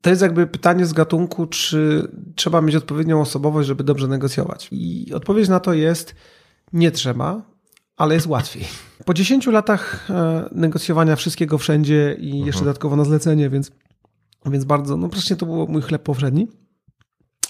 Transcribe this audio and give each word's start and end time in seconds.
to 0.00 0.10
jest 0.10 0.22
jakby 0.22 0.46
pytanie 0.46 0.86
z 0.86 0.92
gatunku, 0.92 1.46
czy 1.46 2.08
trzeba 2.34 2.60
mieć 2.60 2.76
odpowiednią 2.76 3.20
osobowość, 3.20 3.68
żeby 3.68 3.84
dobrze 3.84 4.08
negocjować. 4.08 4.68
I 4.72 5.12
odpowiedź 5.14 5.48
na 5.48 5.60
to 5.60 5.72
jest 5.72 6.14
nie 6.72 6.90
trzeba, 6.90 7.42
ale 7.96 8.14
jest 8.14 8.26
łatwiej. 8.26 8.64
Po 9.06 9.14
10 9.14 9.46
latach 9.46 10.10
e, 10.10 10.48
negocjowania 10.52 11.16
wszystkiego 11.16 11.58
wszędzie 11.58 12.16
i 12.18 12.28
jeszcze 12.28 12.48
mhm. 12.48 12.64
dodatkowo 12.64 12.96
na 12.96 13.04
zlecenie, 13.04 13.50
więc, 13.50 13.70
więc 14.46 14.64
bardzo, 14.64 14.96
no 14.96 15.08
praktycznie 15.08 15.36
to 15.36 15.46
był 15.46 15.68
mój 15.68 15.82
chleb 15.82 16.02
powszedni, 16.02 16.48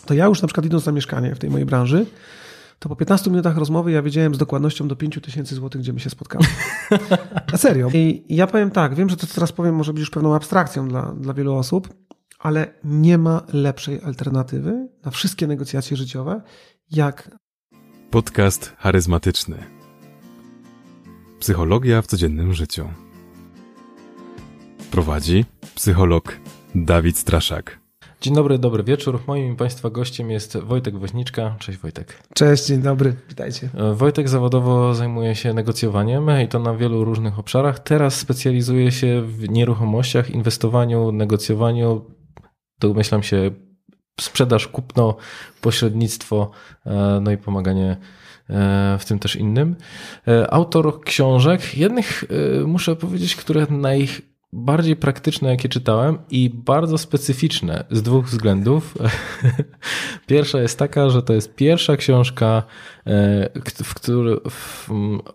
to 0.07 0.15
ja 0.15 0.27
już 0.27 0.43
na 0.43 0.49
przykład 0.49 0.67
idąc 0.67 0.87
na 0.87 0.93
mieszkanie 0.93 1.35
w 1.35 1.39
tej 1.39 1.51
mojej 1.51 1.67
branży, 1.67 2.07
to 2.79 2.89
po 2.89 2.97
15 2.97 3.31
minutach 3.31 3.57
rozmowy 3.57 3.93
ja 3.93 4.03
wiedziałem 4.03 4.35
z 4.35 4.39
dokładnością 4.39 4.89
do 4.89 4.97
5000 4.97 5.55
zł, 5.55 5.81
gdzie 5.81 5.93
my 5.93 6.01
się 6.01 6.11
spotkamy. 6.11 6.45
Na 7.53 7.59
serio. 7.59 7.89
I 7.95 8.25
ja 8.29 8.47
powiem 8.47 8.71
tak, 8.71 8.95
wiem, 8.95 9.09
że 9.09 9.17
to, 9.17 9.27
co 9.27 9.35
teraz 9.35 9.53
powiem, 9.53 9.75
może 9.75 9.93
być 9.93 10.01
już 10.01 10.11
pewną 10.11 10.35
abstrakcją 10.35 10.89
dla, 10.89 11.13
dla 11.13 11.35
wielu 11.35 11.55
osób, 11.55 11.89
ale 12.41 12.75
nie 12.85 13.19
ma 13.19 13.43
lepszej 13.53 14.01
alternatywy 14.03 14.89
na 15.05 15.11
wszystkie 15.11 15.47
negocjacje 15.47 15.97
życiowe, 15.97 16.43
jak 16.91 17.31
podcast 18.11 18.73
charyzmatyczny. 18.79 19.57
Psychologia 21.41 22.03
w 22.03 22.07
codziennym 22.07 22.53
życiu. 22.53 22.89
Prowadzi 24.91 25.45
psycholog 25.75 26.37
Dawid 26.75 27.19
Straszak. 27.19 27.81
Dzień 28.21 28.35
dobry, 28.35 28.59
dobry 28.59 28.85
wieczór. 28.85 29.21
Moim 29.27 29.57
Państwa 29.57 29.91
gościem 29.91 30.31
jest 30.31 30.57
Wojtek 30.59 30.99
Woźniczka. 30.99 31.57
Cześć 31.59 31.79
Wojtek. 31.79 32.23
Cześć, 32.35 32.67
dzień 32.67 32.83
dobry, 32.83 33.17
witajcie. 33.29 33.69
Wojtek 33.95 34.29
zawodowo 34.29 34.95
zajmuje 34.95 35.35
się 35.35 35.55
negocjowaniem 35.55 36.27
i 36.45 36.49
to 36.49 36.59
na 36.59 36.75
wielu 36.75 37.05
różnych 37.05 37.39
obszarach. 37.39 37.79
Teraz 37.79 38.17
specjalizuje 38.17 38.93
się 38.93 39.23
w 39.23 39.49
nieruchomościach, 39.49 40.31
inwestowaniu, 40.31 41.13
negocjowaniu, 41.13 42.05
domyślam 42.81 43.23
się 43.23 43.51
sprzedaż, 44.21 44.69
kupno, 44.69 45.17
pośrednictwo, 45.61 46.51
e, 46.87 47.21
no 47.23 47.31
i 47.31 47.37
pomaganie 47.37 47.97
e, 48.51 48.97
w 49.01 49.05
tym 49.05 49.19
też 49.19 49.37
innym. 49.37 49.77
Autor 50.51 51.01
książek, 51.01 51.79
jednych 51.79 52.25
muszę 52.67 52.97
powiedzieć, 52.97 53.37
które 53.37 53.67
naj, 53.71 54.09
bardziej 54.53 54.97
praktyczne, 54.97 55.51
jakie 55.51 55.69
czytałem 55.69 56.19
i 56.31 56.51
bardzo 56.55 56.99
specyficzne 56.99 57.85
z 57.91 58.03
dwóch 58.03 58.27
względów. 58.27 58.95
Pierwsza 60.27 60.61
jest 60.61 60.79
taka, 60.79 61.11
że 61.11 61.23
to 61.23 61.33
jest 61.33 61.55
pierwsza 61.55 61.97
książka, 61.97 62.63
e, 63.07 63.51
w, 63.85 63.95
który, 63.95 64.37
w 64.51 64.89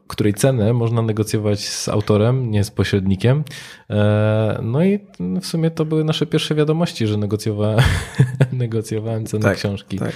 której 0.08 0.34
cenę 0.34 0.74
można 0.74 1.02
negocjować 1.02 1.68
z 1.68 1.90
autorem, 1.90 2.52
nie 2.52 2.64
z 2.64 2.72
pośrednikiem. 2.72 3.44
E, 3.90 4.60
no 4.64 4.84
i 4.84 5.00
w 5.42 5.46
sumie 5.46 5.72
to 5.72 5.86
były 5.86 6.04
nasze 6.04 6.26
pierwsze 6.26 6.56
wiadomości, 6.56 7.08
że 7.08 7.18
negocjowałem, 7.18 7.80
negocjowałem 8.52 9.26
cenę 9.26 9.44
tak, 9.44 9.58
książki. 9.58 10.00
Tak. 10.00 10.14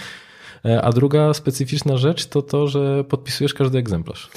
E, 0.65 0.81
a 0.81 0.91
druga 0.91 1.33
specyficzna 1.33 1.97
rzecz 1.97 2.25
to 2.25 2.41
to, 2.41 2.67
że 2.67 3.03
podpisujesz 3.03 3.53
każdy 3.53 3.77
egzemplarz. 3.77 4.29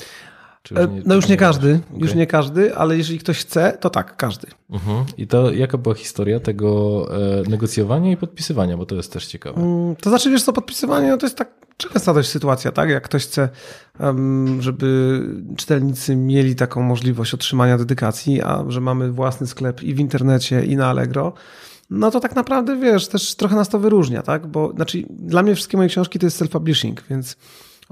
E, 0.70 0.88
nie, 0.88 1.02
no 1.06 1.14
już 1.14 1.28
nie 1.28 1.36
każdy, 1.36 1.80
okay. 1.88 2.00
już 2.00 2.14
nie 2.14 2.26
każdy, 2.26 2.76
ale 2.76 2.96
jeżeli 2.96 3.18
ktoś 3.18 3.38
chce, 3.38 3.78
to 3.80 3.90
tak, 3.90 4.16
każdy. 4.16 4.46
Uh 4.68 4.76
mhm. 4.76 5.04
-huh. 5.04 5.12
I 5.18 5.26
to 5.26 5.52
jaka 5.52 5.78
była 5.78 5.94
historia 5.94 6.40
tego 6.40 7.08
e, 7.16 7.50
negocjowania 7.50 8.12
i 8.12 8.16
podpisywania, 8.16 8.76
bo 8.76 8.86
to 8.86 8.94
jest 8.94 9.12
też 9.12 9.26
ciekawe. 9.26 9.60
Mm, 9.60 9.96
to 9.96 10.10
znaczy, 10.10 10.30
wiesz 10.30 10.42
co, 10.42 10.52
podpisywanie 10.52 11.10
no 11.10 11.16
to 11.16 11.26
jest 11.26 11.36
tak 11.36 11.50
częsta 11.76 12.14
dość 12.14 12.28
sytuacja, 12.28 12.72
tak? 12.72 12.90
Jak 12.90 13.04
ktoś 13.04 13.22
chce, 13.26 13.48
żeby 14.60 15.20
czytelnicy 15.56 16.16
mieli 16.16 16.54
taką 16.54 16.82
możliwość 16.82 17.34
otrzymania 17.34 17.78
dedykacji, 17.78 18.42
a 18.42 18.64
że 18.68 18.80
mamy 18.80 19.12
własny 19.12 19.46
sklep 19.46 19.82
i 19.82 19.94
w 19.94 20.00
internecie, 20.00 20.64
i 20.64 20.76
na 20.76 20.86
Allegro, 20.86 21.32
no 21.90 22.10
to 22.10 22.20
tak 22.20 22.36
naprawdę, 22.36 22.76
wiesz, 22.76 23.08
też 23.08 23.34
trochę 23.34 23.56
nas 23.56 23.68
to 23.68 23.78
wyróżnia, 23.78 24.22
tak? 24.22 24.46
Bo, 24.46 24.72
znaczy, 24.72 25.02
dla 25.10 25.42
mnie 25.42 25.54
wszystkie 25.54 25.76
moje 25.76 25.88
książki 25.88 26.18
to 26.18 26.26
jest 26.26 26.42
self-publishing, 26.42 26.94
więc 27.10 27.36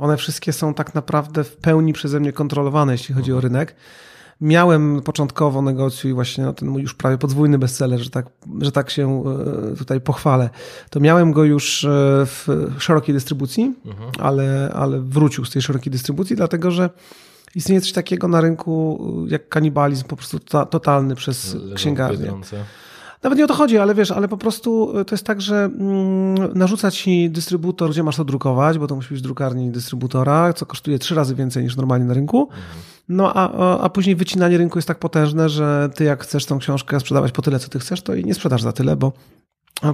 one 0.00 0.16
wszystkie 0.16 0.52
są 0.52 0.74
tak 0.74 0.94
naprawdę 0.94 1.44
w 1.44 1.56
pełni 1.56 1.92
przeze 1.92 2.20
mnie 2.20 2.32
kontrolowane, 2.32 2.92
jeśli 2.92 3.14
chodzi 3.14 3.32
o 3.32 3.36
mhm. 3.36 3.52
rynek. 3.52 3.74
Miałem 4.40 5.02
początkowo 5.02 5.62
negocjuj 5.62 6.12
właśnie 6.12 6.44
no, 6.44 6.52
ten 6.52 6.68
mój 6.68 6.82
już 6.82 6.94
prawie 6.94 7.18
podwójny 7.18 7.58
bestseller, 7.58 8.00
że 8.00 8.10
tak, 8.10 8.26
że 8.60 8.72
tak 8.72 8.90
się 8.90 9.24
e, 9.72 9.76
tutaj 9.76 10.00
pochwalę. 10.00 10.50
To 10.90 11.00
miałem 11.00 11.32
go 11.32 11.44
już 11.44 11.84
e, 11.84 11.88
w 12.26 12.46
szerokiej 12.78 13.14
dystrybucji, 13.14 13.74
mhm. 13.86 14.10
ale, 14.18 14.72
ale 14.74 15.00
wrócił 15.00 15.44
z 15.44 15.50
tej 15.50 15.62
szerokiej 15.62 15.90
dystrybucji, 15.90 16.36
dlatego 16.36 16.70
że 16.70 16.90
istnieje 17.54 17.80
coś 17.80 17.92
takiego 17.92 18.28
na 18.28 18.40
rynku 18.40 18.98
jak 19.28 19.48
kanibalizm 19.48 20.04
po 20.04 20.16
prostu 20.16 20.38
totalny 20.70 21.14
przez 21.14 21.56
księgarnię. 21.74 22.32
Nawet 23.22 23.38
nie 23.38 23.44
o 23.44 23.48
to 23.48 23.54
chodzi, 23.54 23.78
ale 23.78 23.94
wiesz, 23.94 24.10
ale 24.10 24.28
po 24.28 24.36
prostu 24.36 24.98
e, 24.98 25.04
to 25.04 25.14
jest 25.14 25.24
tak, 25.24 25.40
że 25.40 25.64
mm, 25.64 26.58
narzuca 26.58 26.90
ci 26.90 27.30
dystrybutor, 27.30 27.90
gdzie 27.90 28.02
masz 28.02 28.16
to 28.16 28.24
drukować, 28.24 28.78
bo 28.78 28.86
to 28.86 28.94
musi 28.94 29.14
być 29.14 29.22
drukarni 29.22 29.70
dystrybutora, 29.70 30.52
co 30.52 30.66
kosztuje 30.66 30.98
trzy 30.98 31.14
razy 31.14 31.34
więcej 31.34 31.64
niż 31.64 31.76
normalnie 31.76 32.06
na 32.06 32.14
rynku. 32.14 32.48
No 33.08 33.32
a, 33.34 33.78
a, 33.80 33.88
później 33.88 34.16
wycinanie 34.16 34.58
rynku 34.58 34.78
jest 34.78 34.88
tak 34.88 34.98
potężne, 34.98 35.48
że 35.48 35.90
ty 35.94 36.04
jak 36.04 36.22
chcesz 36.22 36.46
tą 36.46 36.58
książkę 36.58 37.00
sprzedawać 37.00 37.32
po 37.32 37.42
tyle, 37.42 37.58
co 37.58 37.68
ty 37.68 37.78
chcesz, 37.78 38.02
to 38.02 38.14
i 38.14 38.24
nie 38.24 38.34
sprzedasz 38.34 38.62
za 38.62 38.72
tyle, 38.72 38.96
bo 38.96 39.12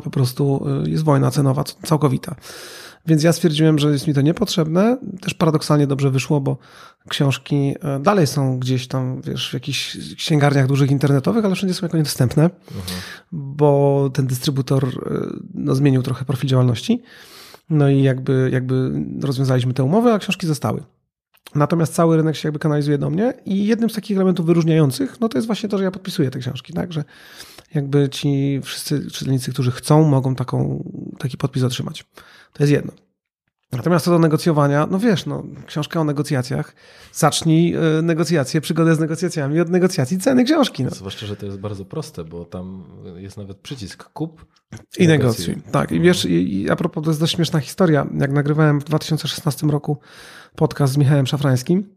po 0.05 0.11
prostu 0.11 0.67
e, 0.85 0.91
jest 0.91 1.05
wojna 1.05 1.31
cenowa 1.31 1.65
całkowita. 1.65 2.35
Więc 3.07 3.23
ja 3.23 3.33
stwierdziłem, 3.33 3.79
że 3.79 3.91
jest 3.91 4.07
mi 4.07 4.15
to 4.15 4.21
niepotrzebne. 4.21 4.99
Też 5.21 5.35
paradoksalnie 5.35 5.87
dobrze 5.87 6.11
wyszło, 6.11 6.41
bo 6.41 6.59
książki 7.09 7.75
e, 7.81 8.01
dalej 8.01 8.27
są 8.27 8.59
gdzieś 8.59 8.89
tam, 8.89 9.23
wiesz, 9.23 9.51
w 9.51 9.55
jakichś 9.55 9.97
księgarniach 10.17 10.67
dużych 10.67 10.91
internetowych, 10.91 11.45
ale 11.45 11.55
wszędzie 11.55 11.75
są 11.75 11.87
jako 11.87 11.97
niedostępne, 11.97 12.51
bo 13.33 14.11
ten 14.15 14.27
dystrybutor 14.27 14.85
e, 14.85 14.91
no, 15.55 15.75
zmienił 15.75 16.03
trochę 16.03 16.25
profil 16.25 16.49
działalności. 16.51 17.03
No 17.71 17.89
i 17.89 18.03
jakby, 18.03 18.51
jakby 18.53 18.91
rozwiązaliśmy 19.23 19.75
te 19.75 19.85
umowy, 19.85 20.13
a 20.13 20.19
książki 20.19 20.47
zostały. 20.47 20.83
Natomiast 21.55 21.95
cały 21.95 22.17
rynek 22.17 22.37
się 22.37 22.49
jakby 22.49 22.59
kanalizuje 22.59 22.99
do 22.99 23.11
mnie 23.11 23.35
i 23.45 23.67
jednym 23.67 23.91
z 23.91 23.95
takich 23.95 24.17
elementów 24.17 24.47
wyróżniających, 24.47 25.21
no 25.21 25.29
to 25.29 25.39
jest 25.39 25.47
właśnie 25.47 25.69
to, 25.69 25.79
że 25.79 25.85
ja 25.85 25.91
podpisuję 25.91 26.31
te 26.31 26.39
książki, 26.39 26.73
tak, 26.73 26.93
że 26.93 27.05
jakby 27.75 28.09
ci 28.09 28.61
wszyscy 28.63 29.11
czytelnicy, 29.11 29.53
którzy 29.53 29.71
chcą, 29.71 30.09
mogą 30.09 30.35
taką, 30.35 30.85
taki 31.19 31.37
podpis 31.37 31.63
otrzymać. 31.63 32.05
To 32.57 32.63
jest 32.63 32.73
jedno. 32.73 32.93
Natomiast 33.73 34.05
co 34.05 34.11
do 34.11 34.19
negocjowania, 34.19 34.87
no 34.91 34.99
wiesz, 34.99 35.27
no, 35.27 35.45
książka 35.67 36.01
o 36.01 36.05
negocjacjach, 36.05 36.75
zacznij 37.13 37.77
y, 37.99 38.03
negocjacje, 38.03 38.61
przygodę 38.61 38.95
z 38.95 38.99
negocjacjami 38.99 39.61
od 39.61 39.69
negocjacji 39.69 40.19
ceny 40.19 40.45
książki. 40.45 40.85
No. 40.85 40.91
Zwłaszcza, 40.91 41.27
że 41.27 41.37
to 41.37 41.47
jest 41.47 41.59
bardzo 41.59 41.85
proste, 41.85 42.25
bo 42.25 42.45
tam 42.45 42.85
jest 43.17 43.37
nawet 43.37 43.57
przycisk 43.59 44.05
kup 44.05 44.47
i 44.99 45.07
negocjuj. 45.07 45.49
negocjuj. 45.49 45.73
Tak, 45.73 45.93
i 45.93 46.01
wiesz, 46.01 46.25
i, 46.25 46.63
i 46.63 46.71
a 46.71 46.77
propos, 46.77 47.05
to 47.05 47.11
jest 47.11 47.21
dość 47.21 47.35
śmieszna 47.35 47.61
historia. 47.61 48.07
Jak 48.19 48.33
nagrywałem 48.33 48.81
w 48.81 48.85
2016 48.85 49.67
roku 49.67 49.99
podcast 50.57 50.93
z 50.93 50.97
Michałem 50.97 51.27
Szafrańskim, 51.27 51.89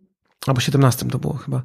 albo 0.48 0.60
17 0.60 1.06
to 1.06 1.20
było 1.20 1.34
chyba, 1.34 1.64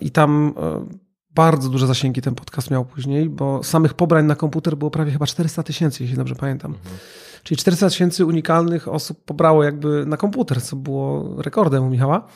i 0.00 0.10
tam 0.10 0.54
e, 0.56 0.86
bardzo 1.30 1.68
duże 1.68 1.86
zasięgi 1.86 2.22
ten 2.22 2.34
podcast 2.34 2.70
miał 2.70 2.84
później, 2.84 3.28
bo 3.28 3.62
samych 3.62 3.94
pobrań 3.94 4.26
na 4.26 4.34
komputer 4.34 4.76
było 4.76 4.90
prawie 4.90 5.12
chyba 5.12 5.26
400 5.26 5.62
tysięcy, 5.62 6.02
jeśli 6.02 6.16
dobrze 6.16 6.34
pamiętam. 6.34 6.74
Mhm. 6.74 6.96
Czyli 7.42 7.58
400 7.58 7.88
tysięcy 7.88 8.26
unikalnych 8.26 8.88
osób 8.88 9.24
pobrało 9.24 9.64
jakby 9.64 10.06
na 10.06 10.16
komputer, 10.16 10.62
co 10.62 10.76
było 10.76 11.34
rekordem 11.42 11.84
u 11.84 11.90
Michała. 11.90 12.26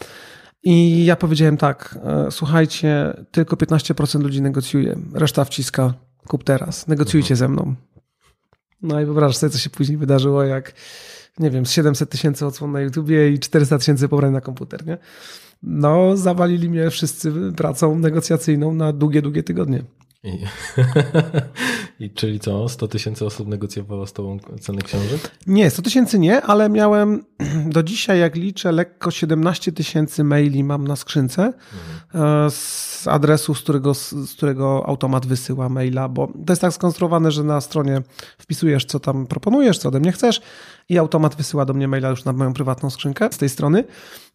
I 0.62 1.04
ja 1.04 1.16
powiedziałem 1.16 1.56
tak, 1.56 1.98
e, 2.04 2.30
słuchajcie, 2.30 3.16
tylko 3.30 3.56
15% 3.56 4.22
ludzi 4.22 4.42
negocjuje, 4.42 4.98
reszta 5.14 5.44
wciska, 5.44 5.94
kup 6.26 6.44
teraz, 6.44 6.86
negocjujcie 6.86 7.34
mhm. 7.34 7.38
ze 7.38 7.48
mną. 7.48 7.74
No 8.82 9.00
i 9.00 9.04
wyobraź 9.04 9.36
sobie, 9.36 9.50
co 9.50 9.58
się 9.58 9.70
później 9.70 9.98
wydarzyło, 9.98 10.42
jak, 10.42 10.72
nie 11.38 11.50
wiem, 11.50 11.66
z 11.66 11.72
700 11.72 12.10
tysięcy 12.10 12.46
odsłon 12.46 12.72
na 12.72 12.80
YouTubie 12.80 13.30
i 13.30 13.38
400 13.38 13.78
tysięcy 13.78 14.08
pobrań 14.08 14.32
na 14.32 14.40
komputer, 14.40 14.86
nie? 14.86 14.98
no 15.66 16.16
zawalili 16.16 16.70
mnie 16.70 16.90
wszyscy 16.90 17.32
pracą 17.56 17.98
negocjacyjną 17.98 18.74
na 18.74 18.92
długie, 18.92 19.22
długie 19.22 19.42
tygodnie. 19.42 19.84
I, 20.24 20.38
I 22.04 22.10
czyli 22.10 22.40
co, 22.40 22.68
100 22.68 22.88
tysięcy 22.88 23.26
osób 23.26 23.48
negocjowało 23.48 24.06
z 24.06 24.12
tobą 24.12 24.38
ceny 24.60 24.82
książek? 24.82 25.30
Nie, 25.46 25.70
100 25.70 25.82
tysięcy 25.82 26.18
nie, 26.18 26.42
ale 26.42 26.68
miałem 26.68 27.24
do 27.66 27.82
dzisiaj, 27.82 28.20
jak 28.20 28.34
liczę, 28.34 28.72
lekko 28.72 29.10
17 29.10 29.72
tysięcy 29.72 30.24
maili 30.24 30.64
mam 30.64 30.88
na 30.88 30.96
skrzynce 30.96 31.52
mhm. 32.12 32.50
z 32.50 33.08
adresu, 33.08 33.54
z 33.54 33.60
którego, 33.60 33.94
z 33.94 34.32
którego 34.36 34.86
automat 34.86 35.26
wysyła 35.26 35.68
maila, 35.68 36.08
bo 36.08 36.26
to 36.26 36.52
jest 36.52 36.62
tak 36.62 36.72
skonstruowane, 36.72 37.30
że 37.30 37.44
na 37.44 37.60
stronie 37.60 38.02
wpisujesz, 38.38 38.84
co 38.84 39.00
tam 39.00 39.26
proponujesz, 39.26 39.78
co 39.78 39.88
ode 39.88 40.00
mnie 40.00 40.12
chcesz 40.12 40.40
i 40.88 40.98
automat 40.98 41.36
wysyła 41.36 41.64
do 41.64 41.74
mnie 41.74 41.88
maila 41.88 42.08
już 42.08 42.24
na 42.24 42.32
moją 42.32 42.52
prywatną 42.52 42.90
skrzynkę 42.90 43.28
z 43.32 43.38
tej 43.38 43.48
strony. 43.48 43.84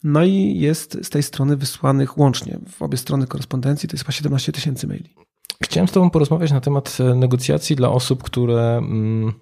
No 0.03 0.23
i 0.23 0.59
jest 0.59 0.97
z 1.03 1.09
tej 1.09 1.23
strony 1.23 1.57
wysłanych 1.57 2.17
łącznie 2.17 2.59
w 2.69 2.81
obie 2.81 2.97
strony 2.97 3.27
korespondencji, 3.27 3.89
to 3.89 3.93
jest 3.93 4.03
chyba 4.03 4.11
17 4.11 4.51
tysięcy 4.51 4.87
maili. 4.87 5.28
Chciałem 5.63 5.87
z 5.87 5.91
Tobą 5.91 6.09
porozmawiać 6.09 6.51
na 6.51 6.61
temat 6.61 6.97
e, 6.99 7.15
negocjacji 7.15 7.75
dla 7.75 7.89
osób, 7.89 8.23
które 8.23 8.77
mm, 8.77 9.33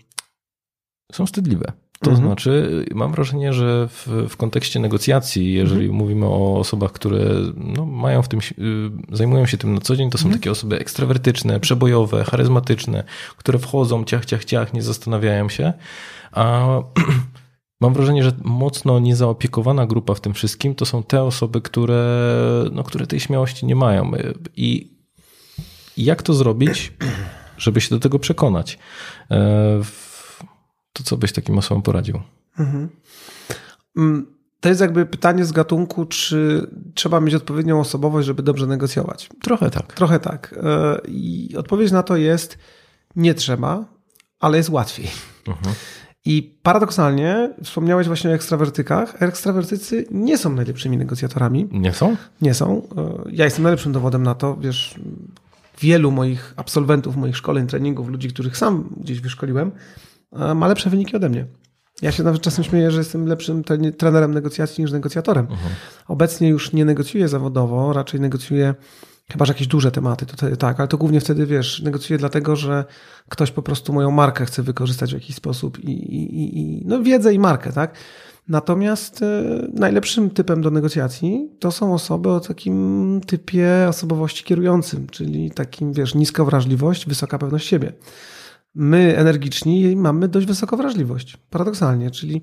są 1.11 1.25
wstydliwe. 1.25 1.71
To 1.99 2.11
Mhm. 2.11 2.27
znaczy, 2.27 2.85
mam 2.95 3.11
wrażenie, 3.11 3.53
że 3.53 3.87
w, 3.87 4.07
w 4.29 4.37
kontekście 4.37 4.79
negocjacji, 4.79 5.53
jeżeli 5.53 5.81
Mhm. 5.85 5.97
mówimy 5.97 6.25
o 6.25 6.59
osobach, 6.59 6.91
które 6.91 7.19
no, 7.55 7.85
mają 7.85 8.21
w 8.21 8.27
tym, 8.27 8.39
y, 8.39 9.15
zajmują 9.15 9.45
się 9.45 9.57
tym 9.57 9.73
na 9.73 9.81
co 9.81 9.95
dzień, 9.95 10.09
to 10.09 10.17
są 10.17 10.25
Mhm. 10.25 10.39
takie 10.39 10.51
osoby 10.51 10.79
ekstrawertyczne, 10.79 11.59
przebojowe, 11.59 12.23
charyzmatyczne, 12.23 13.03
które 13.37 13.59
wchodzą, 13.59 14.03
ciach, 14.03 14.25
ciach, 14.25 14.45
ciach, 14.45 14.73
nie 14.73 14.81
zastanawiają 14.81 15.49
się. 15.49 15.73
A 16.31 16.67
mam 17.81 17.93
wrażenie, 17.93 18.23
że 18.23 18.31
mocno 18.43 18.99
niezaopiekowana 18.99 19.85
grupa 19.87 20.13
w 20.13 20.21
tym 20.21 20.33
wszystkim 20.33 20.75
to 20.75 20.85
są 20.85 21.03
te 21.03 21.23
osoby, 21.23 21.61
które, 21.61 22.03
no, 22.71 22.83
które 22.83 23.07
tej 23.07 23.19
śmiałości 23.19 23.65
nie 23.65 23.75
mają. 23.75 24.11
I 24.55 24.96
jak 25.97 26.21
to 26.23 26.33
zrobić, 26.33 26.93
żeby 27.57 27.81
się 27.81 27.89
do 27.89 27.99
tego 27.99 28.19
przekonać? 28.19 28.79
E, 29.31 29.81
To 30.93 31.03
co 31.03 31.17
byś 31.17 31.31
takim 31.33 31.57
osobom 31.57 31.81
poradził? 31.83 32.21
Mhm. 32.59 32.89
Mm, 33.97 34.25
To 34.59 34.69
jest 34.69 34.81
jakby 34.81 35.05
pytanie 35.05 35.45
z 35.45 35.51
gatunku, 35.51 36.05
czy 36.05 36.67
trzeba 36.95 37.19
mieć 37.19 37.35
odpowiednią 37.35 37.79
osobowość, 37.79 38.25
żeby 38.27 38.43
dobrze 38.43 38.67
negocjować. 38.67 39.29
Trochę 39.43 39.69
tak. 39.69 39.93
Trochę 39.93 40.19
tak. 40.19 40.55
E, 40.63 40.97
I 41.07 41.55
odpowiedź 41.57 41.91
na 41.91 42.03
to 42.03 42.15
jest 42.17 42.57
nie 43.15 43.33
trzeba, 43.33 43.85
ale 44.39 44.57
jest 44.57 44.69
łatwiej. 44.69 45.07
Mhm. 45.47 45.75
I 46.25 46.57
paradoksalnie 46.63 47.53
wspomniałeś 47.63 48.07
właśnie 48.07 48.29
o 48.29 48.33
ekstrawertykach. 48.33 49.21
Ekstrawertycy 49.21 50.05
nie 50.11 50.37
są 50.37 50.53
najlepszymi 50.53 50.97
negocjatorami. 50.97 51.67
Nie 51.71 51.93
są? 51.93 52.15
Nie 52.41 52.53
są. 52.53 52.87
E, 52.97 53.31
Ja 53.31 53.45
jestem 53.45 53.63
najlepszym 53.63 53.91
dowodem 53.91 54.23
na 54.23 54.35
to. 54.35 54.55
Wiesz, 54.57 54.99
wielu 55.79 56.11
moich 56.11 56.53
absolwentów, 56.57 57.15
moich 57.15 57.37
szkoleń, 57.37 57.67
treningów, 57.67 58.07
ludzi, 58.07 58.29
których 58.29 58.57
sam 58.57 58.89
gdzieś 58.97 59.21
wyszkoliłem, 59.21 59.71
ma 60.55 60.67
lepsze 60.67 60.89
wyniki 60.89 61.15
ode 61.15 61.29
mnie. 61.29 61.45
Ja 62.01 62.11
się 62.11 62.23
nawet 62.23 62.41
czasem 62.41 62.63
śmieję, 62.63 62.91
że 62.91 62.97
jestem 62.97 63.25
lepszym 63.27 63.63
tre- 63.63 63.91
trenerem 63.91 64.33
negocjacji 64.33 64.81
niż 64.83 64.91
negocjatorem. 64.91 65.47
Obecnie 66.07 66.49
już 66.49 66.73
nie 66.73 66.85
negocjuję 66.85 67.27
zawodowo, 67.27 67.93
raczej 67.93 68.19
negocjuję 68.19 68.75
chyba, 69.31 69.45
że 69.45 69.53
jakieś 69.53 69.67
duże 69.67 69.91
tematy, 69.91 70.25
to 70.25 70.55
tak, 70.57 70.79
ale 70.79 70.87
to 70.87 70.97
głównie 70.97 71.19
wtedy, 71.21 71.45
wiesz, 71.45 71.81
negocjuję 71.81 72.17
dlatego, 72.17 72.55
że 72.55 72.85
ktoś 73.29 73.51
po 73.51 73.61
prostu 73.61 73.93
moją 73.93 74.11
markę 74.11 74.45
chce 74.45 74.63
wykorzystać 74.63 75.11
w 75.11 75.13
jakiś 75.13 75.35
sposób 75.35 75.79
i, 75.79 75.91
i, 75.91 76.41
i- 76.43 76.59
i 76.59 76.83
no 76.85 77.03
wiedzę 77.03 77.33
i 77.33 77.39
markę, 77.39 77.73
tak? 77.73 77.93
Natomiast 78.47 79.21
e, 79.21 79.43
najlepszym 79.73 80.29
typem 80.29 80.61
do 80.61 80.71
negocjacji 80.71 81.49
to 81.59 81.71
są 81.71 81.93
osoby 81.93 82.29
o 82.29 82.39
takim 82.39 83.21
typie 83.27 83.85
osobowości 83.89 84.43
kierującym, 84.43 85.07
czyli 85.07 85.51
takim, 85.51 85.93
wiesz, 85.93 86.15
niska 86.15 86.45
wrażliwość, 86.45 87.05
wysoka 87.05 87.37
pewność 87.37 87.67
siebie. 87.67 87.93
My 88.75 89.17
energiczni 89.17 89.95
mamy 89.95 90.27
dość 90.27 90.47
wysoką 90.47 90.77
wrażliwość, 90.77 91.37
paradoksalnie, 91.49 92.11
czyli 92.11 92.41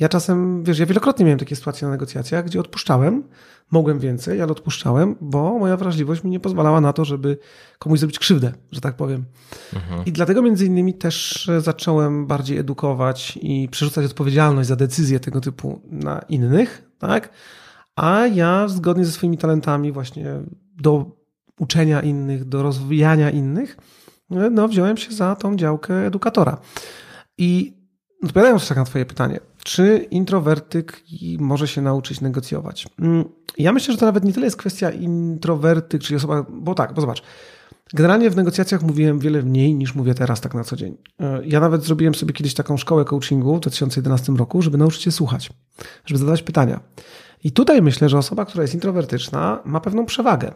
ja 0.00 0.08
czasem, 0.08 0.64
wiesz, 0.64 0.78
ja 0.78 0.86
wielokrotnie 0.86 1.24
miałem 1.24 1.38
takie 1.38 1.56
sytuacje 1.56 1.86
na 1.86 1.92
negocjacjach, 1.92 2.44
gdzie 2.44 2.60
odpuszczałem, 2.60 3.22
mogłem 3.70 3.98
więcej, 3.98 4.42
ale 4.42 4.52
odpuszczałem, 4.52 5.16
bo 5.20 5.58
moja 5.58 5.76
wrażliwość 5.76 6.24
mi 6.24 6.30
nie 6.30 6.40
pozwalała 6.40 6.80
na 6.80 6.92
to, 6.92 7.04
żeby 7.04 7.38
komuś 7.78 7.98
zrobić 7.98 8.18
krzywdę, 8.18 8.52
że 8.72 8.80
tak 8.80 8.96
powiem. 8.96 9.24
I 10.06 10.12
dlatego 10.12 10.42
między 10.42 10.66
innymi 10.66 10.94
też 10.94 11.48
e, 11.48 11.60
zacząłem 11.60 12.26
bardziej 12.26 12.58
edukować 12.58 13.38
i 13.42 13.68
przerzucać 13.70 14.06
odpowiedzialność 14.06 14.68
za 14.68 14.76
decyzje 14.76 15.20
tego 15.20 15.40
typu 15.40 15.80
na 15.90 16.18
innych, 16.18 16.90
tak? 16.98 17.30
A 17.96 18.26
ja 18.26 18.68
zgodnie 18.68 19.04
ze 19.04 19.12
swoimi 19.12 19.38
talentami 19.38 19.92
właśnie 19.92 20.26
do 20.76 21.10
uczenia 21.58 22.00
innych, 22.00 22.44
do 22.44 22.62
rozwijania 22.62 23.30
innych, 23.30 23.76
e, 24.30 24.50
no 24.50 24.68
wziąłem 24.68 24.96
się 24.96 25.12
za 25.12 25.36
tą 25.36 25.56
działkę 25.56 26.06
edukatora. 26.06 26.60
I 27.38 27.76
odpowiadając 28.24 28.68
tak 28.68 28.78
na 28.78 28.84
twoje 28.84 29.06
pytanie, 29.06 29.40
czy 29.64 30.06
introwertyk 30.10 31.02
może 31.38 31.68
się 31.68 31.82
nauczyć 31.82 32.20
negocjować? 32.20 32.86
Mm, 32.98 33.24
Ja 33.58 33.72
myślę, 33.72 33.92
że 33.94 34.00
to 34.00 34.06
nawet 34.06 34.24
nie 34.24 34.32
tyle 34.32 34.46
jest 34.46 34.56
kwestia 34.56 34.90
introwertyk, 34.90 36.02
czyli 36.02 36.16
osoba, 36.16 36.46
bo 36.50 36.74
tak, 36.74 36.94
bo 36.94 37.00
zobacz, 37.00 37.22
Generalnie 37.94 38.30
w 38.30 38.36
negocjacjach 38.36 38.82
mówiłem 38.82 39.18
wiele 39.18 39.42
mniej 39.42 39.74
niż 39.74 39.94
mówię 39.94 40.14
teraz 40.14 40.40
tak 40.40 40.54
na 40.54 40.64
co 40.64 40.76
dzień. 40.76 40.96
E, 41.20 41.40
Ja 41.44 41.60
nawet 41.60 41.84
zrobiłem 41.84 42.14
sobie 42.14 42.32
kiedyś 42.32 42.54
taką 42.54 42.76
szkołę 42.76 43.04
coachingu 43.04 43.56
w 43.56 43.60
2011 43.60 44.32
roku, 44.32 44.62
żeby 44.62 44.78
nauczyć 44.78 45.02
się 45.02 45.12
słuchać, 45.12 45.50
żeby 46.06 46.18
zadawać 46.18 46.42
pytania. 46.42 46.80
I 47.44 47.52
tutaj 47.52 47.82
myślę, 47.82 48.08
że 48.08 48.18
osoba, 48.18 48.44
która 48.44 48.62
jest 48.62 48.74
introwertyczna, 48.74 49.60
ma 49.64 49.80
pewną 49.80 50.06
przewagę. 50.06 50.52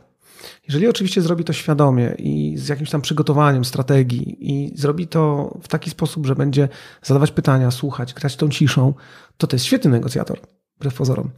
Jeżeli 0.66 0.88
oczywiście 0.88 1.22
zrobi 1.22 1.44
to 1.44 1.52
świadomie 1.52 2.14
i 2.18 2.58
z 2.58 2.68
jakimś 2.68 2.90
tam 2.90 3.00
przygotowaniem 3.00 3.64
strategii 3.64 4.36
i 4.40 4.78
zrobi 4.78 5.08
to 5.08 5.54
w 5.62 5.68
taki 5.68 5.90
sposób, 5.90 6.26
że 6.26 6.34
będzie 6.34 6.68
zadawać 7.02 7.30
pytania, 7.30 7.70
słuchać, 7.70 8.14
grać 8.14 8.36
tą 8.36 8.48
ciszą, 8.48 8.94
to 9.36 9.46
to 9.46 9.56
jest 9.56 9.66
świetny 9.66 9.90
negocjator, 9.90 10.40
wbrew 10.76 10.94
pozorom. 10.94 11.30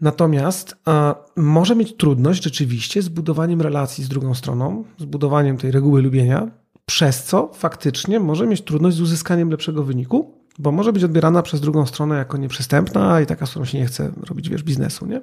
Natomiast 0.00 0.76
a, 0.84 1.14
może 1.36 1.76
mieć 1.76 1.96
trudność 1.96 2.44
rzeczywiście 2.44 3.02
z 3.02 3.08
budowaniem 3.08 3.60
relacji 3.60 4.04
z 4.04 4.08
drugą 4.08 4.34
stroną, 4.34 4.84
z 4.98 5.04
budowaniem 5.04 5.56
tej 5.56 5.70
reguły 5.70 6.02
lubienia, 6.02 6.50
przez 6.86 7.24
co 7.24 7.50
faktycznie 7.54 8.20
może 8.20 8.46
mieć 8.46 8.62
trudność 8.62 8.96
z 8.96 9.00
uzyskaniem 9.00 9.50
lepszego 9.50 9.84
wyniku, 9.84 10.44
bo 10.58 10.72
może 10.72 10.92
być 10.92 11.04
odbierana 11.04 11.42
przez 11.42 11.60
drugą 11.60 11.86
stronę 11.86 12.16
jako 12.16 12.36
nieprzystępna 12.36 13.20
i 13.20 13.26
taka, 13.26 13.46
z 13.46 13.50
którą 13.50 13.64
się 13.64 13.78
nie 13.78 13.86
chce 13.86 14.12
robić, 14.28 14.48
wiesz, 14.48 14.62
biznesu, 14.62 15.06
nie? 15.06 15.20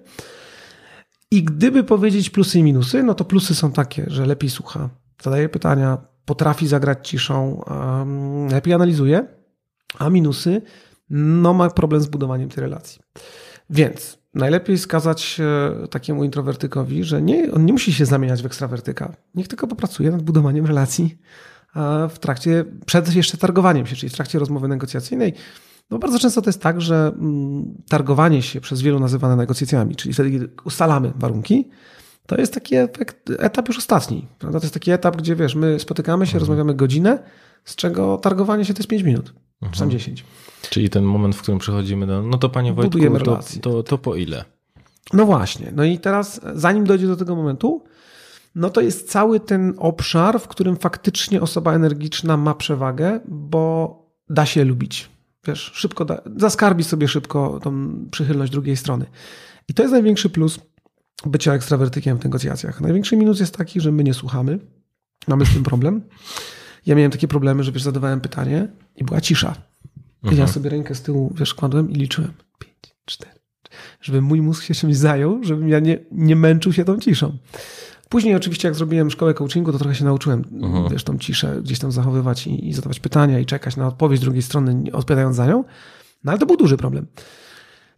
I 1.31 1.44
gdyby 1.44 1.83
powiedzieć 1.83 2.30
plusy 2.30 2.60
i 2.60 2.63
minusy, 2.63 3.04
no 3.04 3.13
to 3.13 3.25
plusy 3.25 3.56
są 3.56 3.72
takie, 3.72 4.06
że 4.07 4.25
lepiej 4.25 4.50
słucha, 4.50 4.89
zadaje 5.22 5.50
pytania, 5.50 5.98
potrafi 6.25 6.68
zagrać 6.68 7.10
ciszą, 7.10 7.63
lepiej 8.51 8.74
analizuje, 8.74 9.28
a 10.00 10.10
minusy, 10.10 10.62
no 11.10 11.54
ma 11.54 11.69
problem 11.69 12.01
z 12.01 12.07
budowaniem 12.07 12.50
tej 12.50 12.62
relacji. 12.62 13.01
Więc 13.69 14.18
najlepiej 14.33 14.78
skazać 14.78 15.39
e, 15.39 15.88
takiemu 15.88 16.24
introwertykowi, 16.24 17.04
że 17.04 17.22
nie, 17.22 17.51
on 17.51 17.66
nie 17.66 17.74
musi 17.74 17.94
się 17.94 18.06
zamieniać 18.06 18.44
w 18.44 18.45
ekstrawertyka. 18.45 19.16
Niech 19.36 19.48
tylko 19.48 19.68
popracuje 19.68 20.12
nad 20.12 20.22
budowaniem 20.22 20.66
relacji 20.66 21.18
a 21.74 22.07
w 22.07 22.19
trakcie, 22.19 22.66
przed 22.86 23.16
jeszcze 23.16 23.38
targowaniem 23.38 23.88
się, 23.88 23.95
czyli 23.95 24.10
w 24.10 24.13
trakcie 24.13 24.39
rozmowy 24.39 24.68
negocjacyjnej. 24.68 25.34
No 25.91 25.99
bardzo 25.99 26.19
często 26.19 26.41
to 26.41 26.49
jest 26.49 26.61
tak, 26.61 26.81
że 26.81 27.11
mm, 27.15 27.83
targowanie 27.89 28.41
się 28.41 28.61
przez 28.61 28.81
wielu 28.81 28.99
nazywane 28.99 29.35
negocjacjami, 29.35 29.95
czyli 29.95 30.13
wtedy, 30.13 30.31
kiedy 30.31 30.49
ustalamy 30.65 31.13
warunki, 31.15 31.69
to 32.25 32.35
jest 32.35 32.53
taki 32.53 32.75
efekt, 32.75 33.29
etap 33.39 33.67
już 33.67 33.77
ostatni. 33.77 34.27
Prawda? 34.39 34.59
To 34.59 34.65
jest 34.65 34.73
taki 34.73 34.91
etap, 34.91 35.17
gdzie 35.17 35.35
wiesz, 35.35 35.55
my 35.55 35.79
spotykamy 35.79 36.27
się, 36.27 36.39
rozmawiamy 36.39 36.73
godzinę, 36.73 37.19
z 37.65 37.75
czego 37.75 38.17
targowanie 38.17 38.65
się 38.65 38.73
to 38.73 38.79
jest 38.79 38.89
5 38.89 39.03
minut, 39.03 39.33
czy 39.71 39.79
tam 39.79 39.91
10. 39.91 40.25
Czyli 40.69 40.89
ten 40.89 41.03
moment, 41.03 41.35
w 41.35 41.41
którym 41.41 41.59
przychodzimy 41.59 42.07
do, 42.07 42.23
no 42.23 42.38
to 42.38 42.49
panie 42.49 42.73
Wojtku, 42.73 42.91
Budujemy 42.91 43.19
to, 43.19 43.25
relacje. 43.25 43.61
to, 43.61 43.83
to 43.83 43.97
po 43.97 44.15
ile? 44.15 44.45
No 45.13 45.25
właśnie. 45.25 45.71
No 45.75 45.83
i 45.83 45.99
teraz, 45.99 46.41
zanim 46.53 46.85
dojdzie 46.85 47.07
do 47.07 47.15
tego 47.15 47.35
momentu, 47.35 47.83
no 48.55 48.69
to 48.69 48.81
jest 48.81 49.11
cały 49.11 49.39
ten 49.39 49.73
obszar, 49.77 50.39
w 50.39 50.47
którym 50.47 50.77
faktycznie 50.77 51.41
osoba 51.41 51.73
energiczna 51.73 52.38
ma 52.38 52.55
przewagę, 52.55 53.19
bo 53.27 53.95
da 54.29 54.45
się 54.45 54.63
lubić. 54.63 55.11
Wiesz, 55.48 55.71
szybko 55.74 56.05
da, 56.05 56.21
zaskarbi 56.38 56.83
sobie 56.83 57.07
szybko 57.07 57.60
tą 57.63 57.95
przychylność 58.12 58.51
drugiej 58.51 58.77
strony. 58.77 59.05
I 59.67 59.74
to 59.74 59.83
jest 59.83 59.93
największy 59.93 60.29
plus 60.29 60.60
bycia 61.25 61.53
ekstrawertykiem 61.53 62.19
w 62.19 62.24
negocjacjach. 62.24 62.81
Największy 62.81 63.17
minus 63.17 63.39
jest 63.39 63.57
taki, 63.57 63.81
że 63.81 63.91
my 63.91 64.03
nie 64.03 64.13
słuchamy. 64.13 64.60
Mamy 65.27 65.45
z 65.45 65.53
tym 65.53 65.63
problem. 65.63 66.01
Ja 66.86 66.95
miałem 66.95 67.12
takie 67.12 67.27
problemy, 67.27 67.63
że 67.63 67.71
wiesz, 67.71 67.83
zadawałem 67.83 68.21
pytanie 68.21 68.67
i 68.95 69.03
była 69.03 69.21
cisza. 69.21 69.55
I 70.31 70.36
ja 70.36 70.48
sobie 70.48 70.69
rękę 70.69 70.95
z 70.95 71.01
tyłu, 71.01 71.33
wiesz, 71.36 71.53
kładłem 71.53 71.91
i 71.91 71.95
liczyłem. 71.95 72.33
Pięć, 72.60 72.95
cztery, 73.05 73.39
żeby 74.01 74.21
mój 74.21 74.41
mózg 74.41 74.63
się 74.63 74.74
czymś 74.74 74.98
zajął, 74.98 75.43
żebym 75.43 75.69
ja 75.69 75.79
nie, 75.79 76.00
nie 76.12 76.36
męczył 76.36 76.74
się 76.74 76.86
tą 76.86 77.00
ciszą. 77.00 77.38
Później 78.12 78.36
oczywiście 78.36 78.68
jak 78.68 78.75
zrobiłem 78.75 79.12
szkołę 79.12 79.34
coachingu, 79.34 79.72
to 79.72 79.77
trochę 79.77 79.96
się 79.96 80.06
nauczyłem, 80.06 80.44
wiesz, 80.91 81.03
tą 81.03 81.18
ciszę 81.18 81.62
gdzieś 81.63 81.80
tam 81.80 81.91
zachowywać 81.91 82.48
i, 82.48 82.68
i 82.70 82.74
zadawać 82.74 83.00
pytania 83.00 83.39
i 83.39 83.46
czekać 83.46 83.77
na 83.77 83.88
odpowiedź 83.88 84.20
drugiej 84.20 84.41
strony, 84.41 84.84
odpowiadając 84.94 85.36
za 85.36 85.48
nią. 85.48 85.63
No 86.24 86.32
ale 86.32 86.39
to 86.39 86.46
był 86.46 86.58
duży 86.58 86.77
problem. 86.77 87.08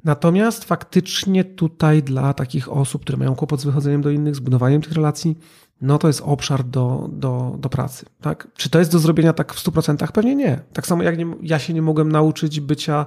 Natomiast 0.04 0.64
faktycznie 0.64 1.44
tutaj 1.44 2.04
dla 2.04 2.34
takich 2.34 2.72
osób, 2.72 3.02
które 3.02 3.18
mają 3.18 3.36
kłopot 3.36 3.62
z 3.62 3.66
wychodzeniem 3.66 4.02
do 4.02 4.10
innych, 4.10 4.36
z 4.36 4.40
budowaniem 4.40 4.82
tych 4.82 4.94
relacji, 4.94 5.38
no 5.84 5.98
to 5.98 6.08
jest 6.08 6.22
obszar 6.26 6.64
do, 6.64 7.10
do, 7.12 7.56
do 7.60 7.70
pracy. 7.70 8.06
Tak? 8.22 8.48
Czy 8.58 8.70
to 8.70 8.80
jest 8.80 8.92
do 8.92 9.00
zrobienia 9.00 9.34
tak 9.34 9.54
w 9.54 9.64
100%? 9.64 10.12
Pewnie 10.12 10.36
nie. 10.36 10.60
Tak 10.74 10.88
samo 10.88 11.04
jak 11.04 11.18
nie, 11.18 11.26
ja 11.42 11.60
się 11.60 11.74
nie 11.74 11.82
mogłem 11.82 12.12
nauczyć 12.12 12.60
bycia 12.60 13.06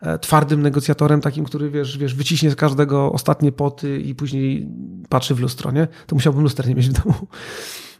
e, 0.00 0.18
twardym 0.18 0.62
negocjatorem, 0.62 1.20
takim, 1.20 1.44
który 1.44 1.70
wiesz, 1.70 1.98
wiesz, 1.98 2.14
wyciśnie 2.14 2.50
z 2.50 2.54
każdego 2.54 3.12
ostatnie 3.12 3.52
poty 3.52 4.00
i 4.00 4.14
później 4.14 4.68
patrzy 5.08 5.34
w 5.34 5.40
lustro, 5.40 5.70
nie? 5.70 5.88
To 6.06 6.16
musiałbym 6.16 6.42
luster 6.42 6.68
nie 6.68 6.74
mieć 6.74 6.88
w 6.88 6.92
domu. 7.04 7.14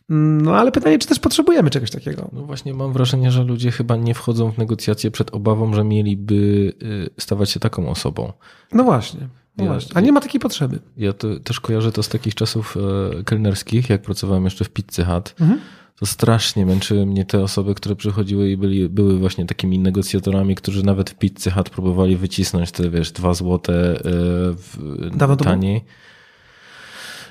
No 0.08 0.56
ale 0.56 0.73
pytanie, 0.73 0.99
czy 0.99 1.08
też 1.08 1.18
potrzebujemy 1.18 1.70
czegoś 1.70 1.90
takiego? 1.90 2.30
No 2.32 2.42
właśnie 2.42 2.75
mam 2.75 2.92
wrażenie, 2.92 3.30
że 3.30 3.44
ludzie 3.44 3.70
chyba 3.70 3.97
nie 3.97 4.14
wchodzą 4.14 4.52
w 4.52 4.58
negocjacje 4.58 5.11
przed 5.11 5.35
obawą, 5.35 5.75
że 5.75 5.85
mieliby 5.85 6.35
y, 6.82 7.11
stawać 7.18 7.50
się 7.50 7.61
taką 7.61 7.88
osobą. 7.88 8.32
No 8.73 8.85
właśnie. 8.85 9.28
No 9.59 9.65
Ja- 9.65 9.71
właśnie. 9.71 9.97
A 9.97 10.00
nie 10.00 10.12
ma 10.12 10.21
takiej 10.21 10.41
potrzeby. 10.41 10.79
Ja 10.97 11.12
to, 11.12 11.41
też 11.41 11.61
kojarzę 11.61 11.93
to 11.93 12.03
z 12.03 12.09
takich 12.09 12.35
czasów 12.35 12.77
e, 13.21 13.25
kelnerskich, 13.25 13.91
jak 13.91 14.03
pracowałem 14.03 14.45
jeszcze 14.45 14.65
w 14.65 14.71
Pizzy 14.71 15.05
Hut. 15.05 15.35
Mhm. 15.41 15.61
to 16.00 16.07
strasznie 16.07 16.67
męczyły 16.67 17.07
mnie 17.07 17.25
te 17.25 17.43
osoby, 17.43 17.75
które 17.75 17.97
przychodziły 17.97 18.50
i 18.50 18.57
byli, 18.57 18.88
były 18.88 19.19
właśnie 19.19 19.47
takimi 19.47 19.79
negocjatorami, 19.79 20.55
którzy 20.55 20.83
nawet 20.83 21.11
w 21.11 21.15
pizzy 21.15 21.50
hat 21.50 21.71
próbowali 21.71 22.17
wycisnąć 22.17 22.71
te, 22.73 22.91
wiesz, 22.91 23.12
dwa 23.12 23.35
złote 23.35 24.00
Dawno 25.15 25.37
to 25.37 25.45
taniej. 25.45 25.85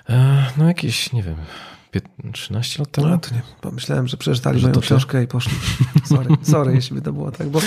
E, 0.09 0.45
no 0.57 0.67
jakieś, 0.67 1.13
nie 1.13 1.23
wiem, 1.23 1.35
13 2.33 2.79
lat 2.79 2.91
temu? 2.91 3.07
No 3.07 3.17
to 3.17 3.35
nie, 3.35 3.41
pomyślałem, 3.61 4.07
że 4.07 4.17
przeczytali 4.17 4.59
Że 4.59 4.67
moją 4.67 4.81
książkę 4.81 5.23
i 5.23 5.27
poszli. 5.27 5.53
Sorry, 6.05 6.29
sorry, 6.51 6.73
jeśli 6.73 6.95
by 6.95 7.01
to 7.01 7.13
było 7.13 7.31
tak, 7.31 7.49
bo 7.49 7.59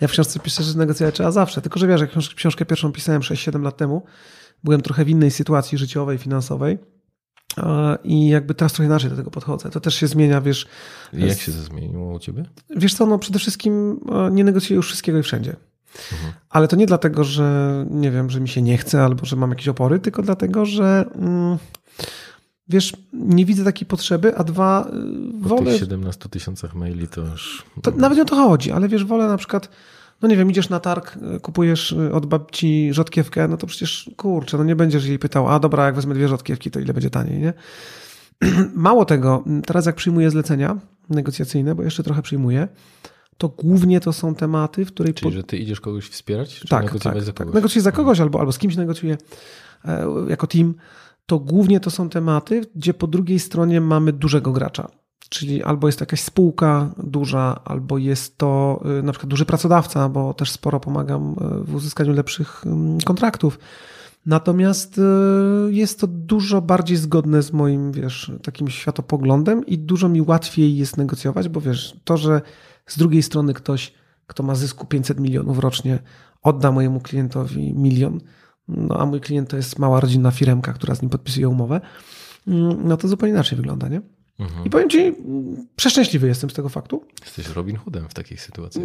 ja 0.00 0.08
w 0.08 0.10
książce 0.10 0.40
piszę, 0.40 0.62
że 0.62 0.78
negocjować 0.78 1.14
trzeba 1.14 1.30
zawsze. 1.32 1.62
Tylko, 1.62 1.78
że 1.78 1.86
wiesz, 1.86 2.00
jak 2.00 2.10
książ- 2.10 2.34
książkę 2.34 2.64
pierwszą 2.64 2.92
pisałem 2.92 3.22
6-7 3.22 3.62
lat 3.62 3.76
temu, 3.76 4.02
byłem 4.64 4.82
trochę 4.82 5.04
w 5.04 5.08
innej 5.08 5.30
sytuacji 5.30 5.78
życiowej, 5.78 6.18
finansowej 6.18 6.78
i 8.04 8.28
jakby 8.28 8.54
teraz 8.54 8.72
trochę 8.72 8.86
inaczej 8.86 9.10
do 9.10 9.16
tego 9.16 9.30
podchodzę. 9.30 9.70
To 9.70 9.80
też 9.80 9.94
się 9.94 10.06
zmienia, 10.06 10.40
wiesz, 10.40 10.66
I 11.12 11.26
Jak 11.26 11.38
się 11.38 11.52
to 11.52 11.62
zmieniło 11.62 12.14
u 12.14 12.18
ciebie? 12.18 12.44
Wiesz 12.76 12.94
co, 12.94 13.06
no 13.06 13.18
przede 13.18 13.38
wszystkim 13.38 14.00
e, 14.12 14.30
nie 14.30 14.44
negocjuję 14.44 14.76
już 14.76 14.86
wszystkiego 14.86 15.18
i 15.18 15.22
wszędzie. 15.22 15.56
Mhm. 16.12 16.32
Ale 16.50 16.68
to 16.68 16.76
nie 16.76 16.86
dlatego, 16.86 17.24
że 17.24 17.86
nie 17.90 18.10
wiem, 18.10 18.30
że 18.30 18.40
mi 18.40 18.48
się 18.48 18.62
nie 18.62 18.78
chce 18.78 19.04
albo 19.04 19.26
że 19.26 19.36
mam 19.36 19.50
jakieś 19.50 19.68
opory, 19.68 19.98
tylko 19.98 20.22
dlatego, 20.22 20.66
że 20.66 21.04
mm, 21.14 21.58
wiesz, 22.68 22.92
nie 23.12 23.44
widzę 23.44 23.64
takiej 23.64 23.86
potrzeby, 23.86 24.36
a 24.36 24.44
dwa, 24.44 24.88
y, 25.38 25.42
Po 25.42 25.48
wolę. 25.48 25.70
tych 25.70 25.80
17 25.80 26.28
tysiącach 26.28 26.74
maili 26.74 27.08
to 27.08 27.20
już... 27.20 27.64
To 27.82 27.90
nawet 27.90 28.16
nie 28.16 28.22
o 28.22 28.26
to 28.26 28.36
chodzi, 28.36 28.72
ale 28.72 28.88
wiesz, 28.88 29.04
wolę 29.04 29.26
na 29.26 29.36
przykład, 29.36 29.68
no 30.22 30.28
nie 30.28 30.36
wiem, 30.36 30.50
idziesz 30.50 30.68
na 30.68 30.80
targ, 30.80 31.18
y, 31.36 31.40
kupujesz 31.40 31.92
y, 31.92 32.12
od 32.12 32.26
babci 32.26 32.88
rzodkiewkę, 32.92 33.48
no 33.48 33.56
to 33.56 33.66
przecież 33.66 34.10
kurczę, 34.16 34.58
no 34.58 34.64
nie 34.64 34.76
będziesz 34.76 35.06
jej 35.06 35.18
pytał, 35.18 35.48
a 35.48 35.58
dobra, 35.58 35.86
jak 35.86 35.94
wezmę 35.94 36.14
dwie 36.14 36.28
rzodkiewki, 36.28 36.70
to 36.70 36.80
ile 36.80 36.94
będzie 36.94 37.10
taniej, 37.10 37.38
nie? 37.38 37.52
Mało 38.74 39.04
tego, 39.04 39.44
teraz 39.66 39.86
jak 39.86 39.96
przyjmuję 39.96 40.30
zlecenia 40.30 40.76
negocjacyjne, 41.10 41.74
bo 41.74 41.82
jeszcze 41.82 42.02
trochę 42.02 42.22
przyjmuję, 42.22 42.68
to 43.38 43.48
głównie 43.48 44.00
to 44.00 44.12
są 44.12 44.34
tematy, 44.34 44.84
w 44.84 44.88
której 44.88 45.14
Czyli, 45.14 45.32
że 45.32 45.42
ty 45.42 45.56
idziesz 45.56 45.80
kogoś 45.80 46.08
wspierać? 46.08 46.54
Czy 46.54 46.68
tak, 46.68 46.84
negocjować 46.84 47.18
tak, 47.18 47.24
za 47.24 47.32
tak. 47.32 47.38
kogoś? 47.38 47.54
Negocjuję 47.54 47.82
za 47.82 47.92
kogoś 47.92 48.20
albo, 48.20 48.40
albo 48.40 48.52
z 48.52 48.58
kimś 48.58 48.76
negocjuję 48.76 49.16
e, 49.84 50.06
jako 50.28 50.46
team. 50.46 50.74
To 51.26 51.38
głównie 51.38 51.80
to 51.80 51.90
są 51.90 52.08
tematy, 52.08 52.62
gdzie 52.74 52.94
po 52.94 53.06
drugiej 53.06 53.38
stronie 53.38 53.80
mamy 53.80 54.12
dużego 54.12 54.52
gracza. 54.52 54.88
Czyli 55.28 55.62
albo 55.62 55.88
jest 55.88 55.98
to 55.98 56.02
jakaś 56.02 56.20
spółka 56.20 56.94
duża, 57.02 57.60
albo 57.64 57.98
jest 57.98 58.38
to 58.38 58.82
y, 58.98 59.02
na 59.02 59.12
przykład 59.12 59.30
duży 59.30 59.46
pracodawca, 59.46 60.08
bo 60.08 60.34
też 60.34 60.50
sporo 60.50 60.80
pomagam 60.80 61.32
y, 61.32 61.64
w 61.64 61.74
uzyskaniu 61.74 62.12
lepszych 62.12 62.66
ym, 62.66 62.98
kontraktów. 63.04 63.58
Natomiast 64.26 64.98
y, 64.98 65.02
jest 65.72 66.00
to 66.00 66.06
dużo 66.06 66.62
bardziej 66.62 66.96
zgodne 66.96 67.42
z 67.42 67.52
moim, 67.52 67.92
wiesz, 67.92 68.32
takim 68.42 68.68
światopoglądem 68.68 69.66
i 69.66 69.78
dużo 69.78 70.08
mi 70.08 70.22
łatwiej 70.22 70.76
jest 70.76 70.96
negocjować, 70.96 71.48
bo 71.48 71.60
wiesz, 71.60 71.96
to, 72.04 72.16
że 72.16 72.40
z 72.86 72.98
drugiej 72.98 73.22
strony 73.22 73.54
ktoś, 73.54 73.94
kto 74.26 74.42
ma 74.42 74.54
zysku 74.54 74.86
500 74.86 75.20
milionów 75.20 75.58
rocznie, 75.58 75.98
odda 76.42 76.72
mojemu 76.72 77.00
klientowi 77.00 77.74
milion, 77.74 78.20
no 78.68 79.00
a 79.00 79.06
mój 79.06 79.20
klient 79.20 79.50
to 79.50 79.56
jest 79.56 79.78
mała 79.78 80.00
rodzinna 80.00 80.30
firemka, 80.30 80.72
która 80.72 80.94
z 80.94 81.02
nim 81.02 81.10
podpisuje 81.10 81.48
umowę, 81.48 81.80
mm, 82.46 82.88
no 82.88 82.96
to 82.96 83.08
zupełnie 83.08 83.32
inaczej 83.32 83.56
wygląda, 83.56 83.88
nie? 83.88 84.00
Mhm. 84.38 84.64
I 84.64 84.70
powiem 84.70 84.90
ci, 84.90 84.98
mm, 84.98 85.66
przeszczęśliwy 85.76 86.26
jestem 86.26 86.50
z 86.50 86.54
tego 86.54 86.68
faktu. 86.68 87.04
Jesteś 87.24 87.48
Robin 87.48 87.76
Hoodem 87.76 88.08
w 88.08 88.14
takich 88.14 88.42
sytuacjach. 88.42 88.84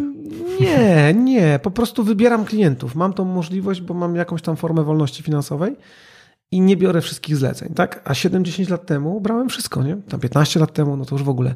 Nie, 0.60 1.14
nie, 1.32 1.60
po 1.64 1.72
prostu 1.72 2.04
wybieram 2.04 2.46
klientów. 2.46 2.96
Mam 2.96 3.14
tą 3.14 3.26
możliwość, 3.26 3.82
bo 3.82 3.94
mam 3.94 4.16
jakąś 4.16 4.42
tam 4.42 4.56
formę 4.56 4.84
wolności 4.84 5.24
finansowej 5.24 5.76
i 6.52 6.62
nie 6.62 6.78
biorę 6.78 7.02
wszystkich 7.02 7.38
zleceń, 7.38 7.74
tak? 7.74 8.02
A 8.06 8.14
7-10 8.14 8.70
lat 8.70 8.86
temu 8.86 9.22
brałem 9.22 9.50
wszystko, 9.50 9.84
nie? 9.84 9.98
Tam 10.10 10.20
15 10.20 10.60
lat 10.60 10.74
temu, 10.74 10.98
no 10.98 11.06
to 11.06 11.16
już 11.16 11.24
w 11.24 11.30
ogóle. 11.30 11.56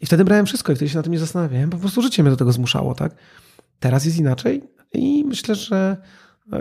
I 0.00 0.06
wtedy 0.06 0.24
brałem 0.24 0.46
wszystko 0.46 0.72
i 0.72 0.76
wtedy 0.76 0.88
się 0.88 0.96
na 0.96 1.02
tym 1.02 1.12
nie 1.12 1.18
zastanawiałem, 1.18 1.70
po 1.70 1.78
prostu 1.78 2.02
życie 2.02 2.22
mnie 2.22 2.30
do 2.30 2.36
tego 2.36 2.52
zmuszało, 2.52 2.94
tak? 2.94 3.14
Teraz 3.80 4.04
jest 4.04 4.18
inaczej 4.18 4.62
i 4.92 5.24
myślę, 5.24 5.54
że 5.54 5.96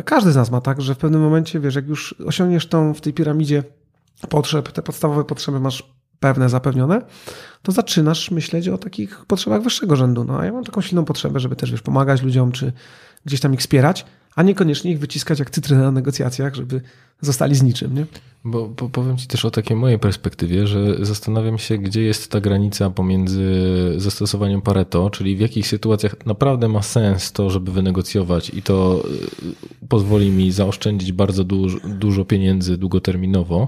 każdy 0.06 0.32
z 0.32 0.36
nas 0.36 0.52
ma 0.52 0.62
tak, 0.62 0.82
że 0.82 0.96
w 0.96 0.98
pewnym 0.98 1.22
momencie, 1.22 1.60
wiesz, 1.60 1.76
jak 1.76 1.88
już 1.88 2.16
osiągniesz 2.26 2.68
tą 2.68 2.94
w 2.94 3.02
tej 3.02 3.14
piramidzie 3.14 3.64
potrzeb, 4.30 4.72
te 4.72 4.82
podstawowe 4.82 5.24
potrzeby 5.24 5.60
masz 5.60 5.84
pewne 6.20 6.50
zapewnione, 6.50 7.02
to 7.62 7.72
zaczynasz 7.72 8.32
myśleć 8.32 8.68
o 8.70 8.78
takich 8.78 9.26
potrzebach 9.26 9.62
wyższego 9.62 9.96
rzędu. 9.96 10.24
No 10.24 10.40
a 10.40 10.46
ja 10.46 10.52
mam 10.52 10.64
taką 10.64 10.82
silną 10.82 11.06
potrzebę, 11.06 11.40
żeby 11.40 11.56
też 11.56 11.72
wiesz, 11.72 11.82
pomagać 11.82 12.22
ludziom, 12.22 12.52
czy 12.52 12.74
gdzieś 13.26 13.40
tam 13.40 13.54
ich 13.54 13.60
wspierać, 13.60 14.06
a 14.38 14.44
niekoniecznie 14.44 14.92
ich 14.92 15.00
wyciskać 15.00 15.40
jak 15.40 15.50
cytrynę 15.50 15.82
na 15.82 15.92
negocjacjach, 15.92 16.56
żeby 16.56 16.82
zostali 17.22 17.56
z 17.56 17.64
niczym, 17.64 17.96
nie? 17.96 18.06
Bo, 18.44 18.68
bo 18.68 18.90
powiem 18.90 19.18
Ci 19.18 19.28
też 19.28 19.46
o 19.46 19.52
takiej 19.52 19.78
mojej 19.78 20.00
perspektywie, 20.00 20.68
że 20.68 21.06
zastanawiam 21.06 21.58
się, 21.58 21.78
gdzie 21.78 22.02
jest 22.02 22.32
ta 22.32 22.42
granica 22.42 22.90
pomiędzy 22.90 23.44
zastosowaniem 23.98 24.62
Pareto, 24.62 25.10
czyli 25.10 25.36
w 25.36 25.40
jakich 25.40 25.68
sytuacjach 25.68 26.26
naprawdę 26.26 26.68
ma 26.68 26.82
sens 26.82 27.32
to, 27.32 27.50
żeby 27.50 27.72
wynegocjować 27.72 28.50
i 28.50 28.62
to 28.62 29.04
y, 29.82 29.88
pozwoli 29.88 30.30
mi 30.30 30.52
zaoszczędzić 30.52 31.12
bardzo 31.12 31.44
dużo, 31.44 31.78
dużo 31.88 32.26
pieniędzy 32.26 32.78
długoterminowo, 32.78 33.68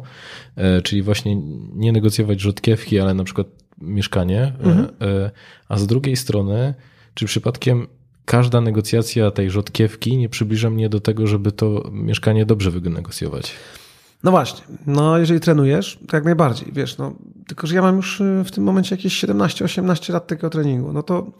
e, 0.55 0.81
czyli 0.81 1.01
właśnie 1.01 1.41
nie 1.73 1.91
negocjować 1.91 2.41
rzodkiewki, 2.41 2.99
ale 2.99 3.13
na 3.13 3.23
przykład 3.23 3.47
mieszkanie, 3.81 4.41
e, 4.41 4.53
Mhm. 4.63 4.87
e, 5.01 5.31
a 5.69 5.77
z 5.77 5.87
drugiej 5.87 6.15
strony, 6.15 6.73
czy 7.13 7.25
przypadkiem 7.25 7.87
każda 8.29 8.61
negocjacja 8.61 9.31
tej 9.31 9.49
rzodkiewki 9.49 10.17
nie 10.17 10.29
przybliża 10.29 10.69
mnie 10.69 10.89
do 10.89 10.99
tego, 10.99 11.27
żeby 11.27 11.51
to 11.51 11.89
mieszkanie 11.91 12.45
dobrze 12.45 12.71
wynegocjować? 12.71 13.53
No 14.23 14.31
właśnie, 14.31 14.63
no 14.87 15.17
jeżeli 15.17 15.39
trenujesz, 15.39 15.99
to 16.07 16.17
jak 16.17 16.25
najbardziej, 16.25 16.71
wiesz, 16.73 16.97
no 16.97 17.15
tylko, 17.47 17.67
że 17.67 17.75
ja 17.75 17.81
mam 17.81 17.95
już 17.95 18.21
y, 18.21 18.43
w 18.45 18.51
tym 18.51 18.63
momencie 18.63 18.95
jakieś 18.95 19.23
17-18 19.23 20.13
lat 20.13 20.27
takiego 20.27 20.49
treningu, 20.49 20.93
no 20.93 21.03
to 21.03 21.31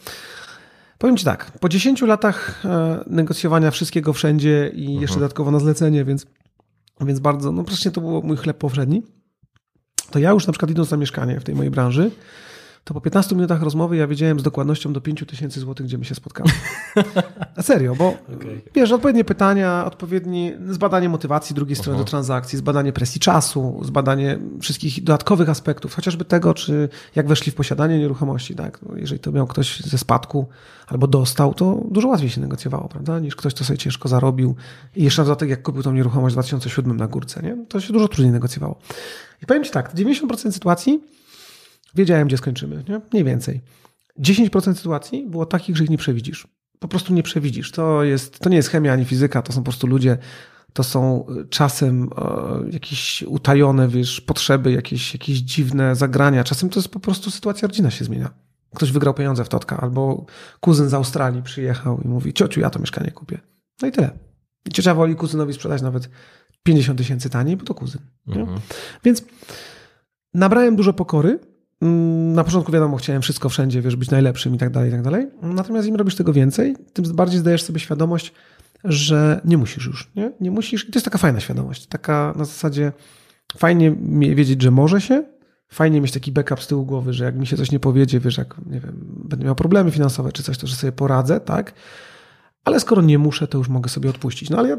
powiem 0.97 1.17
Ci 1.17 1.25
tak, 1.25 1.51
po 1.59 1.69
10 1.69 2.01
latach 2.01 2.65
e, 2.65 3.03
negocjowania 3.07 3.71
wszystkiego 3.71 4.13
wszędzie 4.13 4.71
i 4.73 4.93
jeszcze 4.93 5.15
dodatkowo 5.15 5.51
na 5.51 5.59
zlecenie, 5.59 6.05
więc, 6.05 6.25
więc 7.01 7.19
bardzo, 7.19 7.51
no 7.51 7.63
praktycznie 7.63 7.91
to 7.91 8.01
był 8.01 8.23
mój 8.23 8.37
chleb 8.37 8.57
powszedni, 8.57 9.03
to 10.11 10.19
ja 10.19 10.31
już 10.31 10.47
na 10.47 10.53
przykład 10.53 10.71
idąc 10.71 10.91
na 10.91 10.97
mieszkanie 10.97 11.39
w 11.39 11.43
tej 11.43 11.55
mojej 11.55 11.71
branży, 11.71 12.11
to 12.89 12.93
po 12.93 13.01
15 13.01 13.35
minutach 13.35 13.61
rozmowy 13.61 13.97
ja 13.97 14.07
wiedziałem 14.07 14.39
z 14.39 14.43
dokładnością 14.43 14.93
do 14.93 15.01
5 15.01 15.23
tysięcy 15.27 15.59
złotych, 15.59 15.85
gdzie 15.85 15.97
my 15.97 16.05
się 16.05 16.15
spotkamy. 16.15 16.49
A 17.57 17.61
serio, 17.61 17.95
bo 17.95 18.17
wiesz, 18.75 18.91
odpowiednie 18.91 19.23
pytania, 19.23 19.85
odpowiedni 19.85 20.53
zbadanie 20.69 21.09
motywacji 21.09 21.55
drugiej 21.55 21.75
strony 21.75 21.95
Aha. 21.95 22.05
do 22.05 22.09
transakcji, 22.09 22.57
zbadanie 22.57 22.93
presji 22.93 23.21
czasu, 23.21 23.79
zbadanie 23.83 24.39
wszystkich 24.61 25.03
dodatkowych 25.03 25.49
aspektów, 25.49 25.95
chociażby 25.95 26.25
tego, 26.25 26.53
czy 26.53 26.89
jak 27.15 27.27
weszli 27.27 27.51
w 27.51 27.55
posiadanie 27.55 27.99
nieruchomości, 27.99 28.55
tak? 28.55 28.79
No, 28.81 28.97
jeżeli 28.97 29.19
to 29.19 29.31
miał 29.31 29.47
ktoś 29.47 29.79
ze 29.79 29.97
spadku 29.97 30.47
albo 30.87 31.07
dostał, 31.07 31.53
to 31.53 31.83
dużo 31.91 32.07
łatwiej 32.07 32.29
się 32.29 32.41
negocjowało, 32.41 32.89
prawda? 32.89 33.19
Niż 33.19 33.35
ktoś, 33.35 33.53
kto 33.53 33.63
sobie 33.63 33.77
ciężko 33.77 34.09
zarobił 34.09 34.55
i 34.95 35.03
jeszcze 35.03 35.21
na 35.21 35.25
dodatek, 35.25 35.49
jak 35.49 35.61
kupił 35.61 35.83
tą 35.83 35.93
nieruchomość 35.93 36.33
w 36.33 36.35
2007 36.35 36.97
na 36.97 37.07
górce, 37.07 37.41
nie? 37.43 37.65
To 37.67 37.79
się 37.79 37.93
dużo 37.93 38.07
trudniej 38.07 38.31
negocjowało. 38.31 38.75
I 39.43 39.45
powiem 39.45 39.63
Ci 39.63 39.71
tak, 39.71 39.95
90% 39.95 40.51
sytuacji 40.51 41.18
wiedziałem, 41.95 42.27
gdzie 42.27 42.37
skończymy, 42.37 42.83
nie? 42.89 43.01
Mniej 43.11 43.23
więcej. 43.23 43.61
10% 44.19 44.75
sytuacji 44.75 45.25
było 45.27 45.45
takich, 45.45 45.77
że 45.77 45.83
ich 45.83 45.89
nie 45.89 45.97
przewidzisz. 45.97 46.47
Po 46.79 46.87
prostu 46.87 47.13
nie 47.13 47.23
przewidzisz. 47.23 47.71
To, 47.71 48.03
jest, 48.03 48.39
to 48.39 48.49
nie 48.49 48.57
jest 48.57 48.69
chemia 48.69 48.93
ani 48.93 49.05
fizyka, 49.05 49.41
to 49.41 49.53
są 49.53 49.59
po 49.59 49.63
prostu 49.63 49.87
ludzie, 49.87 50.17
to 50.73 50.83
są 50.83 51.25
y, 51.29 51.47
czasem 51.47 52.09
jakieś 52.71 53.23
utajone, 53.27 53.87
wiesz, 53.87 54.21
potrzeby, 54.21 54.71
jakieś, 54.71 55.13
jakieś 55.13 55.37
dziwne 55.37 55.95
zagrania. 55.95 56.43
Czasem 56.43 56.69
to 56.69 56.79
jest 56.79 56.89
po 56.89 56.99
prostu 56.99 57.31
sytuacja 57.31 57.67
rodzina 57.67 57.91
się 57.91 58.05
zmienia. 58.05 58.29
Ktoś 58.75 58.91
wygrał 58.91 59.13
pieniądze 59.13 59.45
w 59.45 59.49
Totka, 59.49 59.77
albo 59.77 60.25
kuzyn 60.59 60.89
z 60.89 60.93
Australii 60.93 61.43
przyjechał 61.43 62.01
i 62.05 62.07
mówi, 62.07 62.33
ciociu, 62.33 62.59
ja 62.59 62.69
to 62.69 62.79
mieszkanie 62.79 63.11
kupię. 63.11 63.39
No 63.81 63.87
i 63.87 63.91
tyle. 63.91 64.09
I 64.65 64.71
ciocia 64.71 64.95
woli 64.95 65.15
kuzynowi 65.15 65.53
sprzedać 65.53 65.81
nawet 65.81 66.09
50 66.63 66.97
tysięcy 66.97 67.29
taniej, 67.29 67.57
bo 67.57 67.65
to 67.65 67.73
kuzyn. 67.73 68.01
Mhm. 68.27 68.59
Więc 69.03 69.23
nabrałem 70.33 70.75
dużo 70.75 70.93
pokory. 70.93 71.39
Mm, 71.81 72.33
Na 72.33 72.43
początku 72.43 72.71
wiadomo, 72.71 72.97
chciałem 72.97 73.21
wszystko 73.21 73.49
wszędzie, 73.49 73.81
wiesz, 73.81 73.95
być 73.95 74.11
najlepszym 74.11 74.55
i 74.55 74.57
tak 74.57 74.69
dalej, 74.69 74.89
i 74.89 74.91
tak 74.93 75.01
dalej. 75.01 75.27
Natomiast 75.41 75.87
im 75.87 75.95
robisz 75.95 76.15
tego 76.15 76.33
więcej, 76.33 76.75
tym 76.93 77.05
bardziej 77.15 77.39
zdajesz 77.39 77.63
sobie 77.63 77.79
świadomość, 77.79 78.33
że 78.83 79.41
nie 79.45 79.57
musisz 79.57 79.85
już, 79.85 80.11
nie? 80.15 80.31
Nie 80.41 80.51
musisz. 80.51 80.83
I 80.89 80.91
to 80.91 80.97
jest 80.97 81.05
taka 81.05 81.17
fajna 81.17 81.39
świadomość. 81.39 81.87
Taka 81.87 82.33
na 82.37 82.45
zasadzie 82.45 82.91
fajnie 83.57 83.95
wiedzieć, 84.35 84.61
że 84.61 84.71
może 84.71 85.01
się, 85.01 85.23
fajnie 85.67 86.01
mieć 86.01 86.11
taki 86.11 86.31
backup 86.31 86.63
z 86.63 86.67
tyłu 86.67 86.85
głowy, 86.85 87.13
że 87.13 87.25
jak 87.25 87.35
mi 87.35 87.47
się 87.47 87.57
coś 87.57 87.71
nie 87.71 87.79
powiedzie, 87.79 88.19
wiesz, 88.19 88.37
jak, 88.37 88.55
nie 88.65 88.79
wiem, 88.79 89.05
będę 89.25 89.45
miał 89.45 89.55
problemy 89.55 89.91
finansowe 89.91 90.31
czy 90.31 90.43
coś, 90.43 90.57
to 90.57 90.67
że 90.67 90.75
sobie 90.75 90.91
poradzę, 90.91 91.39
tak? 91.39 91.73
Ale 92.65 92.79
skoro 92.79 93.01
nie 93.01 93.17
muszę, 93.17 93.47
to 93.47 93.57
już 93.57 93.69
mogę 93.69 93.89
sobie 93.89 94.09
odpuścić. 94.09 94.49
No 94.49 94.57
ale 94.57 94.69
ja 94.69 94.77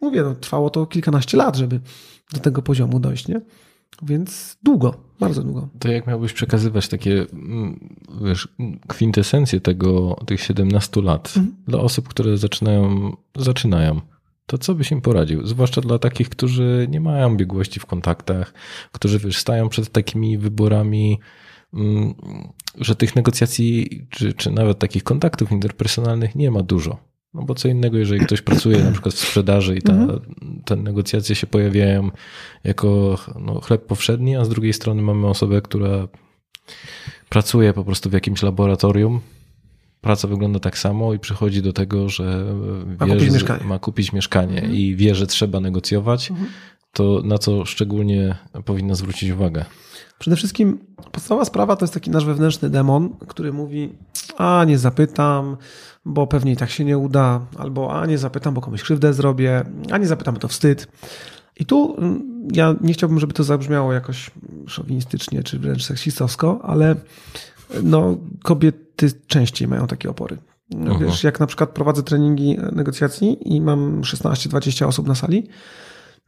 mówię, 0.00 0.22
no, 0.22 0.34
trwało 0.34 0.70
to 0.70 0.86
kilkanaście 0.86 1.36
lat, 1.36 1.56
żeby 1.56 1.80
do 2.32 2.40
tego 2.40 2.62
poziomu 2.62 3.00
dojść, 3.00 3.28
nie? 3.28 3.40
Więc 4.02 4.56
długo, 4.62 4.94
bardzo 5.20 5.42
długo. 5.42 5.68
To 5.78 5.88
jak 5.88 6.06
miałbyś 6.06 6.32
przekazywać 6.32 6.88
takie, 6.88 7.26
mm, 7.32 7.96
wiesz, 8.24 8.48
kwintesencję 8.88 9.60
tego, 9.60 10.16
tych 10.26 10.40
17 10.40 11.02
lat 11.02 11.34
Mhm. 11.36 11.56
dla 11.68 11.78
osób, 11.78 12.08
które 12.08 12.38
zaczynają, 12.38 13.12
zaczynają, 13.36 14.00
to 14.46 14.58
co 14.58 14.74
byś 14.74 14.92
im 14.92 15.00
poradził? 15.00 15.46
Zwłaszcza 15.46 15.80
dla 15.80 15.98
takich, 15.98 16.28
którzy 16.28 16.86
nie 16.90 17.00
mają 17.00 17.36
biegłości 17.36 17.80
w 17.80 17.86
kontaktach, 17.86 18.54
którzy 18.92 19.18
wiesz, 19.18 19.38
stają 19.38 19.68
przed 19.68 19.92
takimi 19.92 20.38
wyborami 20.38 21.18
mm, 21.74 22.14
że 22.80 22.96
tych 22.96 23.16
negocjacji, 23.16 24.06
czy, 24.10 24.32
czy 24.32 24.50
nawet 24.50 24.78
takich 24.78 25.04
kontaktów 25.04 25.52
interpersonalnych 25.52 26.34
nie 26.34 26.50
ma 26.50 26.62
dużo. 26.62 27.07
No 27.34 27.42
bo 27.42 27.54
co 27.54 27.68
innego, 27.68 27.98
jeżeli 27.98 28.20
ktoś 28.26 28.42
pracuje 28.42 28.84
na 28.84 28.90
przykład 28.92 29.14
w 29.14 29.18
sprzedaży 29.18 29.76
i 29.76 29.82
ta, 29.82 29.92
Mhm. 29.92 30.20
te 30.64 30.76
negocjacje 30.76 31.34
się 31.36 31.46
pojawiają 31.46 32.10
jako 32.64 33.18
no, 33.40 33.60
chleb 33.60 33.86
powszedni, 33.86 34.36
a 34.36 34.44
z 34.44 34.48
drugiej 34.48 34.72
strony 34.72 35.02
mamy 35.02 35.26
osobę, 35.26 35.62
która 35.62 36.08
pracuje 37.28 37.72
po 37.72 37.84
prostu 37.84 38.10
w 38.10 38.12
jakimś 38.12 38.42
laboratorium. 38.42 39.20
Praca 40.00 40.28
wygląda 40.28 40.58
tak 40.60 40.78
samo 40.78 41.14
i 41.14 41.18
przychodzi 41.18 41.62
do 41.62 41.72
tego, 41.72 42.08
że 42.08 42.44
Ma 43.00 43.06
wie, 43.06 43.12
kupić 43.12 43.26
że 43.28 43.32
mieszkanie. 43.34 43.64
ma 43.64 43.78
kupić 43.78 44.12
mieszkanie 44.12 44.54
Mhm. 44.56 44.74
i 44.74 44.96
wie, 44.96 45.14
że 45.14 45.26
trzeba 45.26 45.60
negocjować, 45.60 46.32
to 46.92 47.22
na 47.24 47.38
co 47.38 47.64
szczególnie 47.64 48.36
powinna 48.64 48.94
zwrócić 48.94 49.30
uwagę. 49.30 49.64
Przede 50.18 50.36
wszystkim 50.36 50.78
podstawowa 51.12 51.44
sprawa 51.44 51.76
to 51.76 51.84
jest 51.84 51.94
taki 51.94 52.10
nasz 52.10 52.24
wewnętrzny 52.24 52.70
demon, 52.70 53.10
który 53.28 53.52
mówi, 53.52 53.92
a 54.38 54.64
nie 54.66 54.78
zapytam, 54.78 55.56
bo 56.04 56.26
pewnie 56.26 56.52
i 56.52 56.56
tak 56.56 56.70
się 56.70 56.84
nie 56.84 56.98
uda, 56.98 57.40
albo 57.58 58.00
a 58.00 58.06
nie 58.06 58.18
zapytam, 58.18 58.54
bo 58.54 58.60
komuś 58.60 58.82
krzywdę 58.82 59.12
zrobię, 59.12 59.64
a 59.90 59.98
nie 59.98 60.06
zapytam, 60.06 60.34
bo 60.34 60.40
to 60.40 60.48
wstyd. 60.48 60.88
I 61.56 61.66
tu 61.66 61.96
mm, 61.98 62.48
ja 62.52 62.74
nie 62.80 62.92
chciałbym, 62.92 63.20
żeby 63.20 63.32
to 63.32 63.44
zabrzmiało 63.44 63.92
jakoś 63.92 64.30
szowinistycznie, 64.66 65.42
czy 65.42 65.58
wręcz 65.58 65.84
seksistowsko, 65.84 66.60
ale 66.62 66.96
no, 67.82 68.16
kobiety 68.42 69.12
częściej 69.26 69.68
mają 69.68 69.86
takie 69.86 70.10
opory. 70.10 70.38
Wiesz, 71.00 71.24
jak 71.24 71.40
na 71.40 71.46
przykład 71.46 71.70
prowadzę 71.70 72.02
treningi 72.02 72.56
negocjacji 72.72 73.56
i 73.56 73.60
mam 73.60 74.02
16-20 74.02 74.86
osób 74.86 75.06
na 75.06 75.14
sali, 75.14 75.48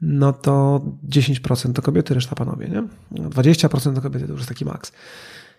no 0.01 0.33
to 0.33 0.81
10% 1.09 1.73
to 1.73 1.83
kobiety, 1.83 2.15
reszta 2.15 2.35
panowie, 2.35 2.69
nie? 2.69 2.83
20% 3.29 3.95
to 3.95 4.01
kobiety, 4.01 4.27
to 4.27 4.33
już 4.33 4.41
jest 4.41 4.49
taki 4.49 4.65
maks. 4.65 4.93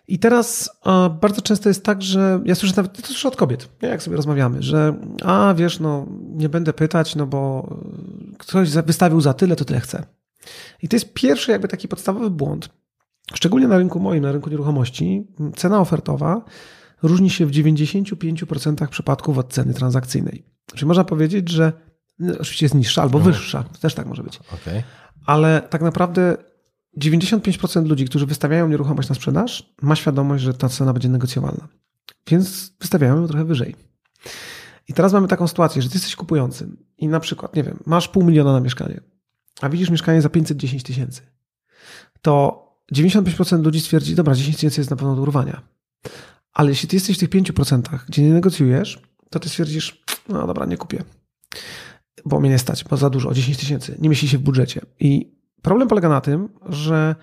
I 0.08 0.20
teraz 0.20 0.70
e, 0.86 1.10
bardzo 1.22 1.42
często 1.42 1.70
jest 1.70 1.84
tak, 1.84 2.02
że 2.02 2.42
ja 2.46 2.56
słyszę 2.56 2.74
nawet, 2.78 3.02
to 3.02 3.08
słyszę 3.08 3.28
od 3.28 3.36
kobiet, 3.36 3.70
nie? 3.82 3.90
jak 3.90 4.04
sobie 4.04 4.16
rozmawiamy, 4.18 4.64
że 4.64 4.96
a 5.24 5.54
wiesz, 5.54 5.80
no 5.80 6.06
nie 6.22 6.50
będę 6.50 6.74
pytać, 6.74 7.16
no 7.16 7.28
bo 7.28 7.70
ktoś 8.38 8.70
za- 8.70 8.82
wystawił 8.82 9.22
za 9.22 9.34
tyle, 9.34 9.56
to 9.56 9.66
tyle 9.66 9.80
chce. 9.80 10.04
I 10.82 10.88
to 10.88 10.96
jest 10.96 11.14
pierwszy 11.14 11.52
jakby 11.52 11.68
taki 11.68 11.88
podstawowy 11.88 12.30
błąd. 12.30 12.70
Szczególnie 13.34 13.68
na 13.68 13.78
rynku 13.78 14.00
moim, 14.00 14.24
na 14.24 14.32
rynku 14.32 14.50
nieruchomości, 14.50 15.28
cena 15.56 15.80
ofertowa 15.80 16.46
różni 17.04 17.30
się 17.30 17.46
w 17.46 17.52
95% 17.52 18.88
przypadków 18.88 19.38
od 19.38 19.54
ceny 19.54 19.74
transakcyjnej. 19.74 20.46
Czyli 20.74 20.88
można 20.88 21.04
powiedzieć, 21.04 21.50
że 21.50 21.74
no, 21.74 21.91
oczywiście 22.40 22.66
jest 22.66 22.76
niższa 22.76 23.02
albo 23.02 23.20
No. 23.20 23.26
wyższa, 23.26 23.64
też 23.64 23.94
tak 23.94 24.06
może 24.08 24.24
być 24.24 24.40
Okej. 24.54 24.84
ale 25.26 25.62
tak 25.70 25.82
naprawdę 25.82 26.38
95% 26.98 27.86
ludzi, 27.88 28.06
którzy 28.06 28.26
wystawiają 28.26 28.68
nieruchomość 28.68 29.10
na 29.10 29.16
sprzedaż, 29.16 29.74
ma 29.82 29.96
świadomość, 29.96 30.44
że 30.44 30.54
ta 30.54 30.70
cena 30.70 30.94
będzie 30.94 31.10
negocjowalna. 31.10 31.68
Więc 32.28 32.74
wystawiają 32.80 33.22
ją 33.22 33.28
trochę 33.28 33.46
wyżej. 33.46 33.76
I 34.88 34.94
teraz 34.94 35.14
mamy 35.14 35.28
taką 35.28 35.48
sytuację, 35.48 35.82
że 35.82 35.90
ty 35.90 35.96
jesteś 35.96 36.16
kupującym 36.16 36.78
i 36.98 37.08
na 37.08 37.20
przykład, 37.20 37.56
nie 37.56 37.64
wiem, 37.64 37.80
masz 37.86 38.08
pół 38.08 38.24
miliona 38.24 38.54
na 38.54 38.60
mieszkanie, 38.60 39.02
a 39.62 39.70
widzisz 39.70 39.90
mieszkanie 39.90 40.22
za 40.22 40.30
510 40.30 40.84
tysięcy, 40.84 41.22
to 42.22 42.62
95% 42.96 43.64
ludzi 43.64 43.80
stwierdzi, 43.80 44.16
dobra, 44.16 44.36
10 44.36 44.56
tysięcy 44.56 44.80
jest 44.82 44.90
na 44.90 44.96
pewno 44.96 45.16
do 45.16 45.22
urwania. 45.22 45.62
Ale 46.54 46.70
jeśli 46.70 46.90
ty 46.90 46.96
jesteś 46.96 47.18
w 47.18 47.20
tych 47.20 47.30
5%, 47.30 47.82
gdzie 48.08 48.24
nie 48.24 48.34
negocjujesz, 48.34 49.00
to 49.30 49.40
ty 49.40 49.50
stwierdzisz, 49.50 50.04
no 50.30 50.48
dobra, 50.48 50.66
nie 50.66 50.78
kupię. 50.78 51.04
Bo 52.26 52.40
mnie 52.40 52.50
nie 52.50 52.60
stać, 52.60 52.84
bo 52.84 52.98
za 52.98 53.10
dużo, 53.10 53.30
o 53.30 53.34
10 53.34 53.58
tysięcy. 53.58 53.98
Nie 54.00 54.10
mieści 54.10 54.28
się 54.28 54.38
w 54.38 54.42
budżecie. 54.42 54.82
I 55.00 55.32
problem 55.62 55.88
polega 55.88 56.10
na 56.10 56.22
tym, 56.22 56.50
że 56.70 57.16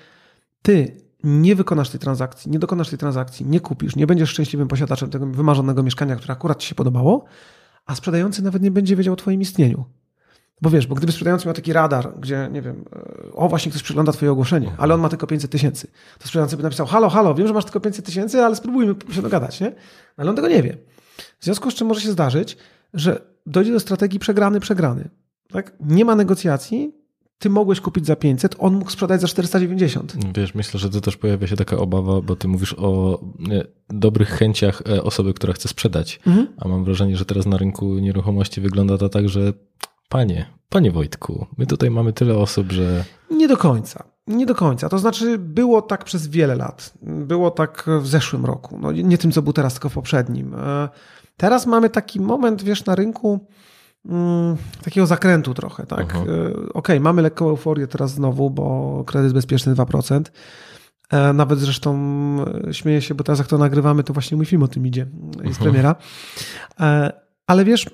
ty 0.62 0.96
nie 1.24 1.54
wykonasz 1.54 1.90
tej 1.90 2.00
transakcji, 2.00 2.50
nie 2.50 2.58
dokonasz 2.58 2.88
tej 2.88 2.98
transakcji, 2.98 3.46
nie 3.46 3.60
kupisz, 3.60 3.96
nie 3.96 4.06
będziesz 4.06 4.30
szczęśliwym 4.30 4.68
posiadaczem 4.68 5.10
tego 5.10 5.26
wymarzonego 5.26 5.82
mieszkania, 5.82 6.16
które 6.16 6.32
akurat 6.32 6.58
ci 6.58 6.68
się 6.68 6.74
podobało, 6.74 7.24
a 7.86 7.94
sprzedający 7.94 8.42
nawet 8.42 8.62
nie 8.62 8.70
będzie 8.70 8.96
wiedział 8.96 9.14
o 9.14 9.16
twoim 9.16 9.40
istnieniu. 9.40 9.84
Bo 10.62 10.70
wiesz, 10.70 10.86
bo 10.86 10.94
gdyby 10.94 11.12
sprzedający 11.12 11.46
miał 11.46 11.54
taki 11.54 11.72
radar, 11.72 12.12
gdzie, 12.18 12.48
nie 12.52 12.62
wiem, 12.62 12.84
e, 12.92 13.32
o 13.32 13.48
właśnie 13.48 13.70
ktoś 13.70 13.82
przegląda 13.82 14.12
twoje 14.12 14.32
ogłoszenie, 14.32 14.72
ale 14.78 14.94
on 14.94 15.00
ma 15.00 15.08
tylko 15.08 15.26
500 15.26 15.50
tysięcy, 15.50 15.88
to 16.18 16.26
sprzedający 16.26 16.56
by 16.56 16.62
napisał, 16.62 16.86
halo, 16.86 17.08
halo, 17.08 17.34
wiem, 17.34 17.46
że 17.46 17.54
masz 17.54 17.64
tylko 17.64 17.80
500 17.80 18.06
tysięcy, 18.06 18.44
ale 18.44 18.56
spróbujmy 18.56 18.94
się 19.10 19.22
dogadać, 19.22 19.60
nie? 19.60 19.72
Ale 20.16 20.30
on 20.30 20.36
tego 20.36 20.48
nie 20.48 20.62
wie. 20.62 20.76
W 21.38 21.44
związku 21.44 21.70
z 21.70 21.74
czym 21.74 21.86
może 21.86 22.00
się 22.00 22.10
zdarzyć, 22.10 22.56
że 22.94 23.20
dojdzie 23.46 23.72
do 23.72 23.80
strategii 23.80 24.18
przegrany, 24.18 24.60
przegrany. 24.60 25.08
Tak? 25.52 25.76
Nie 25.80 26.04
ma 26.04 26.14
negocjacji, 26.14 26.92
ty 27.38 27.50
mogłeś 27.50 27.80
kupić 27.80 28.06
za 28.06 28.16
500, 28.16 28.56
on 28.58 28.74
mógł 28.74 28.90
sprzedać 28.90 29.20
za 29.20 29.28
490. 29.28 30.16
Wiesz, 30.36 30.54
myślę, 30.54 30.80
że 30.80 30.90
to 30.90 31.00
też 31.00 31.16
pojawia 31.16 31.46
się 31.46 31.56
taka 31.56 31.76
obawa, 31.76 32.20
bo 32.20 32.36
ty 32.36 32.48
mówisz 32.48 32.74
o 32.78 33.20
e, 33.50 33.64
dobrych 33.88 34.28
chęciach 34.28 34.82
e, 34.88 35.02
osoby, 35.02 35.34
która 35.34 35.52
chce 35.52 35.68
sprzedać. 35.68 36.20
Mhm. 36.26 36.46
A 36.56 36.68
mam 36.68 36.84
wrażenie, 36.84 37.16
że 37.16 37.24
teraz 37.24 37.46
na 37.46 37.56
rynku 37.56 37.98
nieruchomości 37.98 38.60
wygląda 38.60 38.98
to 38.98 39.08
tak, 39.08 39.28
że 39.28 39.52
panie, 40.08 40.46
panie 40.68 40.90
Wojtku, 40.90 41.46
my 41.58 41.66
tutaj 41.66 41.90
mamy 41.90 42.12
tyle 42.12 42.36
osób, 42.36 42.72
że 42.72 43.04
Nie 43.30 43.48
do 43.48 43.56
końca. 43.56 44.04
Nie 44.26 44.46
do 44.46 44.54
końca. 44.54 44.88
To 44.88 44.98
znaczy, 44.98 45.38
było 45.38 45.82
tak 45.82 46.04
przez 46.04 46.28
wiele 46.28 46.56
lat. 46.56 46.92
Było 47.02 47.50
tak 47.50 47.86
w 48.00 48.06
zeszłym 48.06 48.46
roku. 48.46 48.78
No, 48.80 48.92
nie 48.92 49.18
tym, 49.18 49.32
co 49.32 49.42
był 49.42 49.52
teraz, 49.52 49.74
tylko 49.74 49.88
w 49.88 49.94
poprzednim. 49.94 50.54
Teraz 51.38 51.66
mamy 51.66 51.90
taki 51.90 52.20
moment, 52.20 52.62
wiesz, 52.62 52.84
na 52.84 52.94
rynku 52.94 53.46
mm, 54.08 54.56
takiego 54.84 55.06
zakrętu 55.06 55.54
trochę, 55.54 55.86
tak? 55.86 56.14
E, 56.14 56.18
Okej, 56.74 57.00
mamy 57.00 57.22
lekką 57.22 57.48
euforię 57.48 57.86
teraz 57.86 58.10
znowu, 58.10 58.50
bo 58.50 59.04
kredyt 59.06 59.32
bezpieczny 59.32 59.74
2%. 59.74 60.22
E, 61.10 61.32
Nawet 61.32 61.58
zresztą 61.58 61.94
e, 62.68 62.74
śmieję 62.74 63.02
się, 63.02 63.14
bo 63.14 63.24
teraz 63.24 63.38
jak 63.38 63.48
to 63.48 63.58
nagrywamy, 63.58 64.04
to 64.04 64.12
właśnie 64.12 64.36
mój 64.36 64.46
film 64.46 64.62
o 64.62 64.68
tym 64.68 64.86
idzie. 64.86 65.06
Jest 65.26 65.38
Mhm. 65.38 65.54
premiera. 65.62 65.96
Ale 67.46 67.64
wiesz, 67.64 67.90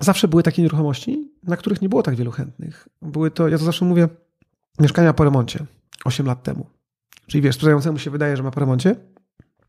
zawsze 0.00 0.28
były 0.28 0.42
takie 0.42 0.62
nieruchomości, 0.62 1.32
na 1.42 1.56
których 1.56 1.82
nie 1.82 1.88
było 1.88 2.02
tak 2.02 2.14
wielu 2.14 2.30
chętnych. 2.30 2.88
Były 3.02 3.30
to, 3.30 3.48
ja 3.48 3.58
to 3.58 3.64
zawsze 3.64 3.84
mówię, 3.84 4.08
mieszkania 4.80 5.12
po 5.12 5.24
remoncie 5.24 5.64
8 6.04 6.26
lat 6.26 6.42
temu. 6.42 6.66
Czyli 7.26 7.42
wiesz, 7.42 7.54
sprzedającemu 7.54 7.98
się 7.98 8.10
wydaje, 8.10 8.36
że 8.36 8.42
ma 8.42 8.50
po 8.50 8.60
remoncie. 8.60 8.96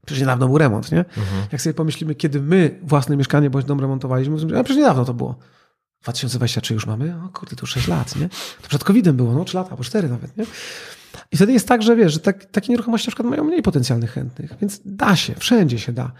Przecież 0.06 0.22
niedawno 0.22 0.48
był 0.48 0.58
remont, 0.58 0.92
nie? 0.92 1.06
Jak 1.52 1.62
sobie 1.62 1.74
pomyślimy, 1.74 2.16
kiedy 2.16 2.42
my 2.42 2.80
własne 2.84 3.18
mieszkanie 3.18 3.50
bądź 3.50 3.66
dom 3.66 3.80
remontowaliśmy, 3.80 4.34
mówimy, 4.34 4.60
a 4.60 4.64
przecież 4.64 4.78
niedawno 4.78 5.06
to 5.06 5.14
było. 5.14 5.36
2023 6.04 6.74
już 6.74 6.86
mamy? 6.88 7.16
O 7.26 7.30
kurde, 7.30 7.56
to 7.56 7.66
6 7.66 7.88
lat, 7.88 8.16
nie? 8.16 8.30
To 8.62 8.68
przed 8.70 8.84
COVID-em 8.84 9.16
było, 9.16 9.34
no 9.34 9.46
3 9.46 9.58
lata, 9.58 9.70
albo 9.70 9.84
4 9.84 10.10
nawet, 10.10 10.38
nie? 10.38 10.46
I 11.32 11.36
wtedy 11.38 11.54
jest 11.54 11.68
tak, 11.68 11.84
że 11.84 11.96
wiesz, 11.96 12.14
że 12.14 12.20
tak, 12.20 12.46
takie 12.46 12.72
nieruchomości 12.72 13.08
na 13.08 13.12
przykład 13.12 13.30
mają 13.30 13.44
mniej 13.44 13.62
potencjalnych 13.62 14.12
chętnych, 14.12 14.54
więc 14.62 14.82
da 14.86 15.16
się, 15.16 15.36
wszędzie 15.36 15.80
się 15.80 15.92
da. 15.94 16.12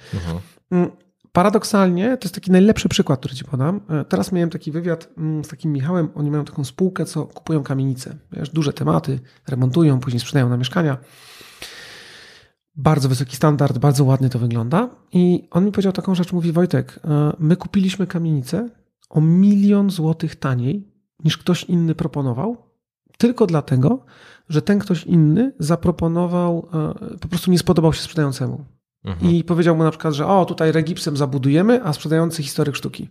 Mm, 0.72 0.92
Paradoksalnie, 1.32 2.18
to 2.18 2.26
jest 2.26 2.36
taki 2.36 2.52
najlepszy 2.52 2.90
przykład, 2.90 3.20
który 3.20 3.36
ci 3.36 3.46
podam. 3.46 3.82
E, 3.90 4.06
Teraz 4.06 4.32
miałem 4.32 4.50
taki 4.50 4.72
wywiad 4.72 5.10
mm, 5.18 5.44
z 5.44 5.48
takim 5.48 5.72
Michałem. 5.72 6.10
Oni 6.16 6.32
mają 6.32 6.46
taką 6.46 6.64
spółkę, 6.64 7.06
co 7.06 7.26
kupują 7.26 7.64
kamienice. 7.64 8.16
Wiesz, 8.32 8.50
duże 8.50 8.74
tematy, 8.74 9.20
remontują, 9.48 10.00
później 10.00 10.20
sprzedają 10.20 10.50
na 10.50 10.58
mieszkania. 10.58 10.98
Bardzo 12.78 13.10
wysoki 13.10 13.36
standard, 13.36 13.78
bardzo 13.78 14.04
ładnie 14.04 14.30
to 14.30 14.40
wygląda. 14.40 14.90
I 15.12 15.48
on 15.52 15.66
mi 15.66 15.72
powiedział 15.72 15.94
taką 15.94 16.16
rzecz, 16.16 16.34
mówi 16.34 16.52
Wojtek, 16.52 17.00
e, 17.06 17.34
my 17.40 17.56
kupiliśmy 17.56 18.08
kamienicę 18.08 18.70
o 19.10 19.22
milion 19.22 19.90
złotych 19.90 20.36
taniej 20.36 20.88
niż 21.24 21.38
ktoś 21.38 21.64
inny 21.64 21.96
proponował, 21.96 22.58
tylko 23.18 23.48
dlatego, 23.48 24.06
że 24.50 24.62
ten 24.62 24.80
ktoś 24.80 25.04
inny 25.04 25.54
zaproponował, 25.60 26.68
e, 26.74 27.18
po 27.18 27.28
prostu 27.28 27.52
nie 27.52 27.60
spodobał 27.60 27.94
się 27.94 28.02
sprzedającemu. 28.02 28.66
Mhm. 29.04 29.32
I 29.32 29.44
powiedział 29.44 29.76
mu 29.76 29.84
na 29.84 29.92
przykład, 29.92 30.14
że 30.14 30.28
o, 30.28 30.46
tutaj 30.46 30.72
regipsem 30.72 31.18
zabudujemy, 31.18 31.84
a 31.84 31.94
sprzedający 31.94 32.44
historyk 32.44 32.76
sztuki. 32.76 33.10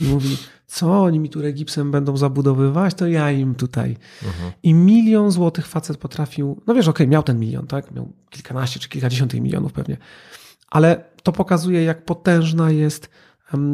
I 0.00 0.04
mówi, 0.04 0.36
co 0.66 1.02
oni 1.02 1.18
mi 1.18 1.28
tu 1.28 1.42
regipsem 1.42 1.90
będą 1.90 2.16
zabudowywać, 2.16 2.94
to 2.94 3.06
ja 3.06 3.30
im 3.30 3.54
tutaj. 3.54 3.96
Mhm. 4.24 4.52
I 4.62 4.74
milion 4.74 5.30
złotych 5.30 5.66
facet 5.66 5.96
potrafił, 5.96 6.60
no 6.66 6.74
wiesz, 6.74 6.88
okej, 6.88 7.08
miał 7.08 7.22
ten 7.22 7.38
milion, 7.38 7.66
tak? 7.66 7.90
Miał 7.90 8.12
kilkanaście 8.30 8.80
czy 8.80 8.88
kilkadziesiąt 8.88 9.30
tych 9.30 9.40
milionów 9.40 9.72
pewnie. 9.72 9.96
Ale 10.70 11.04
to 11.22 11.32
pokazuje, 11.32 11.84
jak 11.84 12.04
potężna 12.04 12.70
jest 12.70 13.10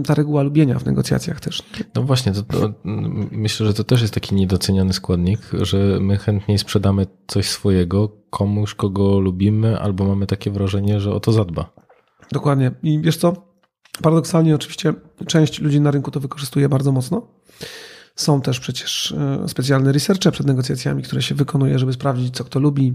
ta 0.07 0.15
reguła 0.15 0.43
lubienia 0.43 0.79
w 0.79 0.87
negocjacjach 0.87 1.41
też. 1.41 1.63
No 1.95 2.03
właśnie, 2.03 2.33
to, 2.33 2.43
to, 2.43 2.73
myślę, 3.31 3.67
że 3.67 3.75
to 3.75 3.85
też 3.85 4.03
jest 4.03 4.15
taki 4.15 4.35
niedoceniany 4.35 4.93
składnik, 4.93 5.41
że 5.53 5.99
my 6.01 6.17
chętniej 6.17 6.59
sprzedamy 6.59 7.07
coś 7.27 7.49
swojego 7.49 8.09
komuś, 8.31 8.75
kogo 8.75 9.21
lubimy, 9.21 9.81
albo 9.81 10.05
mamy 10.05 10.27
takie 10.27 10.51
wrażenie, 10.51 11.01
że 11.01 11.13
o 11.13 11.21
to 11.21 11.33
zadba. 11.33 11.73
Dokładnie. 12.33 12.71
I 12.83 13.01
wiesz 13.01 13.17
co? 13.17 13.48
Paradoksalnie 14.03 14.55
oczywiście 14.55 14.95
część 15.27 15.61
ludzi 15.61 15.81
na 15.81 15.91
rynku 15.91 16.11
to 16.11 16.21
wykorzystuje 16.21 16.69
bardzo 16.69 16.93
mocno. 16.93 17.27
Są 18.17 18.41
też 18.41 18.61
przecież 18.61 19.13
e, 19.13 19.49
specjalne 19.49 19.93
researche 19.93 20.31
przed 20.33 20.47
negocjacjami, 20.47 21.03
które 21.03 21.23
się 21.23 21.35
wykonuje, 21.35 21.79
żeby 21.79 21.93
sprawdzić, 21.93 22.37
co 22.37 22.45
kto 22.45 22.61
lubi, 22.61 22.95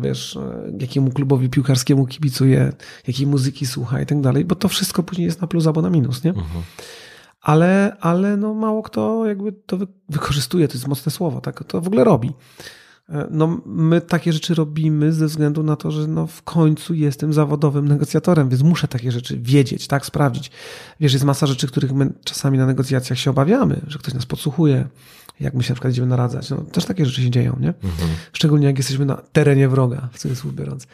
wiesz, 0.00 0.36
e, 0.36 0.72
jakiemu 0.80 1.10
klubowi 1.10 1.48
piłkarskiemu 1.48 2.06
kibicuje, 2.06 2.72
jakiej 3.06 3.26
muzyki 3.26 3.66
słucha 3.66 4.00
i 4.00 4.06
tak 4.06 4.20
dalej, 4.20 4.44
bo 4.44 4.54
to 4.54 4.68
wszystko 4.68 5.02
później 5.02 5.26
jest 5.26 5.40
na 5.40 5.46
plus 5.46 5.66
albo 5.66 5.82
na 5.82 5.90
minus, 5.90 6.24
nie? 6.24 6.30
Mhm. 6.30 6.62
Ale, 7.40 7.96
ale 8.00 8.36
no 8.36 8.54
mało 8.54 8.82
kto 8.82 9.26
jakby 9.26 9.52
to 9.52 9.76
wy- 9.76 9.86
wykorzystuje, 10.08 10.68
to 10.68 10.74
jest 10.74 10.88
mocne 10.88 11.12
słowo, 11.12 11.40
tak? 11.40 11.64
To 11.64 11.80
w 11.80 11.86
ogóle 11.86 12.04
robi. 12.04 12.32
E, 13.08 13.26
no, 13.30 13.60
my 13.66 14.00
takie 14.00 14.32
rzeczy 14.32 14.54
robimy 14.54 15.12
ze 15.12 15.26
względu 15.26 15.62
na 15.62 15.76
to, 15.76 15.90
że 15.90 16.06
no, 16.06 16.26
w 16.26 16.42
końcu 16.42 16.94
jestem 16.94 17.32
zawodowym 17.32 17.88
negocjatorem, 17.88 18.48
więc 18.48 18.62
muszę 18.62 18.88
takie 18.88 19.12
rzeczy 19.12 19.38
wiedzieć, 19.38 19.86
tak, 19.86 20.06
sprawdzić. 20.06 20.50
Wiesz, 21.00 21.12
jest 21.12 21.24
masa 21.24 21.46
rzeczy, 21.46 21.66
których 21.66 21.92
my 21.92 22.12
czasami 22.24 22.58
na 22.58 22.66
negocjacjach 22.66 23.18
się 23.18 23.30
obawiamy, 23.30 23.80
że 23.86 23.98
ktoś 23.98 24.14
nas 24.14 24.26
podsłuchuje, 24.26 24.88
jak 25.40 25.54
my 25.54 25.62
się 25.62 25.70
na 25.70 25.74
przykład 25.74 25.92
idziemy 25.92 26.08
naradzać. 26.08 26.50
No, 26.50 26.56
też 26.56 26.84
takie 26.84 27.06
rzeczy 27.06 27.22
się 27.22 27.30
dzieją, 27.30 27.56
nie? 27.60 27.68
Mhm. 27.68 28.10
Szczególnie 28.32 28.66
jak 28.66 28.78
jesteśmy 28.78 29.04
na 29.04 29.16
terenie 29.32 29.68
wroga, 29.68 30.08
w 30.12 30.18
cudzysłów 30.18 30.54
biorąc. 30.54 30.86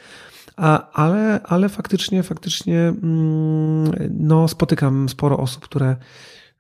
A, 0.57 0.90
ale, 0.90 1.40
ale 1.42 1.68
faktycznie, 1.68 2.23
faktycznie 2.23 2.79
mm, 2.79 4.11
no, 4.11 4.49
spotykam 4.49 5.09
sporo 5.09 5.38
osób, 5.38 5.64
które, 5.64 5.96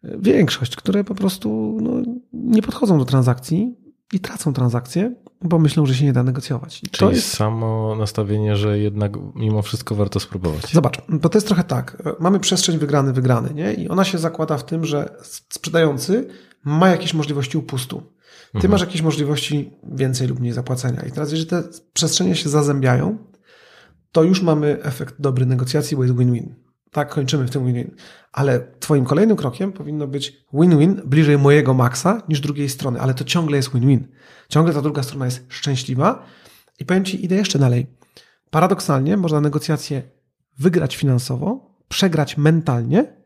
większość, 0.02 0.76
które 0.76 1.04
po 1.04 1.14
prostu 1.14 1.78
no, 1.82 1.90
nie 2.32 2.62
podchodzą 2.62 2.98
do 2.98 3.04
transakcji 3.04 3.74
i 4.12 4.20
tracą 4.20 4.52
transakcje, 4.52 5.14
bo 5.42 5.58
myślą, 5.58 5.86
że 5.86 5.94
się 5.94 6.04
nie 6.04 6.12
da 6.12 6.22
negocjować. 6.22 6.80
Czyli 6.80 6.90
to 6.98 7.10
jest 7.10 7.28
samo 7.28 7.96
nastawienie, 7.96 8.56
że 8.56 8.78
jednak 8.78 9.12
mimo 9.34 9.62
wszystko 9.62 9.94
warto 9.94 10.20
spróbować. 10.20 10.72
Zobacz, 10.72 11.02
bo 11.08 11.28
to 11.28 11.36
jest 11.36 11.46
trochę 11.46 11.64
tak. 11.64 12.02
Mamy 12.20 12.40
przestrzeń 12.40 12.78
wygrany, 12.78 13.12
wygrany, 13.12 13.54
nie? 13.54 13.74
I 13.74 13.88
ona 13.88 14.04
się 14.04 14.18
zakłada 14.18 14.58
w 14.58 14.64
tym, 14.64 14.84
że 14.84 15.16
sprzedający 15.22 16.28
ma 16.64 16.88
jakieś 16.88 17.14
możliwości 17.14 17.58
upustu. 17.58 18.02
Ty 18.52 18.56
mhm. 18.56 18.70
masz 18.70 18.80
jakieś 18.80 19.02
możliwości 19.02 19.70
więcej 19.92 20.28
lub 20.28 20.40
mniej 20.40 20.52
zapłacenia. 20.52 21.02
I 21.02 21.10
teraz, 21.10 21.30
jeżeli 21.30 21.50
te 21.50 21.62
przestrzenie 21.92 22.36
się 22.36 22.48
zazębiają, 22.48 23.18
to 24.12 24.22
już 24.22 24.42
mamy 24.42 24.82
efekt 24.82 25.14
dobry 25.18 25.46
negocjacji, 25.46 25.96
bo 25.96 26.02
jest 26.02 26.16
win-win. 26.16 26.54
Tak, 26.90 27.14
kończymy 27.14 27.46
w 27.46 27.50
tym 27.50 27.66
win-win. 27.66 27.90
Ale 28.32 28.66
twoim 28.80 29.04
kolejnym 29.04 29.36
krokiem 29.36 29.72
powinno 29.72 30.06
być 30.06 30.44
win-win 30.52 31.02
bliżej 31.04 31.38
mojego 31.38 31.74
maksa 31.74 32.22
niż 32.28 32.40
drugiej 32.40 32.68
strony, 32.68 33.00
ale 33.00 33.14
to 33.14 33.24
ciągle 33.24 33.56
jest 33.56 33.72
win-win. 33.72 34.08
Ciągle 34.48 34.74
ta 34.74 34.82
druga 34.82 35.02
strona 35.02 35.24
jest 35.24 35.46
szczęśliwa 35.48 36.22
i 36.78 36.84
powiem 36.84 37.04
ci, 37.04 37.24
idę 37.24 37.36
jeszcze 37.36 37.58
dalej. 37.58 37.86
Paradoksalnie 38.50 39.16
można 39.16 39.40
negocjacje 39.40 40.02
wygrać 40.58 40.96
finansowo, 40.96 41.76
przegrać 41.88 42.36
mentalnie 42.36 43.16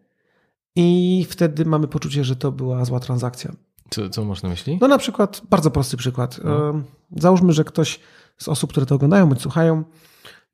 i 0.76 1.26
wtedy 1.30 1.64
mamy 1.64 1.88
poczucie, 1.88 2.24
że 2.24 2.36
to 2.36 2.52
była 2.52 2.84
zła 2.84 3.00
transakcja. 3.00 3.52
Co, 3.90 4.08
co 4.08 4.24
masz 4.24 4.42
na 4.42 4.48
myśli? 4.48 4.78
No 4.80 4.88
na 4.88 4.98
przykład, 4.98 5.42
bardzo 5.50 5.70
prosty 5.70 5.96
przykład. 5.96 6.40
No. 6.44 6.82
Załóżmy, 7.16 7.52
że 7.52 7.64
ktoś 7.64 8.00
z 8.38 8.48
osób, 8.48 8.70
które 8.70 8.86
to 8.86 8.94
oglądają 8.94 9.28
bądź 9.28 9.42
słuchają, 9.42 9.84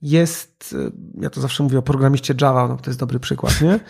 jest, 0.03 0.77
ja 1.21 1.31
to 1.31 1.41
zawsze 1.41 1.63
mówię 1.63 1.79
o 1.79 1.83
programiście 1.83 2.35
Java, 2.41 2.69
no 2.69 2.77
to 2.77 2.91
jest 2.91 3.01
dobry 3.01 3.21
przykład, 3.21 3.61
nie? 3.61 3.81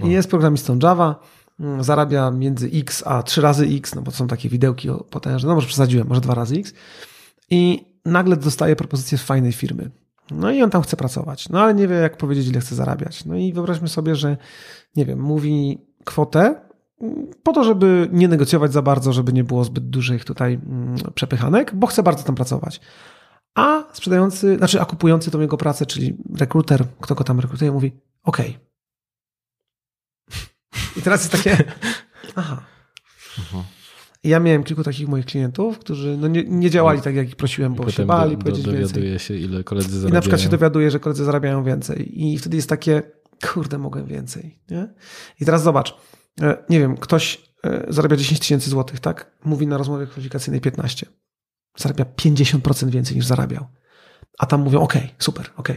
I 0.00 0.10
jest 0.16 0.30
programistą 0.30 0.78
Java, 0.82 1.20
mm, 1.60 1.84
zarabia 1.84 2.30
między 2.30 2.70
x 2.74 3.02
a 3.06 3.22
3 3.22 3.40
razy 3.40 3.64
x, 3.64 3.94
no 3.94 4.02
bo 4.02 4.10
są 4.10 4.26
takie 4.26 4.48
widełki 4.48 4.88
potężne, 5.10 5.48
no 5.48 5.54
może 5.54 5.66
przesadziłem, 5.66 6.08
może 6.08 6.20
2 6.20 6.34
razy 6.34 6.56
x. 6.56 6.72
I 7.50 7.86
nagle 8.04 8.36
dostaje 8.36 8.76
propozycję 8.76 9.18
z 9.18 9.22
fajnej 9.22 9.52
firmy. 9.52 9.90
No 10.30 10.50
i 10.50 10.62
on 10.62 10.70
tam 10.70 10.82
chce 10.82 10.96
pracować, 10.96 11.48
no 11.48 11.60
ale 11.60 11.74
nie 11.74 11.88
wie, 11.88 11.94
jak 11.94 12.16
powiedzieć, 12.16 12.48
ile 12.48 12.60
chce 12.60 12.74
zarabiać. 12.74 13.24
No 13.24 13.36
i 13.36 13.52
wyobraźmy 13.52 13.88
sobie, 13.88 14.16
że, 14.16 14.36
nie 14.96 15.06
wiem, 15.06 15.20
mówi 15.20 15.78
kwotę 16.04 16.54
mm, 17.00 17.26
po 17.42 17.52
to, 17.52 17.64
żeby 17.64 18.08
nie 18.12 18.28
negocjować 18.28 18.72
za 18.72 18.82
bardzo, 18.82 19.12
żeby 19.12 19.32
nie 19.32 19.44
było 19.44 19.64
zbyt 19.64 19.90
dużych 19.90 20.24
tutaj 20.24 20.54
mm, 20.54 20.96
przepychanek, 21.14 21.74
bo 21.74 21.86
chce 21.86 22.02
bardzo 22.02 22.24
tam 22.24 22.34
pracować. 22.34 22.80
A 23.54 23.84
sprzedający, 23.92 24.56
znaczy, 24.56 24.80
a 24.80 24.84
kupujący 24.84 25.30
tą 25.30 25.40
jego 25.40 25.56
pracę, 25.56 25.86
czyli 25.86 26.16
rekruter, 26.38 26.84
kto 27.00 27.14
go 27.14 27.24
tam 27.24 27.40
rekrutuje, 27.40 27.72
mówi: 27.72 27.92
OK. 28.22 28.38
I 30.96 31.02
teraz 31.02 31.20
jest 31.20 31.32
takie. 31.32 31.64
Aha. 32.36 32.62
Mhm. 33.38 33.64
Ja 34.24 34.40
miałem 34.40 34.64
kilku 34.64 34.82
takich 34.82 35.08
moich 35.08 35.26
klientów, 35.26 35.78
którzy 35.78 36.16
no 36.16 36.28
nie, 36.28 36.44
nie 36.44 36.70
działali 36.70 37.00
tak, 37.00 37.14
jak 37.14 37.28
ich 37.28 37.36
prosiłem, 37.36 37.74
bo 37.74 37.90
się 37.90 38.06
bali 38.06 38.36
do, 38.36 38.42
powiedzieć 38.42 38.64
do, 38.64 38.72
więcej. 38.72 39.18
się, 39.18 39.34
ile 39.34 39.64
koledzy 39.64 39.88
zarabiają. 39.88 40.10
I 40.10 40.14
na 40.14 40.20
przykład 40.20 40.40
się 40.40 40.48
dowiaduje, 40.48 40.90
że 40.90 41.00
koledzy 41.00 41.24
zarabiają 41.24 41.64
więcej. 41.64 42.22
I 42.24 42.38
wtedy 42.38 42.56
jest 42.56 42.68
takie, 42.68 43.02
kurde, 43.52 43.78
mogę 43.78 44.06
więcej. 44.06 44.58
Nie? 44.70 44.88
I 45.40 45.44
teraz 45.44 45.62
zobacz, 45.62 45.96
e, 46.42 46.64
nie 46.70 46.80
wiem, 46.80 46.96
ktoś 46.96 47.52
e, 47.64 47.86
zarabia 47.88 48.16
10 48.16 48.40
tysięcy 48.40 48.70
złotych, 48.70 49.00
tak? 49.00 49.38
Mówi 49.44 49.66
na 49.66 49.78
rozmowie 49.78 50.06
kwalifikacyjnej 50.06 50.60
15 50.60 51.06
zarabia 51.76 52.04
50% 52.04 52.90
więcej 52.90 53.16
niż 53.16 53.26
zarabiał. 53.26 53.66
A 54.38 54.46
tam 54.46 54.60
mówią, 54.60 54.80
ok, 54.80 54.94
super, 55.18 55.50
ok. 55.56 55.68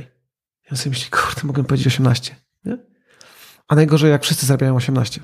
Ja 0.72 0.78
sobie 0.78 0.90
myślę, 0.90 1.10
kurde, 1.20 1.42
mogę 1.48 1.64
powiedzieć 1.64 1.88
18. 1.88 2.36
Nie? 2.66 2.78
A 3.68 3.76
najgorzej, 3.76 4.12
jak 4.12 4.24
wszyscy 4.24 4.46
zarabiają 4.46 4.76
18. 4.76 5.22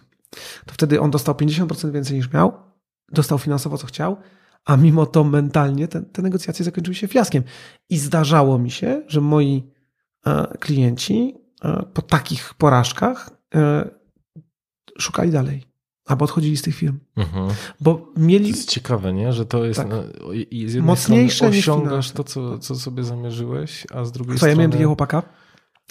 To 0.65 0.73
wtedy 0.73 1.01
on 1.01 1.12
dostał 1.12 1.36
50% 1.36 1.91
więcej 1.91 2.17
niż 2.17 2.34
miał, 2.34 2.53
dostał 3.12 3.38
finansowo, 3.38 3.77
co 3.77 3.88
chciał, 3.88 4.17
a 4.65 4.77
mimo 4.77 5.05
to 5.05 5.23
mentalnie 5.23 5.88
te, 5.88 6.01
te 6.01 6.21
negocjacje 6.21 6.65
zakończyły 6.65 6.95
się 6.95 7.07
fiaskiem. 7.07 7.43
I 7.89 7.97
zdarzało 7.97 8.57
mi 8.57 8.71
się, 8.71 9.03
że 9.07 9.21
moi 9.21 9.71
e, 10.25 10.57
klienci 10.60 11.36
e, 11.63 11.84
po 11.93 12.01
takich 12.01 12.53
porażkach 12.53 13.29
e, 13.55 13.89
szukali 14.99 15.31
dalej. 15.31 15.70
Albo 16.05 16.25
odchodzili 16.25 16.57
z 16.57 16.61
tych 16.61 16.75
firm. 16.75 16.99
Mhm. 17.15 17.47
Bo 17.81 18.13
mieli. 18.17 18.51
To 18.51 18.57
jest 18.57 18.69
ciekawe, 18.69 19.13
nie? 19.13 19.33
Że 19.33 19.45
to 19.45 19.65
jest. 19.65 19.79
Tak. 19.79 19.89
No, 19.89 20.03
z 20.67 20.75
Mocniejsze 20.75 21.47
osiągasz 21.47 22.11
to, 22.11 22.23
co, 22.23 22.59
co 22.59 22.75
sobie 22.75 23.03
zamierzyłeś, 23.03 23.87
a 23.93 24.05
z 24.05 24.11
drugiej 24.11 24.33
Co, 24.33 24.37
strony. 24.37 24.51
Ja 24.51 24.57
miałem 24.57 24.71
takiego 24.71 24.89
chłopaka, 24.89 25.23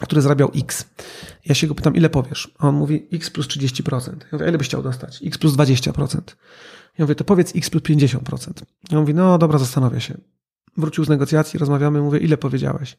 który 0.03 0.23
zarabiał 0.23 0.51
X. 0.55 0.91
Ja 1.45 1.55
się 1.55 1.67
go 1.67 1.75
pytam, 1.75 1.97
ile 1.97 2.11
powiesz? 2.11 2.55
A 2.59 2.69
on 2.69 2.75
mówi 2.75 3.09
X 3.13 3.31
plus 3.31 3.47
30%. 3.49 4.09
Ja 4.09 4.27
mówię, 4.33 4.49
ile 4.49 4.59
byś 4.59 4.67
chciał 4.67 4.83
dostać? 4.83 5.23
X 5.25 5.39
plus 5.39 5.55
20%. 5.55 6.21
Ja 6.99 7.05
mówię, 7.05 7.15
to 7.15 7.25
powiedz 7.25 7.57
X 7.57 7.71
plus 7.71 7.83
50%. 7.83 8.63
Ja 8.91 9.01
mówi, 9.01 9.15
no 9.15 9.39
dobra, 9.39 9.59
zastanowię 9.59 10.01
się. 10.01 10.21
Wrócił 10.77 11.05
z 11.05 11.09
negocjacji, 11.09 11.59
rozmawiamy, 11.59 12.01
mówię, 12.01 12.19
ile 12.19 12.37
powiedziałeś? 12.37 12.97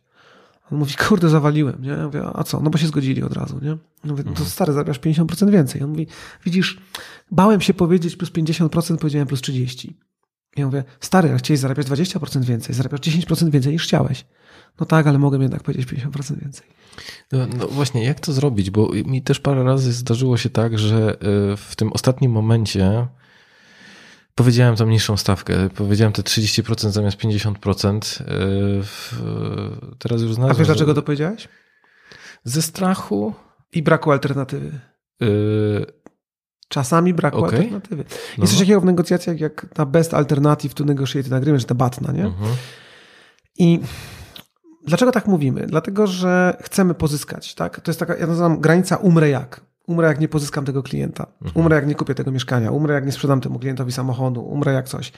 On 0.71 0.77
mówi, 0.77 0.93
kurde, 1.07 1.29
zawaliłem, 1.29 1.81
nie? 1.81 1.89
Ja 1.89 2.05
mówię, 2.05 2.23
a 2.33 2.43
co? 2.43 2.59
No 2.59 2.69
bo 2.69 2.77
się 2.77 2.87
zgodzili 2.87 3.23
od 3.23 3.33
razu, 3.33 3.59
nie? 3.61 3.69
Ja 3.69 3.77
mówię, 4.11 4.23
to 4.23 4.29
mhm. 4.29 4.49
stary, 4.49 4.73
zarabiasz 4.73 4.99
50% 4.99 5.51
więcej. 5.51 5.83
On 5.83 5.89
mówi, 5.89 6.07
widzisz, 6.45 6.81
bałem 7.31 7.61
się 7.61 7.73
powiedzieć 7.73 8.15
plus 8.15 8.31
50%, 8.31 8.97
powiedziałem 8.97 9.27
plus 9.27 9.41
30%. 9.41 9.93
Ja 10.57 10.65
mówię, 10.65 10.83
stary, 10.99 11.37
chciałeś 11.37 11.59
zarabiać 11.59 11.87
20% 11.87 12.43
więcej, 12.43 12.75
zarabiasz 12.75 12.99
10% 12.99 13.49
więcej 13.49 13.73
niż 13.73 13.83
chciałeś. 13.83 14.25
No 14.79 14.85
tak, 14.85 15.07
ale 15.07 15.19
mogę 15.19 15.37
jednak 15.37 15.63
powiedzieć 15.63 15.87
50% 15.87 16.39
więcej. 16.41 16.67
No, 17.31 17.47
no, 17.57 17.67
właśnie, 17.67 18.05
jak 18.05 18.19
to 18.19 18.33
zrobić? 18.33 18.69
Bo 18.69 18.89
mi 19.05 19.21
też 19.21 19.39
parę 19.39 19.63
razy 19.63 19.93
zdarzyło 19.93 20.37
się 20.37 20.49
tak, 20.49 20.79
że 20.79 21.15
y, 21.53 21.57
w 21.57 21.75
tym 21.75 21.93
ostatnim 21.93 22.31
momencie 22.31 23.07
Powiedziałem 24.35 24.75
tą 24.75 24.87
niższą 24.87 25.17
stawkę. 25.17 25.69
Powiedziałem 25.69 26.13
te 26.13 26.21
30% 26.21 26.89
zamiast 26.89 27.17
50%. 27.17 28.21
E, 28.21 28.25
teraz 29.99 30.21
już 30.21 30.33
znalazłem. 30.33 30.55
A 30.55 30.59
wiesz 30.59 30.67
dlaczego 30.67 30.93
to 30.93 31.01
powiedziałeś? 31.01 31.47
Ze 32.43 32.61
strachu. 32.61 33.33
I 33.73 33.83
braku 33.83 34.11
alternatywy. 34.11 34.79
Yy... 35.19 35.85
Czasami 36.67 37.13
braku 37.13 37.37
okay. 37.37 37.59
alternatywy. 37.59 38.05
No. 38.37 38.43
Jest 38.43 38.53
coś 38.53 38.59
takiego 38.59 38.81
w 38.81 38.85
negocjacjach 38.85 39.39
jak 39.39 39.77
na 39.77 39.85
best 39.85 40.13
alternative 40.13 40.73
to 40.73 40.83
negotiate 40.83 41.35
agreement, 41.35 41.61
że 41.61 41.67
ta 41.67 41.75
batna, 41.75 42.11
nie? 42.11 42.25
Mhm. 42.25 42.51
I 43.57 43.79
dlaczego 44.85 45.11
tak 45.11 45.27
mówimy? 45.27 45.67
Dlatego, 45.67 46.07
że 46.07 46.57
chcemy 46.61 46.93
pozyskać, 46.93 47.55
tak? 47.55 47.79
To 47.81 47.91
jest 47.91 47.99
taka, 47.99 48.17
ja 48.17 48.27
nazywam 48.27 48.61
granica 48.61 48.95
umrę 48.95 49.29
jak. 49.29 49.61
Umrę, 49.87 50.07
jak 50.07 50.19
nie 50.19 50.27
pozyskam 50.27 50.65
tego 50.65 50.83
klienta. 50.83 51.27
Mhm. 51.41 51.51
Umrę, 51.65 51.75
jak 51.75 51.87
nie 51.87 51.95
kupię 51.95 52.15
tego 52.15 52.31
mieszkania. 52.31 52.71
Umrę, 52.71 52.93
jak 52.93 53.05
nie 53.05 53.11
sprzedam 53.11 53.41
temu 53.41 53.59
klientowi 53.59 53.91
samochodu. 53.91 54.41
Umrę, 54.41 54.73
jak 54.73 54.87
coś. 54.89 55.11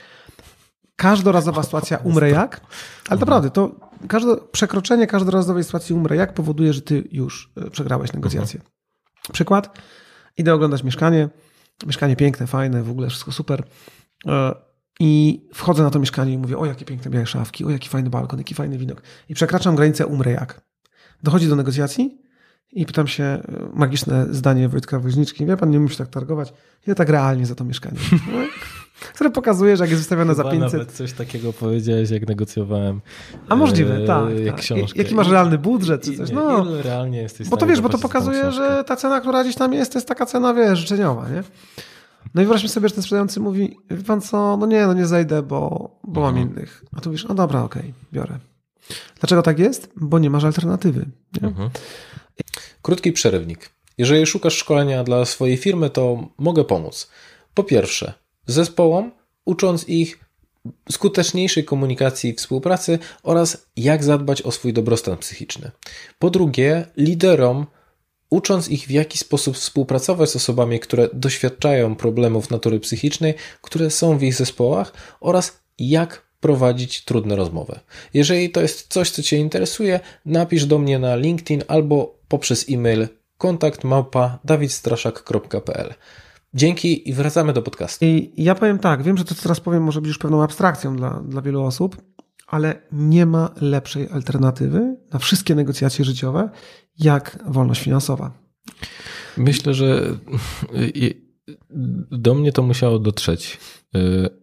Każdorazowa 0.96 1.62
sytuacja 1.66 1.96
umrę 1.96 2.30
jak, 2.30 2.60
ale 3.08 3.20
naprawdę, 3.20 3.50
to 3.50 3.74
każde 4.08 4.36
przekroczenie 4.52 5.06
każdorazowej 5.06 5.64
sytuacji 5.64 5.94
umrę 5.94 6.16
jak 6.16 6.34
powoduje, 6.34 6.72
że 6.72 6.82
ty 6.82 7.08
już 7.12 7.52
e, 7.56 7.70
przegrałeś 7.70 8.12
negocjacje. 8.12 8.60
Mhm. 8.60 8.74
Przykład. 9.32 9.78
Idę 10.36 10.54
oglądać 10.54 10.84
mieszkanie. 10.84 11.28
Mieszkanie 11.86 12.16
piękne, 12.16 12.46
fajne, 12.46 12.82
w 12.82 12.90
ogóle 12.90 13.08
wszystko 13.08 13.32
super. 13.32 13.64
E, 14.26 14.54
I 15.00 15.42
wchodzę 15.54 15.82
na 15.82 15.90
to 15.90 15.98
mieszkanie 15.98 16.32
i 16.32 16.38
mówię, 16.38 16.58
o 16.58 16.66
jakie 16.66 16.84
piękne 16.84 17.10
białe 17.10 17.26
szafki, 17.26 17.64
o 17.64 17.70
jaki 17.70 17.88
fajny 17.88 18.10
balkon, 18.10 18.38
jaki 18.38 18.54
fajny 18.54 18.78
widok. 18.78 19.02
I 19.28 19.34
przekraczam 19.34 19.76
granicę 19.76 20.06
umrę 20.06 20.32
jak. 20.32 20.60
Dochodzi 21.22 21.48
do 21.48 21.56
negocjacji 21.56 22.23
i 22.72 22.86
pytam 22.86 23.06
się, 23.06 23.24
e, 23.24 23.42
magiczne 23.74 24.26
zdanie 24.30 24.68
Wojtka 24.68 24.98
Woźniczki, 24.98 25.46
wie 25.46 25.56
pan, 25.56 25.70
nie 25.70 25.80
musi 25.80 25.96
tak 25.96 26.08
targować, 26.08 26.52
ile 26.86 26.96
tak 26.96 27.08
realnie 27.08 27.46
za 27.46 27.54
to 27.54 27.64
mieszkanie? 27.64 27.98
No, 28.12 28.38
które 29.14 29.30
pokazuje, 29.30 29.76
że 29.76 29.84
jak 29.84 29.90
jest 29.90 30.02
wystawione 30.02 30.34
Chyba 30.34 30.44
za 30.44 30.50
500... 30.50 30.72
nawet 30.72 30.92
coś 30.92 31.12
takiego 31.12 31.52
powiedziałeś, 31.52 32.10
jak 32.10 32.28
negocjowałem 32.28 33.00
A 33.48 33.56
możliwe, 33.56 33.96
e, 33.96 34.06
tak. 34.06 34.24
tak. 34.46 34.56
Książkę. 34.56 34.98
Jaki 34.98 35.14
masz 35.14 35.28
realny 35.28 35.58
budżet, 35.58 36.04
czy 36.04 36.16
coś? 36.16 36.30
No, 36.30 36.66
realnie 36.82 37.18
jesteś 37.18 37.48
Bo 37.48 37.56
to 37.56 37.66
wiesz, 37.66 37.80
bo 37.80 37.88
to 37.88 37.98
pokazuje, 37.98 38.52
że 38.52 38.84
ta 38.86 38.96
cena, 38.96 39.20
która 39.20 39.42
gdzieś 39.42 39.56
tam 39.56 39.72
jest, 39.72 39.92
to 39.92 39.98
jest 39.98 40.08
taka 40.08 40.26
cena, 40.26 40.54
wiesz, 40.54 40.78
życzeniowa, 40.78 41.28
nie? 41.28 41.42
No 42.34 42.42
i 42.42 42.44
wyobraźmy 42.44 42.68
sobie, 42.68 42.88
że 42.88 42.94
ten 42.94 43.02
sprzedający 43.02 43.40
mówi, 43.40 43.78
wie 43.90 44.04
pan 44.04 44.20
co, 44.20 44.56
no 44.56 44.66
nie, 44.66 44.86
no 44.86 44.94
nie 44.94 45.06
zejdę, 45.06 45.42
bo, 45.42 45.90
bo 46.04 46.20
mam 46.20 46.30
mhm. 46.36 46.48
innych. 46.48 46.84
A 46.96 47.00
tu 47.00 47.08
mówisz, 47.08 47.24
no 47.28 47.34
dobra, 47.34 47.62
okej, 47.62 47.82
okay, 47.82 47.94
biorę. 48.12 48.38
Dlaczego 49.20 49.42
tak 49.42 49.58
jest? 49.58 49.92
Bo 49.96 50.18
nie 50.18 50.30
masz 50.30 50.44
alternatywy. 50.44 51.06
Nie? 51.42 51.48
Mhm. 51.48 51.70
Krótki 52.84 53.12
przerywnik. 53.12 53.70
Jeżeli 53.98 54.26
szukasz 54.26 54.56
szkolenia 54.56 55.04
dla 55.04 55.24
swojej 55.24 55.56
firmy, 55.56 55.90
to 55.90 56.28
mogę 56.38 56.64
pomóc. 56.64 57.10
Po 57.54 57.64
pierwsze, 57.64 58.12
zespołom, 58.46 59.12
ucząc 59.44 59.88
ich 59.88 60.18
skuteczniejszej 60.90 61.64
komunikacji 61.64 62.30
i 62.30 62.34
współpracy 62.34 62.98
oraz 63.22 63.66
jak 63.76 64.04
zadbać 64.04 64.42
o 64.42 64.50
swój 64.50 64.72
dobrostan 64.72 65.16
psychiczny. 65.16 65.70
Po 66.18 66.30
drugie, 66.30 66.86
liderom 66.96 67.66
ucząc 68.30 68.68
ich 68.68 68.86
w 68.86 68.90
jaki 68.90 69.18
sposób 69.18 69.56
współpracować 69.56 70.30
z 70.30 70.36
osobami, 70.36 70.80
które 70.80 71.08
doświadczają 71.12 71.96
problemów 71.96 72.50
natury 72.50 72.80
psychicznej, 72.80 73.34
które 73.62 73.90
są 73.90 74.18
w 74.18 74.22
ich 74.22 74.34
zespołach 74.34 74.92
oraz 75.20 75.58
jak 75.78 76.23
prowadzić 76.44 77.04
trudne 77.04 77.36
rozmowy. 77.36 77.80
Jeżeli 78.14 78.50
to 78.50 78.60
jest 78.60 78.92
coś, 78.92 79.10
co 79.10 79.22
Cię 79.22 79.36
interesuje, 79.36 80.00
napisz 80.26 80.66
do 80.66 80.78
mnie 80.78 80.98
na 80.98 81.16
LinkedIn 81.16 81.62
albo 81.68 82.18
poprzez 82.28 82.66
e-mail 82.70 83.08
kontakt 83.38 83.84
małpa 83.84 84.38
dawidstraszak.pl. 84.44 85.94
Dzięki 86.54 87.08
i 87.08 87.12
wracamy 87.12 87.52
do 87.52 87.62
podcastu. 87.62 88.04
I 88.04 88.32
ja 88.36 88.54
powiem 88.54 88.78
tak, 88.78 89.02
wiem, 89.02 89.16
że 89.16 89.24
to, 89.24 89.34
co 89.34 89.42
teraz 89.42 89.60
powiem, 89.60 89.82
może 89.82 90.00
być 90.00 90.08
już 90.08 90.18
pewną 90.18 90.42
abstrakcją 90.42 90.96
dla, 90.96 91.10
dla 91.28 91.42
wielu 91.42 91.62
osób, 91.62 91.96
ale 92.46 92.82
nie 92.92 93.26
ma 93.26 93.50
lepszej 93.60 94.08
alternatywy 94.08 94.96
na 95.12 95.18
wszystkie 95.18 95.54
negocjacje 95.54 96.04
życiowe, 96.04 96.50
jak 96.98 97.38
wolność 97.46 97.82
finansowa. 97.82 98.32
Myślę, 99.36 99.74
że 99.74 100.16
do 102.10 102.34
mnie 102.34 102.52
to 102.52 102.62
musiało 102.62 102.98
dotrzeć, 102.98 103.58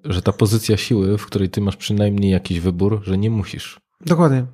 że 0.03 0.21
ta 0.21 0.31
pozycja 0.31 0.77
siły, 0.77 1.17
w 1.17 1.25
której 1.25 1.49
ty 1.49 1.61
masz 1.61 1.77
przynajmniej 1.77 2.31
jakiś 2.31 2.59
wybór, 2.59 3.01
że 3.03 3.17
nie 3.17 3.29
musisz. 3.29 3.79
Dokładnie. 4.05 4.45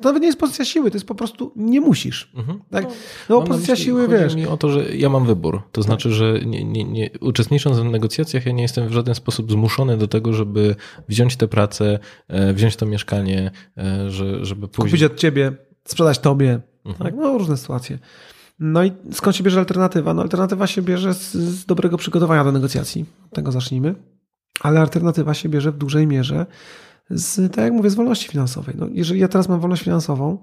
To 0.00 0.08
nawet 0.08 0.22
nie 0.22 0.26
jest 0.26 0.38
pozycja 0.38 0.64
siły, 0.64 0.90
to 0.90 0.96
jest 0.96 1.06
po 1.06 1.14
prostu 1.14 1.52
nie 1.56 1.80
musisz. 1.80 2.32
Mhm. 2.34 2.60
Tak? 2.70 2.84
No, 2.84 2.90
no 3.28 3.42
pozycja 3.42 3.72
myśli, 3.72 3.84
siły, 3.84 4.08
wiesz. 4.08 4.34
mi 4.34 4.46
o 4.46 4.56
to, 4.56 4.70
że 4.70 4.96
ja 4.96 5.08
mam 5.08 5.26
wybór. 5.26 5.62
To 5.72 5.82
znaczy, 5.82 6.12
że 6.12 6.40
nie, 6.46 6.64
nie, 6.64 6.84
nie, 6.84 7.10
uczestnicząc 7.20 7.78
w 7.78 7.84
negocjacjach, 7.84 8.46
ja 8.46 8.52
nie 8.52 8.62
jestem 8.62 8.88
w 8.88 8.92
żaden 8.92 9.14
sposób 9.14 9.52
zmuszony 9.52 9.96
do 9.96 10.08
tego, 10.08 10.32
żeby 10.32 10.76
wziąć 11.08 11.36
tę 11.36 11.48
pracę, 11.48 11.98
e, 12.28 12.52
wziąć 12.52 12.76
to 12.76 12.86
mieszkanie, 12.86 13.50
e, 13.78 14.10
że, 14.10 14.44
żeby 14.44 14.68
pójść. 14.68 14.92
Kupić 14.92 15.02
od 15.02 15.16
ciebie, 15.16 15.52
sprzedać 15.84 16.18
tobie. 16.18 16.60
Mhm. 16.84 17.04
Tak? 17.04 17.20
No, 17.20 17.38
różne 17.38 17.56
sytuacje. 17.56 17.98
No 18.58 18.84
i 18.84 18.92
skąd 19.12 19.36
się 19.36 19.44
bierze 19.44 19.58
alternatywa? 19.58 20.14
No, 20.14 20.22
alternatywa 20.22 20.66
się 20.66 20.82
bierze 20.82 21.14
z, 21.14 21.32
z 21.34 21.66
dobrego 21.66 21.96
przygotowania 21.96 22.44
do 22.44 22.52
negocjacji. 22.52 23.04
Od 23.24 23.30
tego 23.30 23.52
zacznijmy. 23.52 23.94
Ale 24.60 24.80
alternatywa 24.80 25.34
się 25.34 25.48
bierze 25.48 25.72
w 25.72 25.76
dużej 25.76 26.06
mierze 26.06 26.46
z, 27.10 27.52
tak 27.52 27.64
jak 27.64 27.72
mówię, 27.72 27.90
z 27.90 27.94
wolności 27.94 28.28
finansowej. 28.28 28.74
No, 28.78 28.86
jeżeli 28.92 29.20
ja 29.20 29.28
teraz 29.28 29.48
mam 29.48 29.60
wolność 29.60 29.82
finansową, 29.82 30.38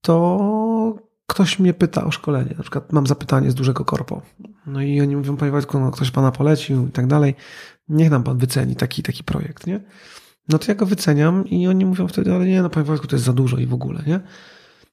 to 0.00 0.98
ktoś 1.26 1.58
mnie 1.58 1.74
pyta 1.74 2.04
o 2.04 2.10
szkolenie. 2.10 2.54
Na 2.56 2.62
przykład 2.62 2.92
mam 2.92 3.06
zapytanie 3.06 3.50
z 3.50 3.54
dużego 3.54 3.84
korpo. 3.84 4.22
No 4.66 4.82
i 4.82 5.00
oni 5.00 5.16
mówią, 5.16 5.36
panie 5.36 5.52
Wojtku, 5.52 5.80
no 5.80 5.90
ktoś 5.90 6.10
pana 6.10 6.32
polecił 6.32 6.86
i 6.88 6.90
tak 6.90 7.06
dalej. 7.06 7.34
Niech 7.88 8.10
nam 8.10 8.22
pan 8.22 8.38
wyceni 8.38 8.76
taki, 8.76 9.02
taki 9.02 9.24
projekt, 9.24 9.66
nie? 9.66 9.80
No 10.48 10.58
to 10.58 10.64
ja 10.68 10.74
go 10.74 10.86
wyceniam 10.86 11.48
i 11.48 11.68
oni 11.68 11.86
mówią 11.86 12.08
wtedy, 12.08 12.34
ale 12.34 12.46
nie, 12.46 12.62
no 12.62 12.70
panie 12.70 12.84
Wojtku, 12.84 13.06
to 13.06 13.16
jest 13.16 13.24
za 13.24 13.32
dużo 13.32 13.56
i 13.56 13.66
w 13.66 13.74
ogóle, 13.74 14.02
nie? 14.06 14.20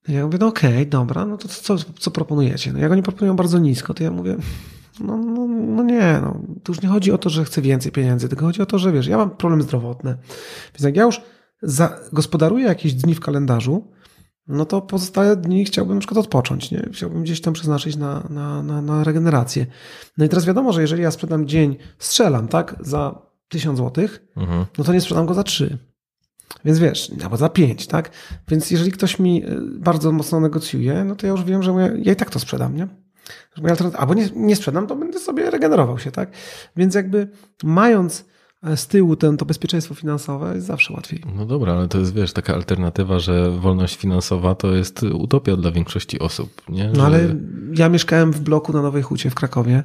Ja 0.08 0.26
mówię, 0.26 0.38
no 0.41 0.48
okej, 0.48 0.74
okay, 0.74 0.86
dobra, 0.86 1.26
no 1.26 1.38
to 1.38 1.48
co, 1.48 1.76
co 2.00 2.12
proponujecie? 2.12 2.74
No 2.74 2.80
jak 2.80 2.91
oni 2.91 3.04
proponują 3.04 3.36
bardzo 3.36 3.60
nisko, 3.60 3.93
to 3.93 4.04
ja 4.04 4.12
mówię, 4.12 4.36
no, 4.99 5.17
no, 5.17 5.47
no 5.47 5.83
nie, 5.83 6.19
no, 6.21 6.41
tu 6.63 6.71
już 6.71 6.81
nie 6.81 6.89
chodzi 6.89 7.12
o 7.12 7.17
to, 7.17 7.29
że 7.29 7.45
chcę 7.45 7.62
więcej 7.62 7.91
pieniędzy, 7.91 8.29
tylko 8.29 8.45
chodzi 8.45 8.62
o 8.62 8.65
to, 8.65 8.79
że 8.79 8.91
wiesz, 8.91 9.07
ja 9.07 9.17
mam 9.17 9.29
problem 9.29 9.62
zdrowotny. 9.62 10.17
Więc 10.73 10.83
jak 10.83 10.95
ja 10.95 11.03
już 11.03 11.21
gospodaruję 12.13 12.65
jakieś 12.65 12.93
dni 12.93 13.15
w 13.15 13.19
kalendarzu, 13.19 13.91
no 14.47 14.65
to 14.65 14.81
pozostałe 14.81 15.35
dni 15.35 15.65
chciałbym 15.65 15.95
na 15.95 15.99
przykład 15.99 16.17
odpocząć, 16.17 16.71
nie? 16.71 16.89
Chciałbym 16.93 17.23
gdzieś 17.23 17.41
tam 17.41 17.53
przeznaczyć 17.53 17.95
na, 17.95 18.23
na, 18.29 18.63
na, 18.63 18.81
na 18.81 19.03
regenerację. 19.03 19.65
No 20.17 20.25
i 20.25 20.29
teraz 20.29 20.45
wiadomo, 20.45 20.73
że 20.73 20.81
jeżeli 20.81 21.03
ja 21.03 21.12
sprzedam 21.12 21.47
dzień, 21.47 21.77
strzelam, 21.99 22.47
tak, 22.47 22.75
za 22.79 23.21
1000 23.49 23.77
złotych, 23.77 24.27
mhm. 24.35 24.65
no 24.77 24.83
to 24.83 24.93
nie 24.93 25.01
sprzedam 25.01 25.25
go 25.25 25.33
za 25.33 25.43
3. 25.43 25.77
Więc 26.65 26.79
wiesz, 26.79 27.12
albo 27.23 27.38
za 27.38 27.49
5, 27.49 27.88
tak? 27.88 28.12
Więc 28.47 28.71
jeżeli 28.71 28.91
ktoś 28.91 29.19
mi 29.19 29.45
y, 29.45 29.62
bardzo 29.79 30.12
mocno 30.12 30.39
negocjuje, 30.39 31.03
no 31.03 31.15
to 31.15 31.27
ja 31.27 31.31
już 31.31 31.43
wiem, 31.43 31.63
że 31.63 31.71
ja 32.03 32.13
i 32.13 32.15
tak 32.15 32.29
to 32.29 32.39
sprzedam, 32.39 32.75
nie? 32.75 32.88
Albo 33.98 34.13
nie, 34.13 34.30
nie 34.36 34.56
sprzedam, 34.56 34.88
to 34.88 34.96
będę 34.96 35.20
sobie 35.20 35.50
regenerował 35.50 36.00
się, 36.00 36.12
tak? 36.12 36.30
Więc 36.76 36.96
jakby 36.96 37.28
mając 37.63 38.26
e, 38.63 38.78
z 38.78 38.88
tyłu 38.88 39.15
ten, 39.15 39.38
to 39.38 39.46
bezpieczeństwo 39.46 39.96
finansowe 39.96 40.56
jest 40.56 40.68
zawsze 40.68 40.94
łatwiej. 40.94 41.24
No 41.36 41.46
dobra, 41.46 41.74
ale 41.74 41.88
to 41.88 42.00
jest, 42.00 42.13
wiesz, 42.13 42.34
taka 42.34 42.54
alternatywa, 42.54 43.20
że 43.20 43.52
wolność 43.52 43.96
finansowa 43.96 44.56
to 44.56 44.76
jest 44.76 45.04
utopia 45.04 45.56
dla 45.56 45.72
większości 45.72 46.20
osób, 46.20 46.62
nie? 46.70 46.92
No 46.96 47.06
ale 47.06 47.36
ja 47.74 47.89
mieszkałem 47.89 48.32
w 48.32 48.39
bloku 48.39 48.74
na 48.74 48.82
Nowej 48.82 49.04
Hucie 49.04 49.30
w 49.30 49.36
Krakowie, 49.36 49.84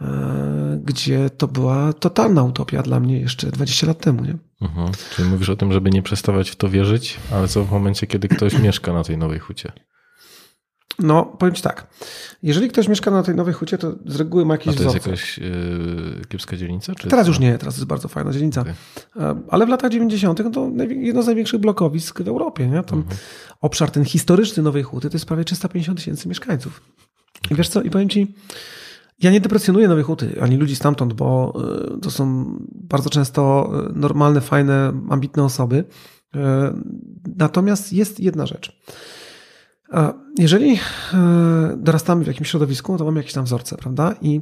e, 0.00 0.80
gdzie 0.84 1.30
to 1.30 1.48
była 1.48 1.92
totalna 1.92 2.42
utopia 2.42 2.82
dla 2.82 3.00
mnie 3.00 3.20
jeszcze 3.20 3.50
20 3.50 3.86
lat 3.86 3.98
temu, 3.98 4.24
nie? 4.24 4.36
Mhm. 4.60 4.92
Czyli 5.16 5.28
mówisz 5.28 5.48
o 5.48 5.56
tym, 5.56 5.72
żeby 5.72 5.90
nie 5.90 6.02
przestawać 6.02 6.50
w 6.50 6.56
to 6.56 6.68
wierzyć, 6.68 7.20
ale 7.32 7.48
co 7.48 7.64
w 7.64 7.70
momencie, 7.70 8.06
kiedy 8.06 8.28
ktoś 8.28 8.58
mieszka 8.58 8.92
na 8.92 9.04
tej 9.04 9.18
Nowej 9.18 9.38
Hucie? 9.38 9.72
No, 10.98 11.24
powiem 11.24 11.54
Ci 11.54 11.62
tak. 11.62 11.86
Jeżeli 12.42 12.68
ktoś 12.68 12.88
mieszka 12.88 13.10
na 13.10 13.22
tej 13.22 13.34
nowej 13.34 13.54
hucie, 13.54 13.78
to 13.78 13.92
z 14.06 14.16
reguły 14.16 14.44
ma 14.44 14.54
jakieś 14.54 14.74
A 14.74 14.76
to 14.76 14.82
jest 14.82 14.94
jakaś 14.94 15.38
yy, 15.38 15.46
kiepska 16.28 16.56
dzielnica? 16.56 16.92
teraz 16.94 17.28
już 17.28 17.38
nie, 17.38 17.58
teraz 17.58 17.76
jest 17.76 17.86
bardzo 17.86 18.08
fajna 18.08 18.32
dzielnica. 18.32 18.60
Okay. 18.60 18.74
E, 19.16 19.42
ale 19.48 19.66
w 19.66 19.68
latach 19.68 19.90
90. 19.90 20.44
No 20.44 20.50
to 20.50 20.70
jedno 20.88 21.22
z 21.22 21.26
największych 21.26 21.60
blokowisk 21.60 22.22
w 22.22 22.28
Europie. 22.28 22.66
Nie? 22.66 22.82
Tam 22.82 22.98
mhm. 22.98 23.16
Obszar 23.60 23.90
ten 23.90 24.04
historyczny 24.04 24.62
Nowej 24.62 24.82
Huty 24.82 25.10
to 25.10 25.16
jest 25.16 25.26
prawie 25.26 25.44
350 25.44 25.98
tysięcy 25.98 26.28
mieszkańców. 26.28 26.82
I 27.50 27.54
wiesz 27.54 27.68
co, 27.68 27.82
i 27.82 27.90
powiem 27.90 28.08
Ci, 28.08 28.34
ja 29.18 29.30
nie 29.30 29.40
deprecjonuję 29.40 29.88
Nowej 29.88 30.04
Huty, 30.04 30.40
ani 30.40 30.56
ludzi 30.56 30.76
stamtąd, 30.76 31.12
bo 31.12 31.52
e, 31.94 32.00
to 32.00 32.10
są 32.10 32.56
bardzo 32.74 33.10
często 33.10 33.70
normalne, 33.94 34.40
fajne, 34.40 34.92
ambitne 35.10 35.44
osoby. 35.44 35.84
Natomiast 37.36 37.92
jest 37.92 38.20
jedna 38.20 38.46
rzecz. 38.46 38.80
Jeżeli 40.38 40.78
e, 41.14 41.76
dorastamy 41.76 42.24
w 42.24 42.26
jakimś 42.26 42.50
środowisku, 42.50 42.98
to 42.98 43.04
mamy 43.04 43.20
jakieś 43.20 43.32
tam 43.32 43.44
wzorce, 43.44 43.76
prawda? 43.76 44.14
I 44.20 44.40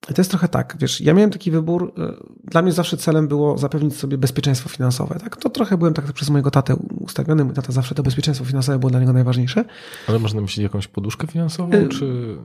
to 0.00 0.14
jest 0.18 0.30
trochę 0.30 0.48
tak, 0.48 0.76
wiesz, 0.80 1.00
ja 1.00 1.14
miałem 1.14 1.30
taki 1.30 1.50
wybór, 1.50 1.92
e, 1.98 2.12
dla 2.44 2.62
mnie 2.62 2.72
zawsze 2.72 2.96
celem 2.96 3.28
było 3.28 3.58
zapewnić 3.58 3.96
sobie 3.96 4.18
bezpieczeństwo 4.18 4.68
finansowe, 4.68 5.20
tak? 5.20 5.36
To 5.36 5.50
trochę 5.50 5.78
byłem 5.78 5.94
tak 5.94 6.12
przez 6.12 6.30
mojego 6.30 6.50
tatę 6.50 6.76
ustawiony, 7.00 7.44
mój 7.44 7.54
tata 7.54 7.72
zawsze 7.72 7.94
to 7.94 8.02
bezpieczeństwo 8.02 8.44
finansowe 8.44 8.78
było 8.78 8.90
dla 8.90 9.00
niego 9.00 9.12
najważniejsze. 9.12 9.64
Ale 10.06 10.18
można 10.18 10.40
myśleć 10.40 10.62
jakąś 10.62 10.88
poduszkę 10.88 11.26
finansową, 11.26 11.72
e, 11.72 11.88
czy... 11.88 12.36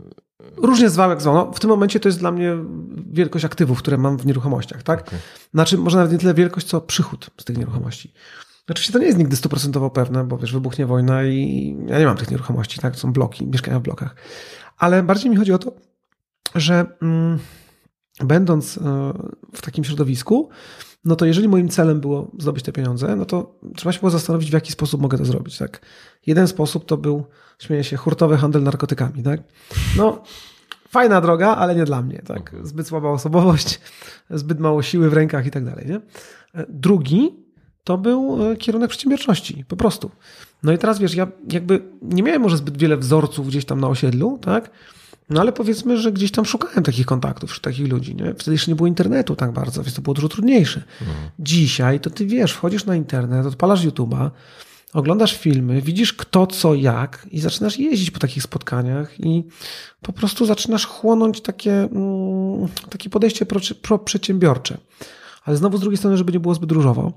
Różnie 0.58 0.90
zwał 0.90 1.10
jak 1.10 1.22
zwał. 1.22 1.34
No, 1.34 1.52
w 1.52 1.60
tym 1.60 1.70
momencie 1.70 2.00
to 2.00 2.10
jest 2.10 2.20
dla 2.20 2.32
mnie 2.32 2.56
wielkość 3.12 3.46
aktywów, 3.46 3.80
które 3.80 3.98
mam 3.98 4.18
w 4.18 4.26
nieruchomościach, 4.26 4.84
tak? 4.84 5.08
Okay. 5.08 5.20
Znaczy, 5.54 5.78
może 5.78 5.98
nawet 5.98 6.12
nie 6.12 6.18
tyle 6.18 6.34
wielkość, 6.34 6.68
co 6.68 6.82
przychód 6.82 7.30
z 7.38 7.44
tych 7.44 7.58
nieruchomości. 7.58 8.14
Oczywiście 8.70 8.94
to 8.94 9.00
nie 9.00 9.06
jest 9.06 9.18
nigdy 9.18 9.36
stuprocentowo 9.36 9.90
pewne, 9.90 10.24
bo 10.24 10.38
wiesz, 10.38 10.54
wybuchnie 10.54 10.86
wojna 10.86 11.24
i 11.24 11.76
ja 11.88 12.00
nie 12.00 12.06
mam 12.06 12.18
tych 12.18 12.32
nieruchomości, 12.32 12.80
tak? 12.80 12.96
Są 12.96 13.14
bloki, 13.14 13.48
mieszkania 13.48 13.80
w 13.80 13.84
blokach. 13.84 14.16
Ale 14.78 15.04
bardziej 15.04 15.32
mi 15.32 15.38
chodzi 15.38 15.54
o 15.54 15.58
to, 15.58 15.72
że 16.56 16.86
mm, 17.02 17.40
będąc 18.20 18.78
e, 18.78 18.82
w 19.54 19.62
takim 19.62 19.84
środowisku, 19.84 20.50
no 21.06 21.16
to 21.16 21.26
jeżeli 21.26 21.48
moim 21.48 21.70
celem 21.70 22.02
było 22.02 22.32
zdobyć 22.40 22.64
te 22.64 22.72
pieniądze, 22.72 23.16
no 23.16 23.26
to 23.26 23.60
trzeba 23.76 23.92
się 23.92 24.00
było 24.00 24.10
zastanowić, 24.10 24.50
w 24.50 24.54
jaki 24.54 24.72
sposób 24.72 25.02
mogę 25.02 25.18
to 25.18 25.26
zrobić, 25.26 25.58
tak? 25.58 25.82
Jeden 26.26 26.48
sposób 26.48 26.86
to 26.86 26.98
był, 26.98 27.26
śmieję 27.60 27.84
się, 27.84 27.98
hurtowy 27.98 28.38
handel 28.38 28.64
narkotykami, 28.64 29.24
tak? 29.24 29.42
No, 29.98 30.24
fajna 30.90 31.22
droga, 31.22 31.56
ale 31.56 31.76
nie 31.76 31.86
dla 31.86 32.02
mnie, 32.02 32.22
tak? 32.26 32.56
Zbyt 32.64 32.88
słaba 32.88 33.10
osobowość, 33.10 33.82
zbyt 34.30 34.60
mało 34.60 34.82
siły 34.82 35.10
w 35.10 35.14
rękach 35.14 35.46
i 35.46 35.52
tak 35.52 35.66
dalej, 35.66 35.86
nie? 35.88 35.96
E, 36.62 36.66
drugi 36.70 37.44
to 37.84 37.98
był 37.98 38.52
e, 38.52 38.58
kierunek 38.58 38.90
przedsiębiorczości, 38.90 39.66
po 39.68 39.76
prostu. 39.76 40.12
No 40.64 40.72
i 40.72 40.78
teraz 40.78 41.00
wiesz, 41.00 41.16
ja 41.16 41.28
jakby 41.52 41.82
nie 42.02 42.24
miałem 42.24 42.42
może 42.42 42.58
zbyt 42.58 42.78
wiele 42.78 42.98
wzorców 42.98 43.48
gdzieś 43.48 43.66
tam 43.66 43.80
na 43.80 43.88
osiedlu, 43.88 44.40
tak? 44.42 44.70
No 45.30 45.42
ale 45.42 45.52
powiedzmy, 45.52 45.98
że 45.98 46.12
gdzieś 46.12 46.32
tam 46.32 46.46
szukałem 46.46 46.84
takich 46.84 47.06
kontaktów 47.06 47.60
takich 47.60 47.88
ludzi. 47.88 48.16
Nie? 48.16 48.34
Wtedy 48.34 48.52
jeszcze 48.52 48.72
nie 48.72 48.76
było 48.76 48.88
internetu 48.88 49.36
tak 49.36 49.52
bardzo, 49.52 49.84
więc 49.84 49.96
to 49.96 50.02
było 50.02 50.14
dużo 50.14 50.30
trudniejsze. 50.30 50.84
Mhm. 51.02 51.30
Dzisiaj 51.40 52.00
to 52.00 52.10
ty 52.10 52.26
wiesz, 52.26 52.52
wchodzisz 52.54 52.86
na 52.86 52.96
internet, 52.96 53.46
odpalasz 53.46 53.86
YouTube'a, 53.86 54.30
oglądasz 54.94 55.38
filmy, 55.38 55.82
widzisz 55.82 56.14
kto, 56.14 56.48
co, 56.48 56.76
jak 56.76 57.28
i 57.32 57.40
zaczynasz 57.40 57.80
jeździć 57.80 58.12
po 58.12 58.20
takich 58.20 58.44
spotkaniach 58.44 59.20
i 59.20 59.44
po 60.02 60.14
prostu 60.14 60.46
zaczynasz 60.46 60.86
chłonąć 60.86 61.42
takie, 61.42 61.74
mm, 61.74 62.68
takie 62.90 63.10
podejście 63.10 63.46
pro, 63.46 63.60
pro 63.82 64.00
przedsiębiorcze. 64.00 64.78
Ale 65.44 65.58
znowu 65.58 65.78
z 65.78 65.82
drugiej 65.82 65.98
strony, 65.98 66.18
żeby 66.18 66.32
nie 66.32 66.40
było 66.40 66.54
zbyt 66.54 66.72
różowo, 66.72 67.12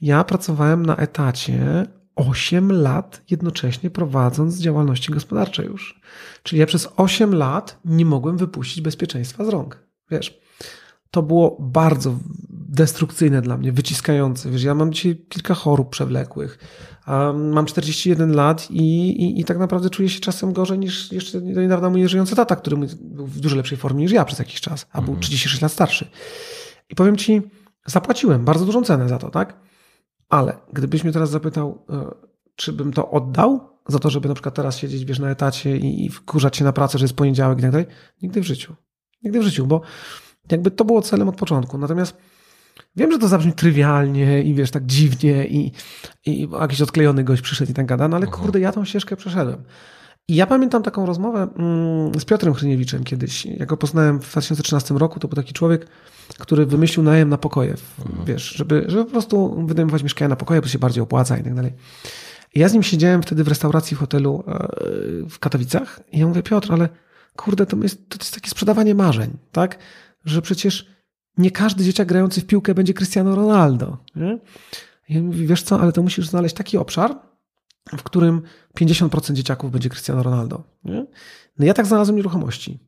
ja 0.00 0.24
pracowałem 0.24 0.86
na 0.86 0.96
etacie 0.96 1.86
8 2.16 2.72
lat 2.72 3.22
jednocześnie 3.30 3.90
prowadząc 3.90 4.58
działalności 4.58 5.12
gospodarcze 5.12 5.64
już. 5.64 6.00
Czyli 6.42 6.60
ja 6.60 6.66
przez 6.66 6.88
8 6.96 7.34
lat 7.34 7.78
nie 7.84 8.06
mogłem 8.06 8.36
wypuścić 8.36 8.80
bezpieczeństwa 8.80 9.44
z 9.44 9.48
rąk. 9.48 9.78
Wiesz, 10.10 10.40
to 11.10 11.22
było 11.22 11.56
bardzo 11.60 12.18
destrukcyjne 12.50 13.42
dla 13.42 13.56
mnie, 13.56 13.72
wyciskające. 13.72 14.50
Wiesz, 14.50 14.62
ja 14.62 14.74
mam 14.74 14.92
dzisiaj 14.92 15.16
kilka 15.28 15.54
chorób 15.54 15.90
przewlekłych. 15.90 16.58
Um, 17.08 17.52
mam 17.52 17.66
41 17.66 18.32
lat 18.32 18.70
i, 18.70 19.08
i, 19.08 19.40
i, 19.40 19.44
tak 19.44 19.58
naprawdę 19.58 19.90
czuję 19.90 20.08
się 20.08 20.20
czasem 20.20 20.52
gorzej 20.52 20.78
niż 20.78 21.12
jeszcze 21.12 21.40
do 21.40 21.62
niedawna 21.62 21.90
mój 21.90 22.08
żyjący 22.08 22.36
tata, 22.36 22.56
który 22.56 22.76
był 22.76 23.26
w 23.26 23.40
dużo 23.40 23.56
lepszej 23.56 23.78
formie 23.78 24.02
niż 24.02 24.12
ja 24.12 24.24
przez 24.24 24.38
jakiś 24.38 24.60
czas, 24.60 24.86
a 24.92 25.02
był 25.02 25.16
36 25.16 25.54
mhm. 25.54 25.64
lat 25.64 25.72
starszy. 25.72 26.06
I 26.90 26.94
powiem 26.94 27.16
ci, 27.16 27.42
Zapłaciłem 27.86 28.44
bardzo 28.44 28.64
dużą 28.64 28.82
cenę 28.82 29.08
za 29.08 29.18
to, 29.18 29.30
tak? 29.30 29.56
Ale 30.28 30.56
gdybyś 30.72 31.04
mnie 31.04 31.12
teraz 31.12 31.30
zapytał, 31.30 31.84
e, 31.90 32.14
czy 32.56 32.72
bym 32.72 32.92
to 32.92 33.10
oddał 33.10 33.60
za 33.88 33.98
to, 33.98 34.10
żeby 34.10 34.28
na 34.28 34.34
przykład 34.34 34.54
teraz 34.54 34.78
siedzieć, 34.78 35.04
wiesz, 35.04 35.18
na 35.18 35.30
etacie 35.30 35.76
i, 35.76 36.06
i 36.06 36.08
wkurzać 36.08 36.56
się 36.56 36.64
na 36.64 36.72
pracę, 36.72 36.98
że 36.98 37.04
jest 37.04 37.16
poniedziałek 37.16 37.58
i 37.58 37.62
tak 37.62 37.70
dalej, 37.70 37.86
nigdy 38.22 38.40
w 38.40 38.44
życiu. 38.44 38.74
Nigdy 39.22 39.40
w 39.40 39.42
życiu, 39.42 39.66
bo 39.66 39.80
jakby 40.50 40.70
to 40.70 40.84
było 40.84 41.02
celem 41.02 41.28
od 41.28 41.36
początku. 41.36 41.78
Natomiast 41.78 42.16
wiem, 42.96 43.12
że 43.12 43.18
to 43.18 43.28
zabrzmi 43.28 43.52
trywialnie 43.52 44.42
i 44.42 44.54
wiesz, 44.54 44.70
tak 44.70 44.86
dziwnie 44.86 45.46
i, 45.46 45.72
i 46.26 46.48
jakiś 46.60 46.82
odklejony 46.82 47.24
gość 47.24 47.42
przyszedł 47.42 47.70
i 47.70 47.74
tak 47.74 47.86
gada, 47.86 48.08
no 48.08 48.16
ale 48.16 48.26
Mhm. 48.26 48.42
kurde, 48.42 48.60
ja 48.60 48.72
tą 48.72 48.84
ścieżkę 48.84 49.16
przeszedłem. 49.16 49.64
I 50.28 50.34
ja 50.34 50.46
pamiętam 50.46 50.82
taką 50.82 51.06
rozmowę 51.06 51.48
mm, 51.56 52.20
z 52.20 52.24
Piotrem 52.24 52.54
Chryniewiczem 52.54 53.04
kiedyś. 53.04 53.46
Jak 53.46 53.68
go 53.68 53.76
poznałem 53.76 54.20
w 54.20 54.30
2013 54.30 54.94
roku, 54.94 55.20
to 55.20 55.28
był 55.28 55.36
taki 55.36 55.52
człowiek, 55.52 55.86
który 56.38 56.66
wymyślił 56.66 57.02
najem 57.04 57.28
na 57.28 57.38
pokoje, 57.38 57.76
w- 57.76 58.24
wiesz, 58.26 58.42
żeby, 58.56 58.84
żeby 58.88 59.04
po 59.04 59.10
prostu 59.10 59.66
wynajmować 59.66 60.02
mieszkania 60.02 60.28
na 60.28 60.36
pokoje, 60.36 60.60
bo 60.60 60.68
się 60.68 60.78
bardziej 60.78 61.02
opłaca 61.02 61.38
i 61.38 61.42
tak 61.42 61.54
dalej. 61.54 61.72
I 62.54 62.60
ja 62.60 62.68
z 62.68 62.72
nim 62.72 62.82
siedziałem 62.82 63.22
wtedy 63.22 63.44
w 63.44 63.48
restauracji 63.48 63.96
w 63.96 64.00
hotelu 64.00 64.44
e, 64.46 64.68
w 65.30 65.38
Katowicach 65.38 66.00
i 66.12 66.18
ja 66.18 66.26
mówię, 66.26 66.42
Piotr, 66.42 66.72
ale 66.72 66.88
kurde, 67.36 67.66
to 67.66 67.76
jest, 67.76 68.08
to 68.08 68.16
jest 68.20 68.34
takie 68.34 68.50
sprzedawanie 68.50 68.94
marzeń, 68.94 69.30
tak? 69.52 69.78
Że 70.24 70.42
przecież 70.42 70.86
nie 71.38 71.50
każdy 71.50 71.84
dzieciak 71.84 72.08
grający 72.08 72.40
w 72.40 72.46
piłkę 72.46 72.74
będzie 72.74 72.94
Cristiano 72.94 73.34
Ronaldo. 73.34 73.96
Nie? 74.16 74.38
I 75.08 75.18
on 75.18 75.24
mówi, 75.24 75.46
wiesz 75.46 75.62
co, 75.62 75.80
ale 75.80 75.92
to 75.92 76.02
musisz 76.02 76.28
znaleźć 76.28 76.54
taki 76.54 76.78
obszar, 76.78 77.18
w 77.98 78.02
którym 78.02 78.42
50% 78.80 79.32
dzieciaków 79.32 79.70
będzie 79.70 79.88
Cristiano 79.88 80.22
Ronaldo. 80.22 80.62
Nie? 80.84 81.06
No 81.58 81.64
ja 81.66 81.74
tak 81.74 81.86
znalazłem 81.86 82.16
nieruchomości. 82.16 82.78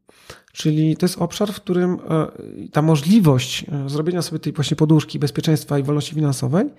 Czyli 0.56 0.96
to 0.96 1.06
jest 1.06 1.18
obszar, 1.18 1.52
w 1.52 1.56
którym 1.56 1.98
e, 2.10 2.26
ta 2.72 2.82
możliwość 2.82 3.64
e, 3.64 3.88
zrobienia 3.88 4.22
sobie 4.22 4.38
tej 4.38 4.52
właśnie 4.52 4.76
poduszki, 4.76 5.18
bezpieczeństwa 5.18 5.78
i 5.78 5.82
wolności 5.82 6.14
finansowej 6.14 6.70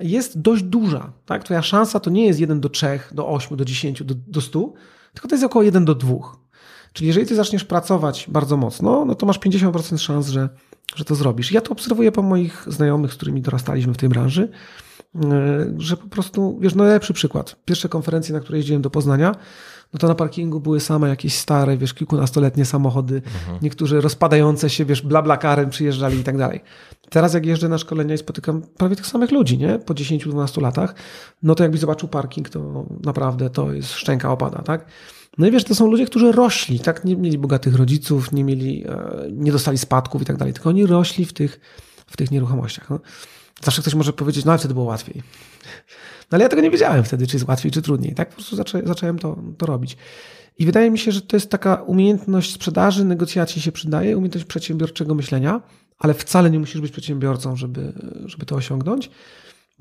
jest 0.00 0.40
dość 0.40 0.62
duża. 0.62 1.12
Tak? 1.26 1.44
Twoja 1.44 1.62
szansa 1.62 2.00
to 2.00 2.10
nie 2.10 2.26
jest 2.26 2.40
1 2.40 2.60
do 2.60 2.68
3, 2.68 3.00
do 3.12 3.28
8, 3.28 3.56
do 3.56 3.64
10, 3.64 4.02
do, 4.02 4.14
do 4.14 4.40
100, 4.40 4.72
tylko 5.14 5.28
to 5.28 5.34
jest 5.34 5.44
około 5.44 5.62
1 5.62 5.84
do 5.84 5.94
2. 5.94 6.14
Czyli 6.92 7.08
jeżeli 7.08 7.26
ty 7.26 7.34
zaczniesz 7.34 7.64
pracować 7.64 8.26
bardzo 8.28 8.56
mocno, 8.56 9.04
no 9.04 9.14
to 9.14 9.26
masz 9.26 9.38
50% 9.38 9.98
szans, 9.98 10.28
że, 10.28 10.48
że 10.94 11.04
to 11.04 11.14
zrobisz. 11.14 11.52
Ja 11.52 11.60
to 11.60 11.72
obserwuję 11.72 12.12
po 12.12 12.22
moich 12.22 12.64
znajomych, 12.66 13.12
z 13.12 13.16
którymi 13.16 13.42
dorastaliśmy 13.42 13.94
w 13.94 13.96
tej 13.96 14.08
branży, 14.08 14.48
yy, 15.14 15.20
że 15.78 15.96
po 15.96 16.08
prostu, 16.08 16.58
wiesz, 16.60 16.74
no 16.74 16.84
najlepszy 16.84 17.12
przykład. 17.12 17.56
Pierwsze 17.64 17.88
konferencje, 17.88 18.34
na 18.34 18.40
które 18.40 18.58
jeździłem 18.58 18.82
do 18.82 18.90
Poznania, 18.90 19.34
no 19.92 19.98
to 19.98 20.08
na 20.08 20.14
parkingu 20.14 20.60
były 20.60 20.80
same 20.80 21.08
jakieś 21.08 21.34
stare, 21.34 21.76
wiesz, 21.76 21.94
kilkunastoletnie 21.94 22.64
samochody, 22.64 23.22
niektórzy 23.62 24.00
rozpadające 24.00 24.70
się, 24.70 24.84
wiesz, 24.84 25.02
blablakarem 25.02 25.70
przyjeżdżali 25.70 26.18
i 26.18 26.24
tak 26.24 26.38
dalej. 26.38 26.60
Teraz 27.10 27.34
jak 27.34 27.46
jeżdżę 27.46 27.68
na 27.68 27.78
szkolenia 27.78 28.14
i 28.14 28.18
spotykam 28.18 28.62
prawie 28.62 28.96
tych 28.96 29.06
samych 29.06 29.30
ludzi, 29.30 29.58
nie? 29.58 29.78
Po 29.78 29.94
10-12 29.94 30.62
latach, 30.62 30.94
no 31.42 31.54
to 31.54 31.62
jakbyś 31.62 31.80
zobaczył 31.80 32.08
parking, 32.08 32.48
to 32.48 32.86
naprawdę 33.04 33.50
to 33.50 33.72
jest 33.72 33.92
szczęka 33.92 34.32
opada, 34.32 34.62
tak? 34.62 34.86
No 35.38 35.46
i 35.46 35.50
wiesz, 35.50 35.64
to 35.64 35.74
są 35.74 35.86
ludzie, 35.86 36.06
którzy 36.06 36.32
rośli, 36.32 36.80
tak? 36.80 37.04
Nie 37.04 37.16
mieli 37.16 37.38
bogatych 37.38 37.74
rodziców, 37.74 38.32
nie 38.32 38.44
mieli, 38.44 38.84
e, 38.88 39.28
nie 39.32 39.52
dostali 39.52 39.78
spadków 39.78 40.22
i 40.22 40.24
tak 40.24 40.36
dalej, 40.36 40.54
tylko 40.54 40.68
oni 40.68 40.86
rośli 40.86 41.24
w 41.24 41.32
tych, 41.32 41.60
w 42.06 42.16
tych 42.16 42.30
nieruchomościach. 42.30 42.90
No. 42.90 43.00
Zawsze 43.62 43.82
ktoś 43.82 43.94
może 43.94 44.12
powiedzieć, 44.12 44.44
no 44.44 44.52
ale 44.52 44.58
wtedy 44.58 44.74
było 44.74 44.86
łatwiej. 44.86 45.22
No 46.30 46.36
ale 46.36 46.42
ja 46.42 46.48
tego 46.48 46.62
nie 46.62 46.70
wiedziałem 46.70 47.04
wtedy, 47.04 47.26
czy 47.26 47.36
jest 47.36 47.48
łatwiej, 47.48 47.72
czy 47.72 47.82
trudniej. 47.82 48.14
Tak 48.14 48.28
po 48.28 48.34
prostu 48.34 48.56
zaczę, 48.56 48.82
zacząłem 48.84 49.18
to, 49.18 49.36
to 49.58 49.66
robić. 49.66 49.96
I 50.58 50.66
wydaje 50.66 50.90
mi 50.90 50.98
się, 50.98 51.12
że 51.12 51.22
to 51.22 51.36
jest 51.36 51.50
taka 51.50 51.74
umiejętność 51.74 52.52
sprzedaży, 52.52 53.04
negocjacji 53.04 53.62
się 53.62 53.72
przydaje, 53.72 54.16
umiejętność 54.16 54.46
przedsiębiorczego 54.46 55.14
myślenia, 55.14 55.60
ale 55.98 56.14
wcale 56.14 56.50
nie 56.50 56.58
musisz 56.58 56.80
być 56.80 56.92
przedsiębiorcą, 56.92 57.56
żeby, 57.56 57.92
żeby 58.24 58.46
to 58.46 58.56
osiągnąć. 58.56 59.10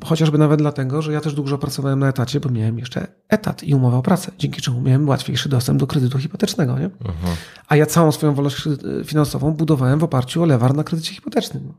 Chociażby 0.03 0.38
nawet 0.38 0.59
dlatego, 0.59 1.01
że 1.01 1.13
ja 1.13 1.21
też 1.21 1.33
dużo 1.33 1.57
pracowałem 1.57 1.99
na 1.99 2.09
etacie, 2.09 2.39
bo 2.39 2.49
miałem 2.49 2.79
jeszcze 2.79 3.07
etat 3.29 3.63
i 3.63 3.75
umowę 3.75 3.97
o 3.97 4.01
pracę, 4.01 4.31
dzięki 4.38 4.62
czemu 4.62 4.81
miałem 4.81 5.07
łatwiejszy 5.09 5.49
dostęp 5.49 5.79
do 5.79 5.88
kredytu 5.88 6.17
hipotecznego. 6.17 6.79
Nie? 6.79 6.85
Mhm. 6.85 7.35
A 7.67 7.75
ja 7.75 7.85
całą 7.85 8.12
swoją 8.12 8.33
wolność 8.33 8.55
kredy- 8.55 9.05
finansową 9.05 9.51
budowałem 9.51 9.99
w 9.99 10.03
oparciu 10.03 10.43
o 10.43 10.45
lewar 10.45 10.73
na 10.75 10.83
kredycie 10.83 11.13
hipotecznym. 11.13 11.73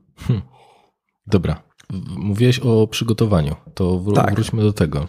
Dobra. 1.26 1.62
Mówiłeś 2.16 2.58
o 2.58 2.86
przygotowaniu. 2.86 3.54
To 3.74 3.98
wró- 3.98 4.14
Tak. 4.14 4.34
wróćmy 4.34 4.62
do 4.62 4.72
tego. 4.72 5.08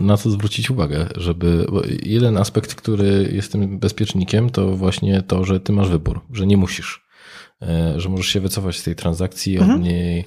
Na 0.00 0.16
co 0.16 0.30
zwrócić 0.30 0.70
uwagę, 0.70 1.06
żeby. 1.16 1.66
Jeden 2.02 2.36
aspekt, 2.36 2.74
który 2.74 3.30
jest 3.32 3.52
tym 3.52 3.78
bezpiecznikiem, 3.78 4.50
to 4.50 4.76
właśnie 4.76 5.22
to, 5.22 5.44
że 5.44 5.60
ty 5.60 5.72
masz 5.72 5.88
wybór, 5.88 6.20
że 6.32 6.46
nie 6.46 6.56
musisz. 6.56 7.08
E, 7.62 8.00
Że 8.00 8.08
możesz 8.08 8.26
się 8.26 8.40
wycofać 8.40 8.78
z 8.78 8.82
tej 8.82 8.94
transakcji, 8.94 9.56
Mhm. 9.58 9.78
od 9.78 9.84
niej 9.84 10.24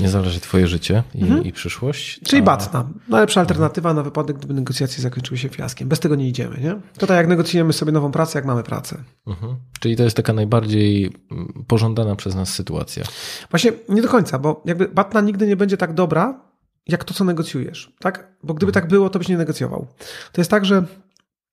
nie 0.00 0.08
zależy 0.08 0.40
twoje 0.40 0.66
życie 0.66 1.02
i, 1.14 1.48
i 1.48 1.52
przyszłość. 1.52 2.20
Czyli 2.24 2.42
a- 2.42 2.44
batna. 2.44 2.88
Najlepsza 3.08 3.40
alternatywa 3.40 3.94
na 3.94 4.02
wypadek, 4.02 4.38
gdyby 4.38 4.54
negocjacje 4.54 5.02
zakończyły 5.02 5.38
się 5.38 5.48
fiaskiem. 5.48 5.88
Bez 5.88 6.00
tego 6.00 6.14
nie 6.14 6.28
idziemy. 6.28 6.60
Nie? 6.60 6.80
To 6.98 7.06
tak 7.06 7.16
jak 7.16 7.28
negocjujemy 7.28 7.72
sobie 7.72 7.92
nową 7.92 8.10
pracę, 8.12 8.38
jak 8.38 8.44
mamy 8.46 8.62
pracę. 8.62 9.04
Mhm. 9.26 9.56
Czyli 9.80 9.96
to 9.96 10.02
jest 10.02 10.16
taka 10.16 10.32
najbardziej 10.32 11.12
mm, 11.30 11.64
pożądana 11.66 12.16
przez 12.16 12.34
nas 12.34 12.54
sytuacja. 12.54 13.04
Właśnie 13.50 13.72
nie 13.88 14.02
do 14.02 14.08
końca, 14.08 14.38
bo 14.38 14.62
jakby 14.64 14.88
batna 14.88 15.20
nigdy 15.20 15.46
nie 15.46 15.56
będzie 15.56 15.76
tak 15.76 15.94
dobra, 15.94 16.40
jak 16.88 17.04
to, 17.04 17.14
co 17.14 17.24
negocjujesz. 17.24 17.92
Tak? 17.98 18.32
Bo 18.42 18.54
gdyby 18.54 18.72
tak 18.72 18.88
było, 18.88 19.10
to 19.10 19.18
byś 19.18 19.28
nie 19.28 19.36
negocjował. 19.36 19.86
To 20.32 20.40
jest 20.40 20.50
tak, 20.50 20.64
że 20.64 20.84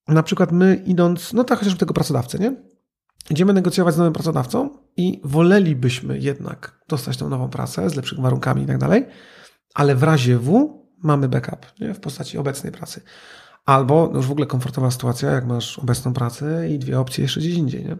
na 0.07 0.23
przykład 0.23 0.51
my 0.51 0.83
idąc, 0.85 1.33
no 1.33 1.43
tak 1.43 1.59
chociażby 1.59 1.79
tego 1.79 1.93
pracodawcę, 1.93 2.39
nie? 2.39 2.55
Idziemy 3.29 3.53
negocjować 3.53 3.95
z 3.95 3.97
nowym 3.97 4.13
pracodawcą 4.13 4.69
i 4.99 5.21
wolelibyśmy 5.23 6.19
jednak 6.19 6.79
dostać 6.87 7.17
tą 7.17 7.29
nową 7.29 7.49
pracę 7.49 7.89
z 7.89 7.95
lepszymi 7.95 8.21
warunkami 8.21 8.63
i 8.63 8.65
tak 8.65 8.77
dalej, 8.77 9.05
ale 9.73 9.95
w 9.95 10.03
razie 10.03 10.37
W 10.37 10.79
mamy 11.03 11.29
backup 11.29 11.65
nie? 11.79 11.93
w 11.93 11.99
postaci 11.99 12.37
obecnej 12.37 12.71
pracy. 12.71 13.01
Albo 13.65 14.09
no 14.11 14.17
już 14.17 14.27
w 14.27 14.31
ogóle 14.31 14.47
komfortowa 14.47 14.91
sytuacja, 14.91 15.31
jak 15.31 15.45
masz 15.45 15.79
obecną 15.79 16.13
pracę 16.13 16.69
i 16.69 16.79
dwie 16.79 16.99
opcje 16.99 17.21
jeszcze 17.21 17.39
gdzieś 17.39 17.53
indziej. 17.53 17.85
Nie? 17.85 17.97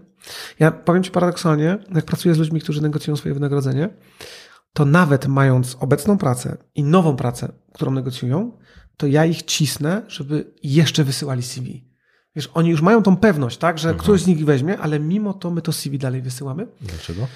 Ja 0.60 0.72
powiem 0.72 1.04
Ci 1.04 1.12
paradoksalnie, 1.12 1.78
jak 1.96 2.06
pracuję 2.06 2.36
z 2.36 2.38
ludźmi, 2.38 2.62
którzy 2.62 2.82
negocjują 2.82 3.16
swoje 3.16 3.34
wynagrodzenie, 3.34 3.90
to 4.74 4.86
nawet 4.86 5.28
mając 5.28 5.78
obecną 5.80 6.18
pracę 6.18 6.58
i 6.76 6.84
nową 6.84 7.16
pracę, 7.16 7.52
którą 7.74 7.92
negocjują, 7.92 8.52
to 8.98 9.08
ja 9.08 9.26
ich 9.26 9.44
cisnę, 9.44 10.02
żeby 10.08 10.54
jeszcze 10.64 11.04
wysyłali 11.04 11.44
CV. 11.44 11.89
Wiesz, 12.36 12.50
oni 12.54 12.70
już 12.70 12.82
mają 12.82 13.04
tą 13.04 13.18
pewność, 13.18 13.58
tak, 13.58 13.80
że 13.80 13.94
któryś 13.94 14.22
z 14.22 14.28
nich 14.28 14.46
weźmie, 14.46 14.78
ale 14.78 15.00
mimo 15.00 15.34
to 15.34 15.52
my 15.52 15.62
to 15.62 15.72
CV 15.72 15.98
dalej 15.98 16.22
wysyłamy. 16.22 16.68
Dlaczego? 16.82 17.28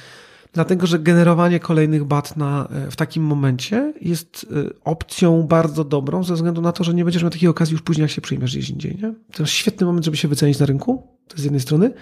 Dlatego, 0.53 0.87
że 0.87 0.99
generowanie 0.99 1.59
kolejnych 1.59 2.03
bat 2.03 2.37
na, 2.37 2.67
e, 2.71 2.91
w 2.91 2.95
takim 2.95 3.23
momencie 3.23 3.93
jest 4.01 4.45
e, 4.51 4.69
opcją 4.83 5.43
bardzo 5.43 5.83
dobrą, 5.83 6.23
ze 6.23 6.33
względu 6.33 6.61
na 6.61 6.71
to, 6.71 6.83
że 6.83 6.93
nie 6.93 7.03
będziesz 7.03 7.23
miał 7.23 7.31
takiej 7.31 7.49
okazji 7.49 7.73
już 7.73 7.81
później, 7.81 8.01
jak 8.01 8.11
się 8.11 8.21
przyjmiesz 8.21 8.51
gdzieś 8.51 8.69
indziej. 8.69 8.95
Nie? 8.95 9.13
To 9.31 9.43
jest 9.43 9.53
świetny 9.53 9.85
moment, 9.85 10.05
żeby 10.05 10.17
się 10.17 10.27
wycenić 10.27 10.59
na 10.59 10.65
rynku, 10.65 11.07
to 11.27 11.37
z 11.37 11.43
jednej 11.43 11.61
strony, 11.61 11.93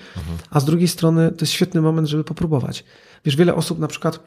a 0.49 0.59
z 0.59 0.65
drugiej 0.65 0.87
strony 0.87 1.31
to 1.31 1.37
jest 1.41 1.53
świetny 1.53 1.81
moment, 1.81 2.07
żeby 2.07 2.23
popróbować. 2.23 2.83
Wiesz, 3.25 3.35
wiele 3.35 3.55
osób 3.55 3.79
na 3.79 3.87
przykład 3.87 4.19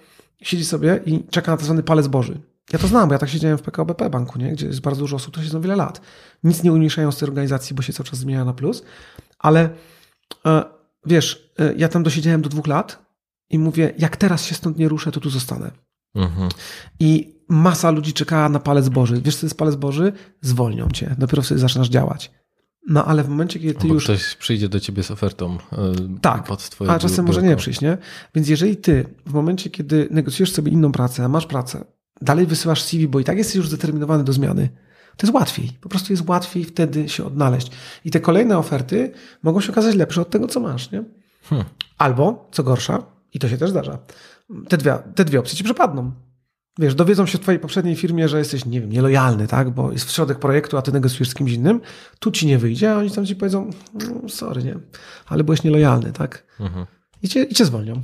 siedzi 0.42 0.64
sobie 0.64 1.00
i 1.06 1.24
czeka 1.30 1.50
na 1.50 1.56
tak 1.56 1.64
zwany 1.64 1.82
palec 1.82 2.08
Boży. 2.08 2.40
Ja 2.72 2.78
to 2.78 2.88
znam, 2.88 3.08
bo 3.08 3.14
ja 3.14 3.18
tak 3.18 3.28
siedziałem 3.28 3.58
w 3.58 3.62
PKO 3.62 3.84
BP 3.84 4.10
banku, 4.10 4.38
nie? 4.38 4.52
gdzie 4.52 4.66
jest 4.66 4.80
bardzo 4.80 5.00
dużo 5.00 5.16
osób, 5.16 5.30
które 5.30 5.46
siedzą 5.46 5.60
wiele 5.60 5.76
lat. 5.76 6.00
Nic 6.44 6.62
nie 6.62 6.72
umniejszając 6.72 7.18
tej 7.18 7.28
organizacji, 7.28 7.76
bo 7.76 7.82
się 7.82 7.92
cały 7.92 8.08
czas 8.08 8.18
zmienia 8.18 8.44
na 8.44 8.52
plus, 8.52 8.82
ale 9.38 9.70
e, 10.46 10.64
wiesz, 11.06 11.52
e, 11.58 11.74
ja 11.74 11.88
tam 11.88 12.02
dosiedziałem 12.02 12.42
do 12.42 12.48
dwóch 12.48 12.66
lat 12.66 13.04
i 13.50 13.58
mówię, 13.58 13.92
jak 13.98 14.16
teraz 14.16 14.44
się 14.44 14.54
stąd 14.54 14.78
nie 14.78 14.88
ruszę, 14.88 15.12
to 15.12 15.20
tu 15.20 15.30
zostanę. 15.30 15.70
Mhm. 16.14 16.48
I 17.00 17.34
masa 17.48 17.90
ludzi 17.90 18.12
czekała 18.12 18.48
na 18.48 18.60
palec 18.60 18.88
Boży. 18.88 19.20
Wiesz, 19.20 19.36
co 19.36 19.46
jest 19.46 19.58
palec 19.58 19.76
Boży? 19.76 20.12
Zwolnią 20.40 20.90
cię. 20.90 21.14
Dopiero 21.18 21.42
wtedy 21.42 21.60
zaczynasz 21.60 21.88
działać. 21.88 22.30
No 22.88 23.04
ale 23.04 23.24
w 23.24 23.28
momencie, 23.28 23.60
kiedy 23.60 23.74
ty 23.74 23.88
Bo 23.88 23.94
już... 23.94 24.04
ktoś 24.04 24.34
przyjdzie 24.34 24.68
do 24.68 24.80
ciebie 24.80 25.02
z 25.02 25.10
ofertą 25.10 25.58
e, 25.72 25.92
Tak, 26.20 26.44
pod 26.44 26.70
twoje 26.70 26.90
a 26.90 26.98
czasem 26.98 27.26
może 27.26 27.40
biurko. 27.40 27.50
nie 27.50 27.56
przyjść, 27.56 27.80
nie? 27.80 27.98
Więc 28.34 28.48
jeżeli 28.48 28.76
ty 28.76 29.06
w 29.26 29.32
momencie, 29.32 29.70
kiedy 29.70 30.08
negocjujesz 30.10 30.52
sobie 30.52 30.72
inną 30.72 30.92
pracę, 30.92 31.28
masz 31.28 31.46
pracę, 31.46 31.84
dalej 32.22 32.46
wysyłasz 32.46 32.82
CV, 32.82 33.08
bo 33.08 33.20
i 33.20 33.24
tak 33.24 33.38
jesteś 33.38 33.56
już 33.56 33.68
zdeterminowany 33.68 34.24
do 34.24 34.32
zmiany, 34.32 34.68
to 35.16 35.26
jest 35.26 35.34
łatwiej. 35.34 35.72
Po 35.80 35.88
prostu 35.88 36.12
jest 36.12 36.28
łatwiej 36.28 36.64
wtedy 36.64 37.08
się 37.08 37.24
odnaleźć. 37.24 37.70
I 38.04 38.10
te 38.10 38.20
kolejne 38.20 38.58
oferty 38.58 39.12
mogą 39.42 39.60
się 39.60 39.72
okazać 39.72 39.94
lepsze 39.94 40.20
od 40.20 40.30
tego, 40.30 40.46
co 40.46 40.60
masz, 40.60 40.90
nie? 40.90 41.04
Hmm. 41.44 41.66
Albo, 41.98 42.48
co 42.52 42.62
gorsza, 42.62 43.02
i 43.34 43.38
to 43.38 43.48
się 43.48 43.58
też 43.58 43.70
zdarza, 43.70 43.98
te 44.68 44.76
dwie, 44.76 44.98
te 45.14 45.24
dwie 45.24 45.38
opcje 45.40 45.56
ci 45.58 45.64
przepadną. 45.64 46.12
Wiesz, 46.78 46.94
dowiedzą 46.94 47.26
się 47.26 47.38
w 47.38 47.40
twojej 47.40 47.60
poprzedniej 47.60 47.96
firmie, 47.96 48.28
że 48.28 48.38
jesteś, 48.38 48.64
nie 48.66 48.80
wiem, 48.80 48.90
nielojalny, 48.92 49.46
tak? 49.48 49.70
Bo 49.70 49.92
jest 49.92 50.04
w 50.04 50.10
środek 50.10 50.38
projektu, 50.38 50.78
a 50.78 50.82
ty 50.82 50.92
negocjujesz 50.92 51.28
z 51.30 51.34
kimś 51.34 51.52
innym. 51.52 51.80
Tu 52.18 52.30
ci 52.30 52.46
nie 52.46 52.58
wyjdzie, 52.58 52.92
a 52.92 52.98
oni 52.98 53.10
tam 53.10 53.26
ci 53.26 53.36
powiedzą, 53.36 53.70
"Mm, 54.00 54.28
sorry, 54.28 54.64
nie? 54.64 54.74
Ale 55.26 55.44
byłeś 55.44 55.62
nielojalny, 55.62 56.12
tak? 56.12 56.44
Mhm. 56.60 56.86
I 57.22 57.28
cię, 57.28 57.42
i 57.42 57.54
cię 57.54 57.64
zwolnią. 57.64 58.02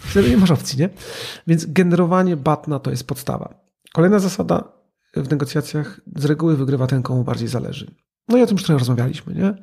Wtedy 0.00 0.30
nie 0.30 0.36
masz 0.36 0.50
opcji, 0.50 0.78
nie? 0.78 0.88
Więc 1.46 1.66
generowanie 1.66 2.36
batna 2.36 2.78
to 2.78 2.90
jest 2.90 3.06
podstawa. 3.06 3.54
Kolejna 3.92 4.18
zasada 4.18 4.64
w 5.16 5.30
negocjacjach 5.30 6.00
z 6.16 6.24
reguły 6.24 6.56
wygrywa 6.56 6.86
ten, 6.86 7.02
komu 7.02 7.24
bardziej 7.24 7.48
zależy. 7.48 7.90
No 8.28 8.36
i 8.38 8.42
o 8.42 8.46
tym 8.46 8.54
już 8.56 8.64
trochę 8.64 8.78
rozmawialiśmy, 8.78 9.34
nie? 9.34 9.54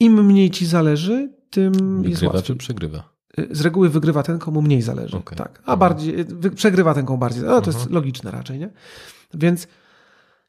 Im 0.00 0.24
mniej 0.26 0.50
ci 0.50 0.66
zależy, 0.66 1.32
tym 1.50 1.72
jest 1.74 2.14
Wygrywa 2.20 2.26
łatwiej. 2.36 2.42
czy 2.56 2.56
przegrywa? 2.58 3.12
y, 3.38 3.48
z 3.50 3.60
reguły 3.60 3.88
wygrywa 3.88 4.22
ten, 4.22 4.38
komu 4.38 4.62
mniej 4.62 4.82
zależy. 4.82 5.16
Okej. 5.16 5.38
Tak. 5.38 5.62
A 5.66 5.76
bardziej, 5.76 6.24
wy, 6.24 6.50
przegrywa 6.50 6.94
ten, 6.94 7.06
komu 7.06 7.18
bardziej. 7.18 7.42
No, 7.42 7.60
to 7.60 7.66
jest 7.70 7.78
Mhm. 7.78 7.94
logiczne 7.94 8.30
raczej, 8.30 8.58
nie? 8.58 8.70
Więc 9.34 9.68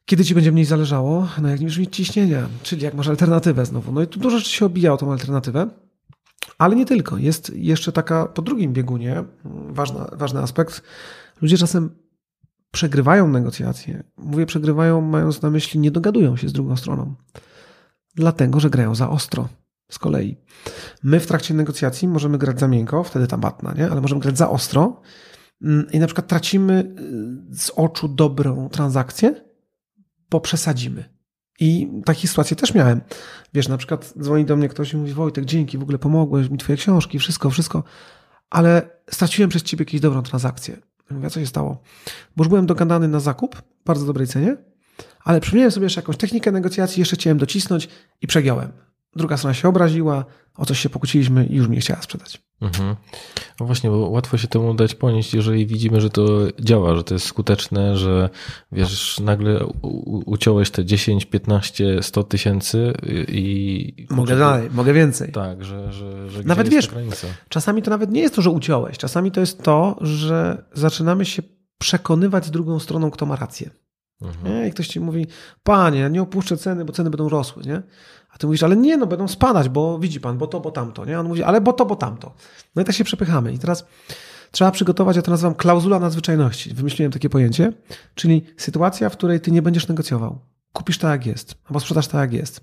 kiedy 0.04 0.24
ci 0.24 0.34
będzie 0.34 0.52
mniej 0.52 0.64
zależało? 0.64 1.28
No 1.42 1.48
jak 1.48 1.60
nie 1.60 1.64
będziesz 1.64 1.78
mieć 1.78 1.96
ciśnienia, 1.96 2.48
czyli 2.62 2.82
jak 2.82 2.94
masz 2.94 3.08
alternatywę 3.08 3.66
znowu. 3.66 3.92
No 3.92 4.02
i 4.02 4.06
tu 4.06 4.20
dużo 4.20 4.38
rzeczy 4.38 4.50
się 4.50 4.66
obija 4.66 4.92
o 4.92 4.96
tą 4.96 5.12
alternatywę. 5.12 5.68
Ale 6.60 6.76
nie 6.76 6.86
tylko. 6.86 7.18
Jest 7.18 7.52
jeszcze 7.56 7.92
taka 7.92 8.26
po 8.26 8.42
drugim 8.42 8.72
biegunie 8.72 9.24
ważna, 9.68 10.10
ważny 10.12 10.40
aspekt. 10.40 10.82
Ludzie 11.42 11.58
czasem 11.58 11.90
przegrywają 12.70 13.28
negocjacje. 13.28 14.04
Mówię 14.16 14.46
przegrywają, 14.46 15.00
mając 15.00 15.42
na 15.42 15.50
myśli, 15.50 15.80
nie 15.80 15.90
dogadują 15.90 16.36
się 16.36 16.48
z 16.48 16.52
drugą 16.52 16.76
stroną. 16.76 17.14
Dlatego, 18.14 18.60
że 18.60 18.70
grają 18.70 18.94
za 18.94 19.10
ostro. 19.10 19.48
Z 19.90 19.98
kolei. 19.98 20.36
My 21.02 21.20
w 21.20 21.26
trakcie 21.26 21.54
negocjacji 21.54 22.08
możemy 22.08 22.38
grać 22.38 22.60
za 22.60 22.68
miękko, 22.68 23.04
wtedy 23.04 23.26
ta 23.26 23.38
batna, 23.38 23.72
nie? 23.72 23.90
Ale 23.90 24.00
możemy 24.00 24.20
grać 24.20 24.38
za 24.38 24.50
ostro 24.50 25.00
mm, 25.62 25.86
i 25.92 25.98
na 25.98 26.06
przykład 26.06 26.26
tracimy 26.26 26.94
y, 27.52 27.56
z 27.56 27.70
oczu 27.70 28.08
dobrą 28.08 28.68
transakcję, 28.68 29.44
bo 30.30 30.40
przesadzimy. 30.40 31.19
I 31.60 31.88
takie 32.04 32.28
sytuacje 32.28 32.56
też 32.56 32.74
miałem. 32.74 33.00
Wiesz, 33.54 33.68
na 33.68 33.76
przykład 33.76 34.14
dzwoni 34.20 34.44
do 34.44 34.56
mnie 34.56 34.68
ktoś 34.68 34.92
i 34.92 34.96
mówi: 34.96 35.12
Wojtek, 35.12 35.44
dzięki, 35.44 35.78
w 35.78 35.82
ogóle 35.82 35.98
pomogłeś 35.98 36.48
mi 36.48 36.58
twoje 36.58 36.76
książki, 36.76 37.18
wszystko, 37.18 37.50
wszystko, 37.50 37.84
ale 38.50 38.90
straciłem 39.10 39.50
przez 39.50 39.62
ciebie 39.62 39.84
jakąś 39.84 40.00
dobrą 40.00 40.22
transakcję. 40.22 40.76
Ja 41.10 41.16
Mówię, 41.16 41.30
co 41.30 41.40
się 41.40 41.46
stało? 41.46 41.82
Bo 42.36 42.44
już 42.44 42.48
byłem 42.48 42.66
dogadany 42.66 43.08
na 43.08 43.20
zakup 43.20 43.62
bardzo 43.86 44.06
dobrej 44.06 44.26
cenie, 44.26 44.56
ale 45.24 45.40
przypomniałem 45.40 45.70
sobie 45.70 45.84
jeszcze 45.84 46.00
jakąś 46.00 46.16
technikę 46.16 46.52
negocjacji, 46.52 47.00
jeszcze 47.00 47.16
chciałem 47.16 47.38
docisnąć 47.38 47.88
i 48.22 48.26
przegiąłem. 48.26 48.72
Druga 49.16 49.36
strona 49.36 49.54
się 49.54 49.68
obraziła, 49.68 50.24
o 50.56 50.66
coś 50.66 50.80
się 50.80 50.88
pokłóciliśmy 50.88 51.46
i 51.46 51.54
już 51.54 51.68
mnie 51.68 51.80
chciała 51.80 52.02
sprzedać. 52.02 52.42
Mhm. 52.60 52.96
No 53.60 53.66
właśnie, 53.66 53.90
bo 53.90 53.96
łatwo 53.96 54.38
się 54.38 54.48
temu 54.48 54.74
dać 54.74 54.94
ponieść, 54.94 55.34
jeżeli 55.34 55.66
widzimy, 55.66 56.00
że 56.00 56.10
to 56.10 56.28
działa, 56.60 56.96
że 56.96 57.04
to 57.04 57.14
jest 57.14 57.26
skuteczne, 57.26 57.96
że 57.96 58.30
wiesz, 58.72 59.20
nagle 59.20 59.66
uciąłeś 60.26 60.70
te 60.70 60.84
10, 60.84 61.24
15, 61.24 62.02
100 62.02 62.22
tysięcy 62.24 62.92
i... 63.28 64.06
Mogę 64.10 64.38
dalej, 64.38 64.70
mogę 64.72 64.92
więcej. 64.92 65.32
Tak, 65.32 65.64
że, 65.64 65.92
że, 65.92 66.30
że 66.30 66.42
Nawet 66.42 66.68
wiesz? 66.68 66.90
Czasami 67.48 67.82
to 67.82 67.90
nawet 67.90 68.10
nie 68.10 68.20
jest 68.20 68.34
to, 68.34 68.42
że 68.42 68.50
uciąłeś. 68.50 68.98
Czasami 68.98 69.30
to 69.30 69.40
jest 69.40 69.62
to, 69.62 69.96
że 70.00 70.64
zaczynamy 70.72 71.24
się 71.24 71.42
przekonywać 71.78 72.46
z 72.46 72.50
drugą 72.50 72.78
stroną, 72.78 73.10
kto 73.10 73.26
ma 73.26 73.36
rację. 73.36 73.70
Mhm. 74.22 74.54
Nie? 74.54 74.68
I 74.68 74.72
ktoś 74.72 74.88
ci 74.88 75.00
mówi, 75.00 75.26
panie, 75.62 76.10
nie 76.10 76.22
opuszczę 76.22 76.56
ceny, 76.56 76.84
bo 76.84 76.92
ceny 76.92 77.10
będą 77.10 77.28
rosły, 77.28 77.62
nie? 77.66 77.82
A 78.32 78.38
ty 78.38 78.46
mówisz, 78.46 78.62
ale 78.62 78.76
nie, 78.76 78.96
no 78.96 79.06
będą 79.06 79.28
spadać, 79.28 79.68
bo 79.68 79.98
widzi 79.98 80.20
pan, 80.20 80.38
bo 80.38 80.46
to, 80.46 80.60
bo 80.60 80.70
tamto, 80.70 81.04
nie? 81.04 81.20
On 81.20 81.28
mówi, 81.28 81.42
ale 81.42 81.60
bo 81.60 81.72
to, 81.72 81.86
bo 81.86 81.96
tamto. 81.96 82.34
No 82.76 82.82
i 82.82 82.84
tak 82.84 82.94
się 82.94 83.04
przepychamy. 83.04 83.52
I 83.52 83.58
teraz 83.58 83.86
trzeba 84.50 84.70
przygotować, 84.70 85.16
ja 85.16 85.22
to 85.22 85.30
nazywam 85.30 85.54
klauzula 85.54 85.98
nadzwyczajności. 85.98 86.74
Wymyśliłem 86.74 87.12
takie 87.12 87.30
pojęcie, 87.30 87.72
czyli 88.14 88.44
sytuacja, 88.56 89.08
w 89.08 89.12
której 89.12 89.40
ty 89.40 89.50
nie 89.50 89.62
będziesz 89.62 89.88
negocjował. 89.88 90.38
Kupisz 90.72 90.98
tak, 90.98 91.10
jak 91.10 91.26
jest, 91.26 91.54
albo 91.64 91.80
sprzedasz 91.80 92.08
tak, 92.08 92.20
jak 92.20 92.32
jest. 92.32 92.60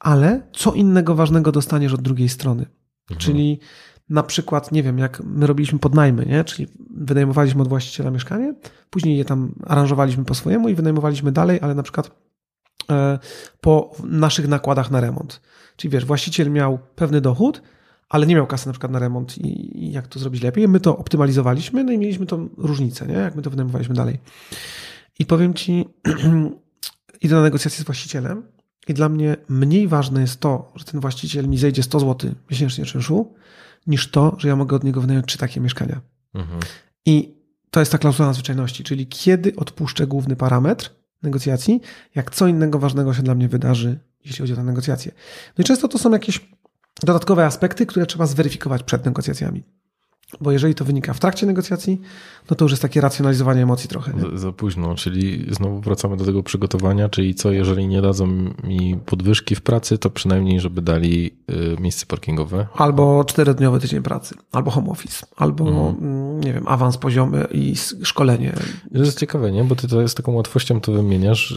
Ale 0.00 0.42
co 0.52 0.72
innego 0.72 1.14
ważnego 1.14 1.52
dostaniesz 1.52 1.92
od 1.92 2.02
drugiej 2.02 2.28
strony. 2.28 2.66
Czyli 3.18 3.60
na 4.08 4.22
przykład, 4.22 4.72
nie 4.72 4.82
wiem, 4.82 4.98
jak 4.98 5.22
my 5.24 5.46
robiliśmy 5.46 5.78
podnajmy, 5.78 6.26
nie? 6.26 6.44
czyli 6.44 6.68
wynajmowaliśmy 6.90 7.62
od 7.62 7.68
właściciela 7.68 8.10
mieszkanie, 8.10 8.54
później 8.90 9.16
je 9.16 9.24
tam 9.24 9.54
aranżowaliśmy 9.66 10.24
po 10.24 10.34
swojemu 10.34 10.68
i 10.68 10.74
wynajmowaliśmy 10.74 11.32
dalej, 11.32 11.58
ale 11.62 11.74
na 11.74 11.82
przykład 11.82 12.10
po 13.60 13.92
naszych 14.04 14.48
nakładach 14.48 14.90
na 14.90 15.00
remont. 15.00 15.40
Czyli 15.76 15.92
wiesz, 15.92 16.04
właściciel 16.04 16.50
miał 16.50 16.78
pewny 16.94 17.20
dochód, 17.20 17.62
ale 18.08 18.26
nie 18.26 18.34
miał 18.34 18.46
kasy 18.46 18.66
na 18.66 18.72
przykład 18.72 18.92
na 18.92 18.98
remont 18.98 19.38
i, 19.38 19.78
i 19.84 19.92
jak 19.92 20.08
to 20.08 20.18
zrobić 20.18 20.42
lepiej. 20.42 20.68
My 20.68 20.80
to 20.80 20.96
optymalizowaliśmy, 20.98 21.84
no 21.84 21.92
i 21.92 21.98
mieliśmy 21.98 22.26
tą 22.26 22.48
różnicę, 22.56 23.06
nie? 23.06 23.14
jak 23.14 23.34
my 23.34 23.42
to 23.42 23.50
wynajmowaliśmy 23.50 23.94
dalej. 23.94 24.18
I 25.18 25.26
powiem 25.26 25.54
ci, 25.54 25.84
idę 27.22 27.34
na 27.34 27.42
negocjacje 27.42 27.82
z 27.82 27.86
właścicielem 27.86 28.42
i 28.88 28.94
dla 28.94 29.08
mnie 29.08 29.36
mniej 29.48 29.88
ważne 29.88 30.20
jest 30.20 30.40
to, 30.40 30.72
że 30.74 30.84
ten 30.84 31.00
właściciel 31.00 31.48
mi 31.48 31.58
zejdzie 31.58 31.82
100 31.82 32.00
zł 32.00 32.30
miesięcznie 32.50 32.84
czynszu, 32.84 33.34
niż 33.86 34.10
to, 34.10 34.36
że 34.38 34.48
ja 34.48 34.56
mogę 34.56 34.76
od 34.76 34.84
niego 34.84 35.00
wynająć 35.00 35.26
trzy 35.26 35.38
takie 35.38 35.60
mieszkania. 35.60 36.00
Mhm. 36.34 36.60
I 37.06 37.34
to 37.70 37.80
jest 37.80 37.92
ta 37.92 37.98
klauzula 37.98 38.28
nadzwyczajności, 38.28 38.84
czyli 38.84 39.06
kiedy 39.06 39.56
odpuszczę 39.56 40.06
główny 40.06 40.36
parametr 40.36 40.90
negocjacji, 41.24 41.80
jak 42.14 42.30
co 42.30 42.46
innego 42.46 42.78
ważnego 42.78 43.14
się 43.14 43.22
dla 43.22 43.34
mnie 43.34 43.48
wydarzy, 43.48 43.98
jeśli 44.24 44.38
chodzi 44.38 44.52
o 44.52 44.56
te 44.56 44.64
negocjacje. 44.64 45.12
No 45.58 45.62
i 45.62 45.64
często 45.64 45.88
to 45.88 45.98
są 45.98 46.10
jakieś 46.10 46.48
dodatkowe 47.02 47.46
aspekty, 47.46 47.86
które 47.86 48.06
trzeba 48.06 48.26
zweryfikować 48.26 48.82
przed 48.82 49.04
negocjacjami. 49.04 49.64
Bo 50.40 50.52
jeżeli 50.52 50.74
to 50.74 50.84
wynika 50.84 51.12
w 51.12 51.20
trakcie 51.20 51.46
negocjacji, 51.46 52.00
no 52.50 52.56
to 52.56 52.64
już 52.64 52.72
jest 52.72 52.82
takie 52.82 53.00
racjonalizowanie 53.00 53.62
emocji 53.62 53.88
trochę. 53.88 54.12
Za, 54.20 54.38
za 54.38 54.52
późno, 54.52 54.94
czyli 54.94 55.46
znowu 55.54 55.80
wracamy 55.80 56.16
do 56.16 56.24
tego 56.24 56.42
przygotowania, 56.42 57.08
czyli 57.08 57.34
co, 57.34 57.52
jeżeli 57.52 57.86
nie 57.86 58.02
dadzą 58.02 58.26
mi 58.64 58.96
podwyżki 59.06 59.54
w 59.54 59.60
pracy, 59.60 59.98
to 59.98 60.10
przynajmniej, 60.10 60.60
żeby 60.60 60.82
dali 60.82 61.30
y, 61.50 61.80
miejsce 61.80 62.06
parkingowe. 62.06 62.66
Albo 62.74 63.24
czterodniowy 63.24 63.80
tydzień 63.80 64.02
pracy, 64.02 64.34
albo 64.52 64.70
home 64.70 64.90
office, 64.90 65.26
albo 65.36 65.68
Mhm. 65.68 65.96
mm, 66.04 66.40
nie 66.40 66.52
wiem, 66.52 66.68
awans 66.68 66.96
poziomy 66.98 67.46
i 67.50 67.74
szkolenie. 68.02 68.52
To 68.92 68.98
jest 68.98 69.18
ciekawe, 69.20 69.52
nie? 69.52 69.64
Bo 69.64 69.76
ty 69.76 69.88
to 69.88 70.08
z 70.08 70.14
taką 70.14 70.32
łatwością 70.32 70.80
to 70.80 70.92
wymieniasz. 70.92 71.54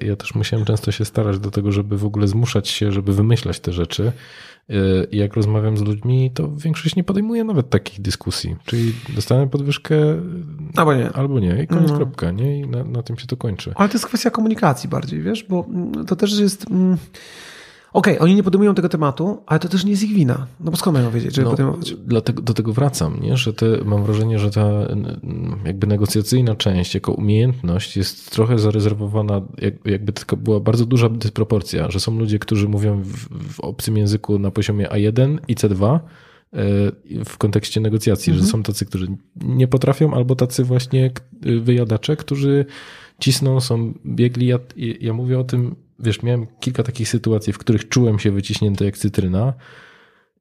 Ja, 0.00 0.08
ja 0.08 0.16
też 0.16 0.34
musiałem 0.34 0.66
często 0.66 0.92
się 0.92 1.04
starać 1.04 1.38
do 1.38 1.50
tego, 1.50 1.72
żeby 1.72 1.98
w 1.98 2.04
ogóle 2.04 2.28
zmuszać 2.28 2.68
się, 2.68 2.92
żeby 2.92 3.12
wymyślać 3.12 3.60
te 3.60 3.72
rzeczy. 3.72 4.12
Y, 4.70 5.06
I 5.10 5.16
jak 5.16 5.34
rozmawiam 5.34 5.76
z 5.76 5.80
ludźmi, 5.82 6.30
to 6.34 6.48
większość 6.56 6.96
nie 6.96 7.04
podejmuje 7.04 7.44
nawet 7.44 7.70
takich 7.70 8.00
dyskusji. 8.02 8.56
Czyli 8.64 8.92
dostanę 9.14 9.46
podwyżkę 9.48 9.96
Albo 10.76 10.94
nie. 10.94 11.12
albo 11.12 11.40
nie 11.40 11.62
i 11.62 11.66
koniec 11.66 11.90
No. 11.90 11.96
kropka, 11.96 12.30
nie? 12.30 12.58
I 12.60 12.66
na, 12.68 12.84
na 12.84 13.02
tym 13.02 13.18
się 13.18 13.26
to 13.26 13.36
kończy. 13.36 13.72
Ale 13.76 13.88
to 13.88 13.94
jest 13.94 14.06
kwestia 14.06 14.30
komunikacji 14.30 14.88
bardziej, 14.88 15.22
wiesz, 15.22 15.44
bo 15.44 15.66
mm, 15.68 16.06
to 16.06 16.16
też 16.16 16.38
jest. 16.38 16.70
mm, 16.70 16.96
Okej, 17.92 18.18
oni 18.18 18.34
nie 18.34 18.42
podejmują 18.42 18.74
tego 18.74 18.88
tematu, 18.88 19.42
ale 19.46 19.60
to 19.60 19.68
też 19.68 19.84
nie 19.84 19.90
jest 19.90 20.02
ich 20.02 20.14
wina. 20.14 20.46
No 20.60 20.70
bo 20.70 20.76
skąd 20.76 20.96
mają 20.96 21.10
wiedzieć, 21.10 21.34
żeby 21.34 21.44
No, 21.44 21.50
podejmować? 21.50 21.94
dlatego, 22.06 22.42
do 22.42 22.54
tego 22.54 22.72
wracam, 22.72 23.20
nie? 23.20 23.36
że 23.36 23.52
te, 23.52 23.66
mam 23.84 24.04
wrażenie, 24.04 24.38
że 24.38 24.50
ta 24.50 24.70
jakby 25.64 25.86
negocjacyjna 25.86 26.54
część 26.54 26.94
jako 26.94 27.12
umiejętność 27.12 27.96
jest 27.96 28.30
trochę 28.30 28.58
zarezerwowana, 28.58 29.40
jak, 29.58 29.74
jakby 29.84 30.12
tylko 30.12 30.36
była 30.36 30.60
bardzo 30.60 30.86
duża 30.86 31.08
dysproporcja, 31.08 31.90
że 31.90 32.00
są 32.00 32.18
ludzie, 32.18 32.38
którzy 32.38 32.68
mówią 32.68 33.02
w, 33.02 33.52
w 33.54 33.60
obcym 33.60 33.96
języku 33.96 34.38
na 34.38 34.50
poziomie 34.50 34.86
A1 34.88 35.38
i 35.48 35.54
C2 35.56 35.94
e, 35.94 36.00
w 37.24 37.38
kontekście 37.38 37.80
negocjacji, 37.80 38.34
że 38.34 38.44
są 38.44 38.62
tacy, 38.62 38.86
którzy 38.86 39.06
nie 39.36 39.68
potrafią, 39.68 40.14
albo 40.14 40.36
tacy 40.36 40.64
właśnie 40.64 41.10
wyjadacze, 41.60 42.16
którzy 42.16 42.64
cisną, 43.20 43.60
są 43.60 43.94
biegli. 44.06 44.46
Ja, 44.46 44.58
ja 45.00 45.12
mówię 45.12 45.38
o 45.38 45.44
tym, 45.44 45.76
wiesz, 45.98 46.22
miałem 46.22 46.46
kilka 46.60 46.82
takich 46.82 47.08
sytuacji, 47.08 47.52
w 47.52 47.58
których 47.58 47.88
czułem 47.88 48.18
się 48.18 48.30
wyciśnięty 48.30 48.84
jak 48.84 48.98
cytryna, 48.98 49.54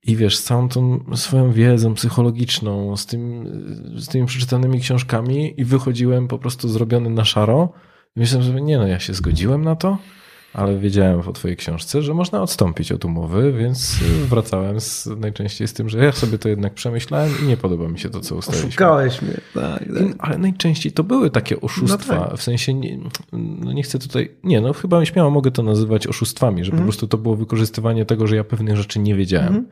i 0.03 0.15
wiesz, 0.15 0.37
z 0.37 0.43
całą 0.43 0.69
tą 0.69 0.99
swoją 1.15 1.51
wiedzą 1.51 1.93
psychologiczną, 1.93 2.97
z, 2.97 3.05
tym, 3.05 3.45
z 3.95 4.07
tymi 4.07 4.27
przeczytanymi 4.27 4.79
książkami 4.79 5.61
i 5.61 5.65
wychodziłem 5.65 6.27
po 6.27 6.39
prostu 6.39 6.69
zrobiony 6.69 7.09
na 7.09 7.25
szaro. 7.25 7.73
Myślałem, 8.15 8.47
że 8.47 8.61
nie 8.61 8.77
no, 8.77 8.87
ja 8.87 8.99
się 8.99 9.13
zgodziłem 9.13 9.63
na 9.63 9.75
to, 9.75 9.97
ale 10.57 10.79
wiedziałem 10.79 11.19
o 11.19 11.33
twojej 11.33 11.57
książce, 11.57 12.01
że 12.01 12.13
można 12.13 12.41
odstąpić 12.41 12.91
od 12.91 13.05
umowy, 13.05 13.53
więc 13.53 13.95
wracałem 14.29 14.81
z, 14.81 15.05
najczęściej 15.05 15.67
z 15.67 15.73
tym, 15.73 15.89
że 15.89 15.97
ja 16.05 16.11
sobie 16.11 16.37
to 16.37 16.49
jednak 16.49 16.73
przemyślałem 16.73 17.31
i 17.43 17.45
nie 17.45 17.57
podoba 17.57 17.87
mi 17.87 17.99
się 17.99 18.09
to, 18.09 18.19
co 18.19 18.35
ustaliliśmy. 18.35 18.71
Szukałeś 18.71 19.21
mnie. 19.21 19.37
Tak, 19.53 19.79
tak. 19.79 20.15
Ale 20.19 20.37
najczęściej 20.37 20.91
to 20.91 21.03
były 21.03 21.29
takie 21.29 21.61
oszustwa. 21.61 22.15
No 22.15 22.25
tak. 22.25 22.37
W 22.37 22.43
sensie, 22.43 22.73
nie, 22.73 22.99
no 23.33 23.73
nie 23.73 23.83
chcę 23.83 23.99
tutaj. 23.99 24.31
Nie, 24.43 24.61
no 24.61 24.73
chyba 24.73 25.05
śmiało 25.05 25.29
mogę 25.31 25.51
to 25.51 25.63
nazywać 25.63 26.07
oszustwami, 26.07 26.65
że 26.65 26.71
po 26.71 26.77
prostu 26.77 27.07
to 27.07 27.17
było 27.17 27.35
wykorzystywanie 27.35 28.05
tego, 28.05 28.27
że 28.27 28.35
ja 28.35 28.43
pewnych 28.43 28.77
rzeczy 28.77 28.99
nie 28.99 29.15
wiedziałem. 29.15 29.67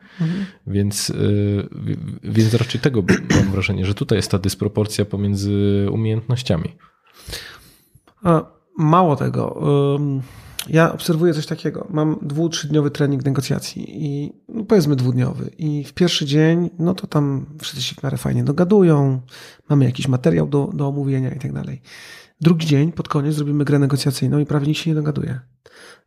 Więc, 0.66 1.08
yy, 1.08 1.68
więc 2.24 2.54
raczej 2.54 2.80
tego 2.80 3.02
mam 3.36 3.50
wrażenie, 3.50 3.86
że 3.86 3.94
tutaj 3.94 4.18
jest 4.18 4.30
ta 4.30 4.38
dysproporcja 4.38 5.04
pomiędzy 5.04 5.86
umiejętnościami. 5.92 6.72
Mało 8.78 9.16
tego. 9.16 9.60
Ja 10.68 10.92
obserwuję 10.92 11.34
coś 11.34 11.46
takiego. 11.46 11.86
Mam 11.90 12.16
dwu, 12.22 12.48
trzydniowy 12.48 12.90
trening 12.90 13.24
negocjacji 13.24 14.04
i 14.04 14.32
no 14.48 14.64
powiedzmy 14.64 14.96
dwudniowy. 14.96 15.50
I 15.58 15.84
w 15.84 15.92
pierwszy 15.92 16.26
dzień, 16.26 16.70
no 16.78 16.94
to 16.94 17.06
tam 17.06 17.46
wszyscy 17.60 17.82
się 17.82 17.94
w 17.94 18.02
miarę 18.02 18.16
fajnie 18.16 18.44
dogadują, 18.44 19.20
mamy 19.68 19.84
jakiś 19.84 20.08
materiał 20.08 20.46
do, 20.46 20.70
do 20.74 20.88
omówienia 20.88 21.34
i 21.34 21.38
tak 21.38 21.52
dalej. 21.52 21.82
Drugi 22.40 22.66
dzień, 22.66 22.92
pod 22.92 23.08
koniec, 23.08 23.34
zrobimy 23.34 23.64
grę 23.64 23.78
negocjacyjną 23.78 24.38
i 24.38 24.46
prawie 24.46 24.66
nikt 24.66 24.80
się 24.80 24.90
nie 24.90 24.94
dogaduje. 24.94 25.40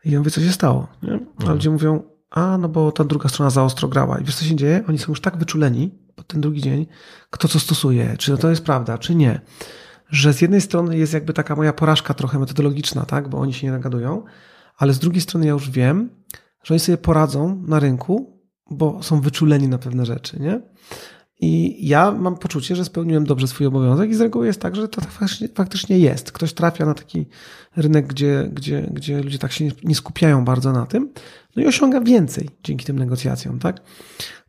I 0.05 0.11
ja 0.11 0.19
mówię, 0.19 0.31
co 0.31 0.41
się 0.41 0.51
stało? 0.51 0.87
Nie? 1.03 1.19
A 1.47 1.51
ludzie 1.51 1.69
mówią, 1.69 2.03
a 2.29 2.57
no 2.57 2.69
bo 2.69 2.91
ta 2.91 3.03
druga 3.03 3.29
strona 3.29 3.49
za 3.49 3.63
ostro 3.63 3.87
grała. 3.87 4.19
I 4.19 4.23
wiesz 4.23 4.35
co 4.35 4.45
się 4.45 4.55
dzieje? 4.55 4.83
Oni 4.89 4.97
są 4.97 5.11
już 5.11 5.21
tak 5.21 5.37
wyczuleni 5.37 5.91
pod 6.15 6.27
ten 6.27 6.41
drugi 6.41 6.61
dzień, 6.61 6.87
kto 7.29 7.47
co 7.47 7.59
stosuje, 7.59 8.15
czy 8.17 8.37
to 8.37 8.49
jest 8.49 8.63
prawda, 8.63 8.97
czy 8.97 9.15
nie 9.15 9.41
że 10.09 10.33
z 10.33 10.41
jednej 10.41 10.61
strony 10.61 10.97
jest 10.97 11.13
jakby 11.13 11.33
taka 11.33 11.55
moja 11.55 11.73
porażka 11.73 12.13
trochę 12.13 12.39
metodologiczna, 12.39 13.05
tak, 13.05 13.29
bo 13.29 13.37
oni 13.37 13.53
się 13.53 13.67
nie 13.67 13.71
nagadują, 13.71 14.23
ale 14.77 14.93
z 14.93 14.99
drugiej 14.99 15.21
strony 15.21 15.45
ja 15.45 15.51
już 15.51 15.69
wiem, 15.69 16.09
że 16.63 16.73
oni 16.73 16.79
sobie 16.79 16.97
poradzą 16.97 17.63
na 17.67 17.79
rynku, 17.79 18.41
bo 18.71 19.03
są 19.03 19.21
wyczuleni 19.21 19.67
na 19.67 19.77
pewne 19.77 20.05
rzeczy, 20.05 20.39
nie? 20.39 20.61
I 21.41 21.87
ja 21.87 22.11
mam 22.11 22.37
poczucie, 22.37 22.75
że 22.75 22.85
spełniłem 22.85 23.25
dobrze 23.25 23.47
swój 23.47 23.67
obowiązek 23.67 24.09
i 24.09 24.15
z 24.15 24.21
reguły 24.21 24.47
jest 24.47 24.61
tak, 24.61 24.75
że 24.75 24.87
to 24.87 25.01
faktycznie, 25.55 25.99
jest. 25.99 26.31
Ktoś 26.31 26.53
trafia 26.53 26.85
na 26.85 26.93
taki 26.93 27.25
rynek, 27.75 28.07
gdzie, 28.07 28.49
gdzie, 28.53 28.89
gdzie 28.91 29.21
ludzie 29.21 29.39
tak 29.39 29.51
się 29.51 29.69
nie 29.83 29.95
skupiają 29.95 30.45
bardzo 30.45 30.71
na 30.71 30.85
tym, 30.85 31.13
no 31.55 31.63
i 31.63 31.65
osiąga 31.65 32.01
więcej 32.01 32.49
dzięki 32.63 32.85
tym 32.85 32.99
negocjacjom, 32.99 33.59
tak? 33.59 33.81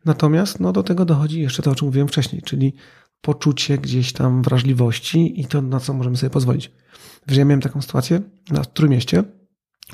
Natomiast 0.05 0.59
no, 0.59 0.71
do 0.71 0.83
tego 0.83 1.05
dochodzi 1.05 1.41
jeszcze 1.41 1.63
to, 1.63 1.71
o 1.71 1.75
czym 1.75 1.85
mówiłem 1.85 2.07
wcześniej, 2.07 2.41
czyli 2.41 2.73
poczucie 3.21 3.77
gdzieś 3.77 4.13
tam 4.13 4.41
wrażliwości 4.41 5.41
i 5.41 5.45
to, 5.45 5.61
na 5.61 5.79
co 5.79 5.93
możemy 5.93 6.17
sobie 6.17 6.29
pozwolić. 6.29 6.71
Wiesz, 7.27 7.37
ja 7.37 7.45
miałem 7.45 7.61
taką 7.61 7.81
sytuację 7.81 8.21
na 8.51 8.65
Trójmieście. 8.65 9.23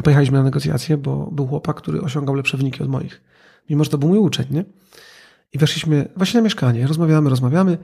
Pojechaliśmy 0.04 0.38
na 0.38 0.44
negocjacje, 0.44 0.98
bo 0.98 1.32
był 1.32 1.48
chłopak, 1.48 1.78
który 1.78 2.02
osiągał 2.02 2.36
lepsze 2.36 2.58
wyniki 2.58 2.84
od 2.84 2.90
moich. 2.90 3.22
Mimo, 3.70 3.84
że 3.84 3.90
to 3.90 3.98
był 3.98 4.10
mój 4.10 4.18
uczeń, 4.18 4.46
nie? 4.52 4.66
I 5.54 5.58
weszliśmy 5.58 6.10
właśnie 6.16 6.40
na 6.40 6.44
mieszkanie, 6.44 6.88
rozmawiamy, 6.88 7.30
rozmawiamy, 7.30 7.78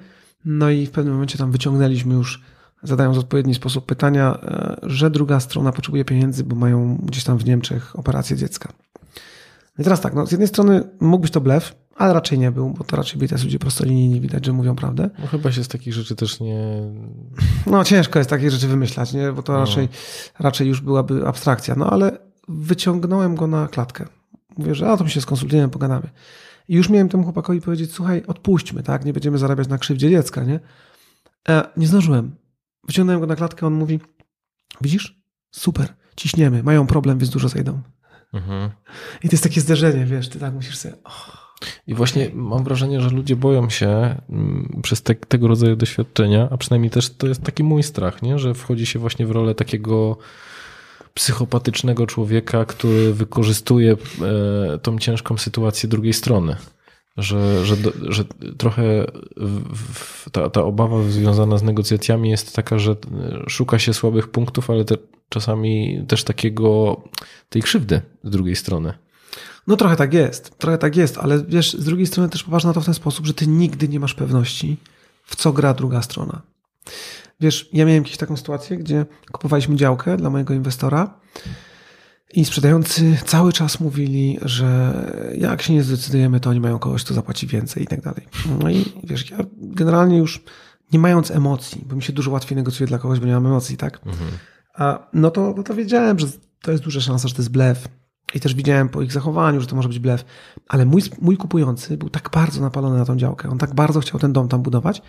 no 0.46 0.70
i 0.70 0.86
w 0.86 0.92
pewnym 0.92 1.14
momencie 1.14 1.38
tam 1.38 1.52
wyciągnęliśmy 1.52 2.14
już, 2.14 2.42
zadając 2.84 3.18
w 3.18 3.20
odpowiedni 3.20 3.56
sposób 3.56 3.86
pytania, 3.86 4.40
e, 4.42 4.76
że 4.84 5.12
druga 5.12 5.40
strona 5.40 5.72
potrzebuje 5.72 6.06
pieniędzy, 6.06 6.44
bo 6.44 6.56
mają 6.56 6.98
gdzieś 7.04 7.24
tam 7.24 7.38
w 7.38 7.46
Niemczech 7.46 8.00
operację 8.00 8.38
dziecka. 8.38 8.74
I 9.80 9.84
teraz 9.84 10.02
tak, 10.02 10.14
no 10.14 10.28
z 10.28 10.32
jednej 10.32 10.48
strony 10.48 10.84
mógł 11.00 11.22
być 11.22 11.32
to 11.32 11.42
blef, 11.42 11.76
ale 11.96 12.14
raczej 12.14 12.40
nie 12.40 12.52
był, 12.52 12.70
bo 12.70 12.84
to 12.84 12.96
raczej 12.96 13.28
tacy 13.28 13.44
ludzie 13.44 13.60
prostolinijni, 13.60 14.22
widać, 14.22 14.46
że 14.46 14.54
mówią 14.54 14.76
prawdę. 14.76 15.10
No 15.20 15.28
chyba 15.28 15.52
się 15.52 15.64
z 15.64 15.68
takich 15.68 15.94
rzeczy 15.94 16.16
też 16.16 16.40
nie... 16.40 16.82
No 17.68 17.84
ciężko 17.84 18.20
jest 18.20 18.30
takie 18.30 18.52
rzeczy 18.52 18.68
wymyślać, 18.68 19.14
nie? 19.14 19.32
bo 19.32 19.44
to 19.44 19.54
no. 19.54 19.60
raczej, 19.60 19.90
raczej 20.40 20.68
już 20.68 20.82
byłaby 20.82 21.28
abstrakcja. 21.28 21.76
No 21.78 21.90
ale 21.90 22.18
wyciągnąłem 22.48 23.36
go 23.36 23.48
na 23.48 23.68
klatkę. 23.68 24.06
Mówię, 24.58 24.76
że 24.76 24.90
a 24.90 24.98
to 24.98 25.04
my 25.04 25.10
się 25.10 25.22
skonsultujemy, 25.22 25.70
pogadamy. 25.70 26.10
I 26.68 26.76
już 26.76 26.90
miałem 26.90 27.10
temu 27.10 27.24
chłopakowi 27.24 27.62
powiedzieć, 27.62 27.94
słuchaj, 27.94 28.24
odpuśćmy, 28.28 28.84
tak? 28.84 29.06
Nie 29.06 29.14
będziemy 29.14 29.38
zarabiać 29.38 29.68
na 29.68 29.78
krzywdzie 29.78 30.10
dziecka, 30.10 30.44
nie? 30.44 30.60
E, 31.50 31.64
nie 31.78 31.88
zdążyłem. 31.88 32.36
Wyciągnąłem 32.88 33.22
go 33.22 33.28
na 33.28 33.36
klatkę, 33.36 33.68
on 33.68 33.74
mówi, 33.74 34.00
widzisz? 34.82 35.24
Super, 35.52 35.94
ciśniemy, 36.16 36.64
mają 36.64 36.88
problem, 36.88 37.18
więc 37.18 37.30
dużo 37.30 37.50
zejdą. 37.50 37.82
Mhm. 38.34 38.70
I 39.24 39.30
to 39.30 39.34
jest 39.34 39.44
takie 39.44 39.62
zderzenie, 39.62 40.06
wiesz, 40.06 40.30
ty 40.30 40.40
tak 40.40 40.54
musisz 40.54 40.78
sobie... 40.78 40.96
Oh. 41.04 41.43
I 41.88 41.94
właśnie 41.94 42.30
mam 42.34 42.64
wrażenie, 42.64 43.02
że 43.02 43.10
ludzie 43.10 43.36
boją 43.36 43.70
się 43.70 43.88
mm, 44.30 44.80
przez 44.84 45.02
te, 45.02 45.16
tego 45.16 45.48
rodzaju 45.48 45.76
doświadczenia, 45.76 46.48
a 46.52 46.58
przynajmniej 46.58 46.90
też 46.90 47.10
to 47.10 47.28
jest 47.28 47.44
taki 47.44 47.64
mój 47.64 47.84
strach, 47.84 48.22
nie? 48.22 48.40
że 48.40 48.54
wchodzi 48.54 48.86
się 48.86 49.00
właśnie 49.00 49.26
w 49.26 49.32
rolę 49.32 49.56
takiego 49.56 50.18
psychopatycznego 51.14 52.08
człowieka, 52.08 52.66
który 52.66 53.14
wykorzystuje 53.14 53.92
e, 53.92 54.78
tą 54.78 55.00
ciężką 55.00 55.38
sytuację 55.38 55.90
drugiej 55.90 56.14
strony. 56.14 56.56
Że, 57.18 57.66
że, 57.66 57.76
że 58.10 58.26
trochę 58.58 59.06
ta, 60.32 60.50
ta 60.50 60.64
obawa 60.64 61.04
związana 61.04 61.58
z 61.58 61.64
negocjacjami 61.64 62.30
jest 62.30 62.56
taka, 62.56 62.80
że 62.80 62.96
szuka 63.48 63.80
się 63.80 63.94
słabych 63.94 64.28
punktów, 64.28 64.70
ale 64.70 64.86
te, 64.86 64.96
czasami 65.30 66.04
też 66.08 66.24
takiego 66.24 67.02
tej 67.50 67.62
krzywdy 67.62 68.02
z 68.24 68.30
drugiej 68.30 68.56
strony. 68.56 68.94
No 69.68 69.78
trochę 69.78 69.96
tak 69.96 70.14
jest, 70.14 70.58
trochę 70.58 70.78
tak 70.78 70.96
jest, 70.96 71.18
ale 71.18 71.44
wiesz, 71.44 71.74
z 71.74 71.86
drugiej 71.86 72.08
strony 72.08 72.30
też 72.30 72.44
popatrz 72.44 72.66
na 72.66 72.74
to 72.74 72.82
w 72.82 72.86
ten 72.86 72.94
sposób, 72.94 73.26
że 73.26 73.34
ty 73.34 73.48
nigdy 73.48 73.88
nie 73.88 74.00
masz 74.00 74.14
pewności, 74.14 74.78
w 75.24 75.36
co 75.36 75.54
gra 75.54 75.74
druga 75.74 76.02
strona. 76.02 76.42
Wiesz, 77.40 77.70
ja 77.74 77.86
miałem 77.86 78.04
jakąś 78.04 78.18
taką 78.18 78.38
sytuację, 78.38 78.78
gdzie 78.78 79.06
kupowaliśmy 79.32 79.76
działkę 79.76 80.18
dla 80.18 80.30
mojego 80.30 80.54
inwestora 80.54 81.20
i 82.34 82.46
sprzedający 82.46 83.18
cały 83.26 83.54
czas 83.54 83.80
mówili, 83.80 84.40
że 84.42 84.94
jak 85.38 85.62
się 85.62 85.74
nie 85.74 85.84
zdecydujemy, 85.84 86.40
to 86.40 86.50
oni 86.50 86.60
mają 86.60 86.80
kogoś, 86.80 87.04
kto 87.04 87.14
zapłaci 87.14 87.48
więcej 87.48 87.84
i 87.84 87.88
tak 87.88 88.02
dalej. 88.02 88.28
No 88.60 88.70
i 88.70 88.86
wiesz, 89.04 89.32
ja 89.32 89.38
generalnie 89.58 90.18
już 90.18 90.44
nie 90.94 91.00
mając 91.00 91.32
emocji, 91.32 91.86
bo 91.90 91.96
mi 91.96 92.04
się 92.04 92.14
dużo 92.14 92.32
łatwiej 92.32 92.56
negocjuje 92.56 92.88
dla 92.88 92.98
kogoś, 92.98 93.20
bo 93.20 93.26
nie 93.26 93.34
mam 93.34 93.46
emocji, 93.46 93.78
tak? 93.78 94.00
Mhm. 94.06 94.32
A, 94.74 95.08
no, 95.14 95.32
to, 95.32 95.54
no 95.58 95.64
to 95.64 95.74
wiedziałem, 95.74 96.20
że 96.20 96.28
to 96.62 96.72
jest 96.72 96.84
duża 96.84 97.02
szansa, 97.02 97.28
że 97.28 97.34
to 97.34 97.42
jest 97.42 97.52
blef. 97.52 97.88
I 98.34 98.40
też 98.40 98.54
widziałem 98.54 98.90
po 98.90 99.02
ich 99.02 99.12
zachowaniu, 99.12 99.62
że 99.62 99.68
to 99.68 99.76
może 99.76 99.90
być 99.90 100.00
blef. 100.00 100.26
Ale 100.68 100.86
mój, 100.86 101.02
mój 101.22 101.38
kupujący 101.38 101.98
był 101.98 102.10
tak 102.10 102.30
bardzo 102.34 102.62
napalony 102.62 102.98
na 102.98 103.06
tą 103.06 103.18
działkę, 103.18 103.50
on 103.50 103.58
tak 103.58 103.76
bardzo 103.76 104.00
chciał 104.00 104.20
ten 104.20 104.34
dom 104.34 104.48
tam 104.48 104.62
budować, 104.62 105.02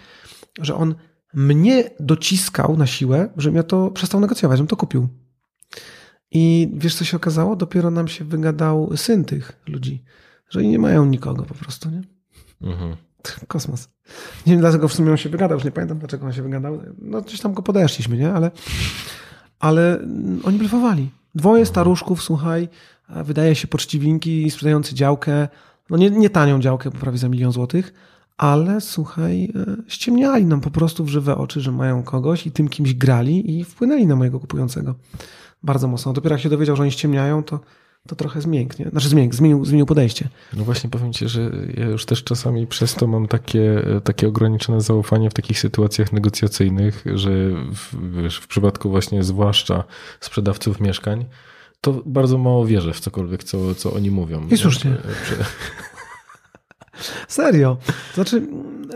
że 0.60 0.74
on 0.74 0.94
mnie 1.34 1.90
dociskał 2.00 2.76
na 2.76 2.86
siłę, 2.86 3.28
żebym 3.36 3.56
ja 3.56 3.62
to 3.62 3.90
przestał 3.90 4.20
negocjować, 4.20 4.58
żebym 4.58 4.68
to 4.68 4.76
kupił. 4.76 5.08
I 6.30 6.72
wiesz, 6.74 6.94
co 6.94 7.04
się 7.04 7.16
okazało? 7.16 7.56
Dopiero 7.56 7.90
nam 7.90 8.08
się 8.08 8.24
wygadał 8.24 8.96
syn 8.96 9.24
tych 9.24 9.52
ludzi, 9.66 10.04
że 10.50 10.58
oni 10.58 10.68
nie 10.68 10.78
mają 10.78 11.04
nikogo 11.04 11.42
po 11.42 11.54
prostu, 11.54 11.90
nie? 11.90 12.02
Mhm. 12.62 12.96
Kosmos. 13.48 13.88
Nie 14.46 14.52
wiem, 14.52 14.60
dlaczego 14.60 14.88
w 14.88 14.92
sumie 14.94 15.10
on 15.10 15.16
się 15.16 15.28
wygadał, 15.28 15.56
już 15.56 15.64
nie 15.64 15.70
pamiętam, 15.70 15.98
dlaczego 15.98 16.26
on 16.26 16.32
się 16.32 16.42
wygadał. 16.42 16.82
No, 16.98 17.22
gdzieś 17.22 17.40
tam 17.40 17.54
go 17.54 17.62
podeszliśmy, 17.62 18.16
nie? 18.16 18.32
Ale, 18.32 18.50
ale 19.58 19.98
oni 20.44 20.58
blefowali. 20.58 21.10
Dwoje 21.34 21.66
staruszków, 21.66 22.22
słuchaj, 22.22 22.68
wydaje 23.08 23.54
się 23.54 23.68
poczciwinki, 23.68 24.50
sprzedający 24.50 24.94
działkę, 24.94 25.48
no 25.90 25.96
nie, 25.96 26.10
nie 26.10 26.30
tanią 26.30 26.60
działkę, 26.60 26.90
bo 26.90 26.98
prawie 26.98 27.18
za 27.18 27.28
milion 27.28 27.52
złotych, 27.52 27.94
ale 28.36 28.80
słuchaj, 28.80 29.44
e, 29.44 29.76
ściemniali 29.88 30.44
nam 30.44 30.60
po 30.60 30.70
prostu 30.70 31.04
w 31.04 31.08
żywe 31.08 31.36
oczy, 31.36 31.60
że 31.60 31.72
mają 31.72 32.02
kogoś 32.02 32.46
i 32.46 32.50
tym 32.50 32.68
kimś 32.68 32.94
grali 32.94 33.58
i 33.58 33.64
wpłynęli 33.64 34.06
na 34.06 34.16
mojego 34.16 34.40
kupującego 34.40 34.94
bardzo 35.64 35.88
mocno. 35.88 36.12
Dopiero 36.12 36.34
jak 36.34 36.42
się 36.42 36.48
dowiedział, 36.48 36.76
że 36.76 36.82
oni 36.82 36.92
ściemniają, 36.92 37.42
to, 37.42 37.60
to 38.08 38.16
trochę 38.16 38.40
zmięknie. 38.40 38.88
Znaczy 38.90 39.08
zmięk, 39.08 39.34
zmienił, 39.34 39.64
zmienił 39.64 39.86
podejście. 39.86 40.28
No 40.56 40.64
właśnie 40.64 40.90
powiem 40.90 41.12
ci, 41.12 41.28
że 41.28 41.50
ja 41.76 41.86
już 41.86 42.06
też 42.06 42.24
czasami 42.24 42.66
przez 42.66 42.94
to 42.94 43.06
mam 43.06 43.28
takie, 43.28 43.82
takie 44.04 44.28
ograniczone 44.28 44.80
zaufanie 44.80 45.30
w 45.30 45.34
takich 45.34 45.58
sytuacjach 45.58 46.12
negocjacyjnych, 46.12 47.04
że 47.14 47.30
w, 47.74 47.96
wiesz, 48.22 48.36
w 48.36 48.46
przypadku 48.46 48.90
właśnie 48.90 49.22
zwłaszcza 49.22 49.84
sprzedawców 50.20 50.80
mieszkań, 50.80 51.24
to 51.84 52.02
bardzo 52.06 52.38
mało 52.38 52.66
wierzę 52.66 52.92
w 52.92 53.00
cokolwiek, 53.00 53.44
co, 53.44 53.74
co 53.74 53.92
oni 53.92 54.10
mówią. 54.10 54.46
I 54.50 54.56
słusznie. 54.56 54.96
Serio. 57.28 57.76
Znaczy, 58.14 58.46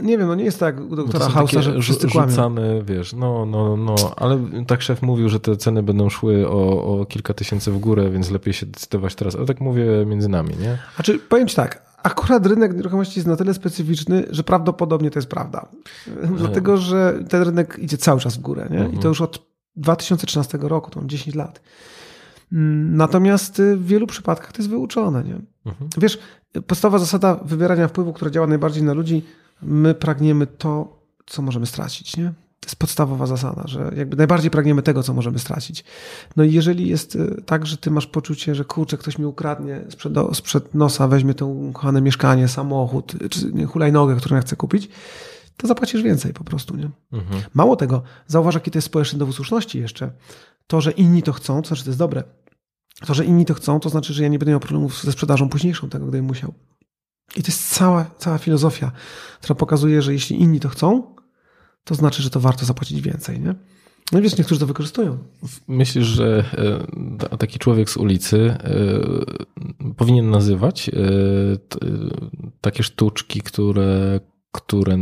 nie 0.03 0.19
wiem, 0.19 0.27
no 0.27 0.35
nie 0.35 0.45
jest 0.45 0.61
tak 0.61 0.81
u 0.81 0.97
doktora 0.97 1.29
Hausa, 1.29 1.63
że 1.63 1.81
wszyscy 1.81 2.09
rzucane, 2.09 2.83
wiesz, 2.83 3.13
no, 3.13 3.47
no, 3.47 3.77
no, 3.77 3.95
ale 4.17 4.41
tak 4.67 4.83
szef 4.83 5.03
mówił, 5.03 5.29
że 5.29 5.41
te 5.41 5.57
ceny 5.57 5.83
będą 5.83 6.11
szły 6.11 6.49
o, 6.49 6.85
o 7.01 7.07
kilka 7.07 7.35
tysięcy 7.35 7.73
w 7.73 7.79
górę, 7.79 8.11
więc 8.11 8.31
lepiej 8.31 8.55
się 8.55 8.67
decydować 8.67 9.15
teraz. 9.15 9.35
Ale 9.35 9.47
tak 9.47 9.61
mówię 9.61 9.85
między 10.07 10.29
nami, 10.29 10.55
nie? 10.61 10.79
Znaczy, 10.95 11.19
powiem 11.19 11.49
ci 11.49 11.57
tak, 11.57 11.83
akurat 12.03 12.47
rynek 12.47 12.77
nieruchomości 12.77 13.19
jest 13.19 13.27
na 13.27 13.37
tyle 13.37 13.55
specyficzny, 13.55 14.27
że 14.31 14.45
prawdopodobnie 14.45 15.11
to 15.11 15.19
jest 15.19 15.29
prawda. 15.29 15.69
Dlatego, 16.37 16.77
że 16.77 17.19
ten 17.29 17.43
rynek 17.43 17.79
idzie 17.79 17.97
cały 17.97 18.21
czas 18.21 18.37
w 18.37 18.41
górę, 18.41 18.69
nie? 18.71 18.79
I 18.79 18.81
to 18.81 18.87
mhm. 18.87 19.09
już 19.09 19.21
od 19.21 19.49
2013 19.77 20.59
roku, 20.61 20.91
to 20.91 21.01
10 21.05 21.37
lat. 21.37 21.61
Natomiast 22.53 23.63
w 23.77 23.87
wielu 23.87 24.07
przypadkach 24.07 24.53
to 24.53 24.59
jest 24.59 24.71
wyuczone. 24.71 25.25
Nie? 25.25 25.41
Mhm. 25.67 25.91
Wiesz, 25.99 26.19
podstawowa 26.67 26.99
zasada 26.99 27.35
wybierania 27.45 27.89
wpływu, 27.89 28.13
która 28.13 28.31
działa 28.31 28.47
najbardziej 28.47 28.83
na 28.83 28.93
ludzi, 28.93 29.25
my 29.63 29.95
pragniemy 29.95 30.47
to, 30.47 31.03
co 31.27 31.43
możemy 31.43 31.67
stracić. 31.67 32.17
Nie? 32.17 32.33
To 32.61 32.67
jest 32.67 32.77
podstawowa 32.77 33.27
zasada, 33.27 33.63
że 33.67 33.93
jakby 33.97 34.17
najbardziej 34.17 34.51
pragniemy 34.51 34.83
tego, 34.83 35.03
co 35.03 35.15
możemy 35.15 35.39
stracić. 35.39 35.85
No 36.37 36.45
i 36.45 36.53
jeżeli 36.53 36.89
jest 36.89 37.17
y, 37.17 37.43
tak, 37.47 37.67
że 37.67 37.77
ty 37.77 37.91
masz 37.91 38.07
poczucie, 38.07 38.55
że 38.55 38.65
kurczę, 38.65 38.97
ktoś 38.97 39.19
mi 39.19 39.27
ukradnie 39.27 39.81
sprzed, 39.91 40.13
sprzed 40.33 40.75
nosa, 40.75 41.09
weźmie 41.09 41.35
to 41.35 41.47
ukochane 41.47 42.01
mieszkanie, 42.01 42.49
samochód, 42.49 43.13
czy 43.31 43.53
nie, 43.53 43.67
hulajnogę, 43.67 44.17
którą 44.17 44.37
ja 44.37 44.43
chcę 44.43 44.57
kupić, 44.57 44.89
to 45.59 45.67
zapłacisz 45.67 46.03
więcej 46.03 46.33
po 46.33 46.45
prostu. 46.45 46.77
Nie? 46.77 46.91
Mhm. 47.13 47.43
Mało 47.55 47.77
tego, 47.77 48.03
zauważ, 48.27 48.55
jaki 48.55 48.71
to 48.71 48.79
jest 48.79 48.87
społeczny 48.87 49.19
dowód 49.19 49.35
słuszności 49.35 49.79
jeszcze. 49.79 50.11
To, 50.67 50.81
że 50.81 50.91
inni 50.91 51.23
to 51.23 51.33
chcą, 51.33 51.63
to 51.63 51.69
znaczy 51.69 51.85
to 51.85 51.91
jest 51.91 51.99
dobre. 51.99 52.23
To, 53.07 53.15
że 53.15 53.25
inni 53.25 53.45
to 53.45 53.55
chcą, 53.55 53.81
to 53.81 53.89
znaczy, 53.89 54.13
że 54.13 54.23
ja 54.23 54.29
nie 54.29 54.39
będę 54.39 54.51
miał 54.51 54.61
problemów 54.61 55.03
ze 55.03 55.13
sprzedażą 55.13 55.49
późniejszą 55.49 55.89
tego, 55.89 56.07
gdybym 56.07 56.25
musiał. 56.25 56.55
I 57.37 57.43
to 57.43 57.49
jest 57.49 57.75
cała, 57.75 58.11
cała 58.19 58.39
filozofia, 58.39 58.93
która 59.41 59.55
pokazuje, 59.55 60.03
że 60.03 60.13
jeśli 60.13 60.41
inni 60.41 60.61
to 60.61 60.69
chcą, 60.69 61.15
to 61.85 61.95
znaczy, 61.95 62.23
że 62.23 62.31
to 62.31 62.41
warto 62.41 62.67
zapłacić 62.67 63.01
więcej. 63.01 63.41
Nie? 63.41 63.55
No 64.13 64.19
i 64.19 64.23
wiesz, 64.23 64.39
niektórzy 64.39 64.61
to 64.61 64.67
wykorzystują. 64.67 65.19
Myślisz, 65.69 66.07
że 66.07 66.45
e, 67.31 67.37
taki 67.37 67.59
człowiek 67.59 67.91
z 67.91 67.97
ulicy 67.97 68.39
e, 68.39 69.95
powinien 69.97 70.31
nazywać 70.31 70.89
e, 70.89 70.93
takie 72.61 72.83
sztuczki, 72.83 73.41
które. 73.41 74.21
Które... 74.53 74.99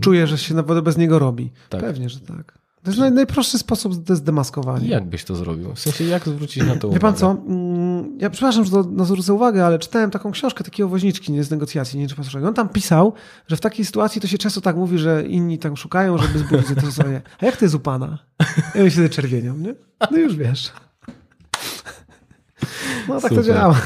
Czuje, 0.00 0.26
że 0.26 0.38
się 0.38 0.54
nawet 0.54 0.84
bez 0.84 0.96
niego 0.96 1.18
robi. 1.18 1.50
Tak. 1.68 1.80
Pewnie, 1.80 2.08
że 2.08 2.20
tak. 2.20 2.58
To 2.82 2.90
jest 2.90 3.14
najprostszy 3.14 3.58
sposób 3.58 4.06
to 4.06 4.12
jest 4.12 4.24
demaskowanie. 4.24 4.88
Jak 4.88 5.06
byś 5.06 5.24
to 5.24 5.36
zrobił? 5.36 5.74
W 5.74 5.80
sensie, 5.80 6.04
jak 6.04 6.28
zwrócić 6.28 6.64
na 6.66 6.76
to 6.76 6.88
uwagę? 6.88 6.94
Wie 6.94 7.00
pan 7.00 7.14
co? 7.14 7.30
Mm, 7.30 8.18
ja 8.20 8.30
przepraszam, 8.30 8.64
że 8.64 8.70
to 8.70 8.82
na 8.82 9.04
zwrócę 9.04 9.32
uwagę, 9.34 9.66
ale 9.66 9.78
czytałem 9.78 10.10
taką 10.10 10.32
książkę 10.32 10.64
takiego 10.64 10.88
woźniczki 10.88 11.32
nie 11.32 11.44
z 11.44 11.50
negocjacji, 11.50 11.98
nie 11.98 12.06
wiem, 12.06 12.24
czy 12.24 12.30
pan 12.32 12.44
On 12.44 12.54
tam 12.54 12.68
pisał, 12.68 13.12
że 13.46 13.56
w 13.56 13.60
takiej 13.60 13.84
sytuacji 13.84 14.20
to 14.20 14.26
się 14.26 14.38
często 14.38 14.60
tak 14.60 14.76
mówi, 14.76 14.98
że 14.98 15.26
inni 15.26 15.58
tam 15.58 15.76
szukają, 15.76 16.18
żeby 16.18 16.38
zbudzić 16.38 16.78
to 16.80 16.92
sobie. 16.92 17.22
A 17.40 17.46
jak 17.46 17.56
to 17.56 17.64
jest 17.64 17.74
u 17.74 17.80
pana? 17.80 18.18
Ja 18.74 18.82
myślę, 18.82 19.02
że 19.02 19.08
czerwienią, 19.08 19.56
nie? 19.56 19.74
No 20.10 20.18
już 20.18 20.36
wiesz. 20.36 20.72
No 23.08 23.20
tak 23.20 23.30
Super. 23.30 23.38
to 23.38 23.52
działa. 23.52 23.80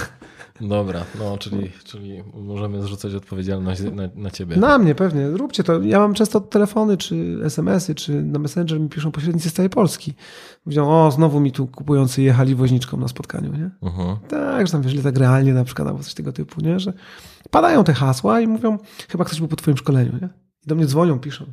Dobra, 0.69 1.05
no 1.19 1.39
czyli, 1.39 1.71
czyli 1.85 2.23
możemy 2.35 2.83
zrzucać 2.83 3.15
odpowiedzialność 3.15 3.83
na, 3.83 4.09
na 4.15 4.31
ciebie. 4.31 4.57
Na 4.57 4.79
mnie 4.79 4.95
pewnie, 4.95 5.29
róbcie 5.31 5.65
to. 5.65 5.83
Ja 5.83 5.99
mam 5.99 6.15
często 6.15 6.41
telefony, 6.41 6.97
czy 6.97 7.39
SMS-y, 7.45 7.95
czy 7.95 8.23
na 8.23 8.39
Messenger 8.39 8.81
mi 8.81 8.89
piszą 8.89 9.13
pośrednicy 9.13 9.51
z 9.51 9.53
całej 9.53 9.71
Polski. 9.71 10.15
Mówią, 10.67 10.89
o, 10.89 11.11
znowu 11.11 11.41
mi 11.41 11.53
tu 11.53 11.67
kupujący 11.67 12.23
jechali 12.23 12.55
woźniczką 12.55 12.97
na 12.97 13.09
spotkaniu, 13.09 13.53
nie? 13.53 13.71
Mhm. 13.83 14.17
Tak, 14.29 14.67
że 14.67 14.73
tam 14.73 14.83
wiesz, 14.83 15.03
tak 15.03 15.17
realnie 15.17 15.55
na 15.55 15.65
przykład, 15.65 15.89
albo 15.89 16.03
coś 16.03 16.15
tego 16.15 16.33
typu, 16.33 16.61
nie? 16.61 16.81
Że 16.81 16.93
padają 17.51 17.85
te 17.85 17.95
hasła 17.95 18.41
i 18.41 18.47
mówią, 18.47 18.79
chyba 19.09 19.25
ktoś 19.25 19.39
był 19.39 19.49
po 19.49 19.57
twoim 19.57 19.77
szkoleniu, 19.77 20.13
nie? 20.23 20.29
I 20.65 20.67
do 20.67 20.75
mnie 20.75 20.87
dzwonią, 20.87 21.19
piszą. 21.19 21.45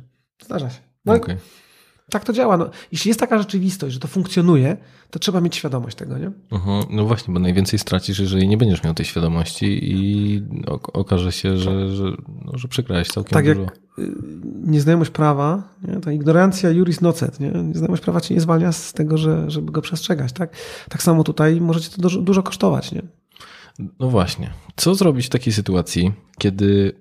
Zdarza 0.42 0.70
się. 0.70 0.80
No, 1.04 1.14
Okej. 1.14 1.36
Tak 2.10 2.24
to 2.24 2.32
działa. 2.32 2.56
No, 2.56 2.70
jeśli 2.92 3.08
jest 3.08 3.20
taka 3.20 3.38
rzeczywistość, 3.38 3.94
że 3.94 4.00
to 4.00 4.08
funkcjonuje, 4.08 4.76
to 5.10 5.18
trzeba 5.18 5.40
mieć 5.40 5.56
świadomość 5.56 5.96
tego, 5.96 6.18
nie? 6.18 6.30
Mhm. 6.52 6.84
No 6.90 7.04
właśnie, 7.06 7.34
bo 7.34 7.40
najwięcej 7.40 7.78
stracisz, 7.78 8.18
jeżeli 8.18 8.48
nie 8.48 8.56
będziesz 8.56 8.82
miał 8.82 8.94
tej 8.94 9.06
świadomości 9.06 9.78
i 9.94 10.42
ok- 10.66 10.90
okaże 10.92 11.32
się, 11.32 11.56
że, 11.56 11.96
że, 11.96 12.04
no, 12.44 12.58
że 12.58 12.68
przegrałeś 12.68 13.08
całkiem 13.08 13.32
Tak 13.32 13.46
jak 13.46 13.58
dużo. 13.58 13.70
y, 13.98 14.12
nieznajomość 14.64 15.10
prawa, 15.10 15.62
nie? 15.88 16.00
ta 16.00 16.12
ignorancja 16.12 16.70
juris 16.70 17.00
nocet, 17.00 17.40
nie? 17.40 17.50
nieznajomość 17.50 18.02
prawa 18.02 18.20
cię 18.20 18.34
nie 18.34 18.40
zwalnia 18.40 18.72
z 18.72 18.92
tego, 18.92 19.18
że, 19.18 19.50
żeby 19.50 19.72
go 19.72 19.82
przestrzegać. 19.82 20.32
Tak? 20.32 20.56
tak 20.88 21.02
samo 21.02 21.24
tutaj 21.24 21.60
możecie 21.60 21.90
to 21.90 22.02
dużo, 22.02 22.20
dużo 22.22 22.42
kosztować. 22.42 22.92
Nie? 22.92 23.02
No 24.00 24.08
właśnie. 24.10 24.50
Co 24.76 24.94
zrobić 24.94 25.26
w 25.26 25.30
takiej 25.30 25.52
sytuacji, 25.52 26.12
kiedy 26.38 26.92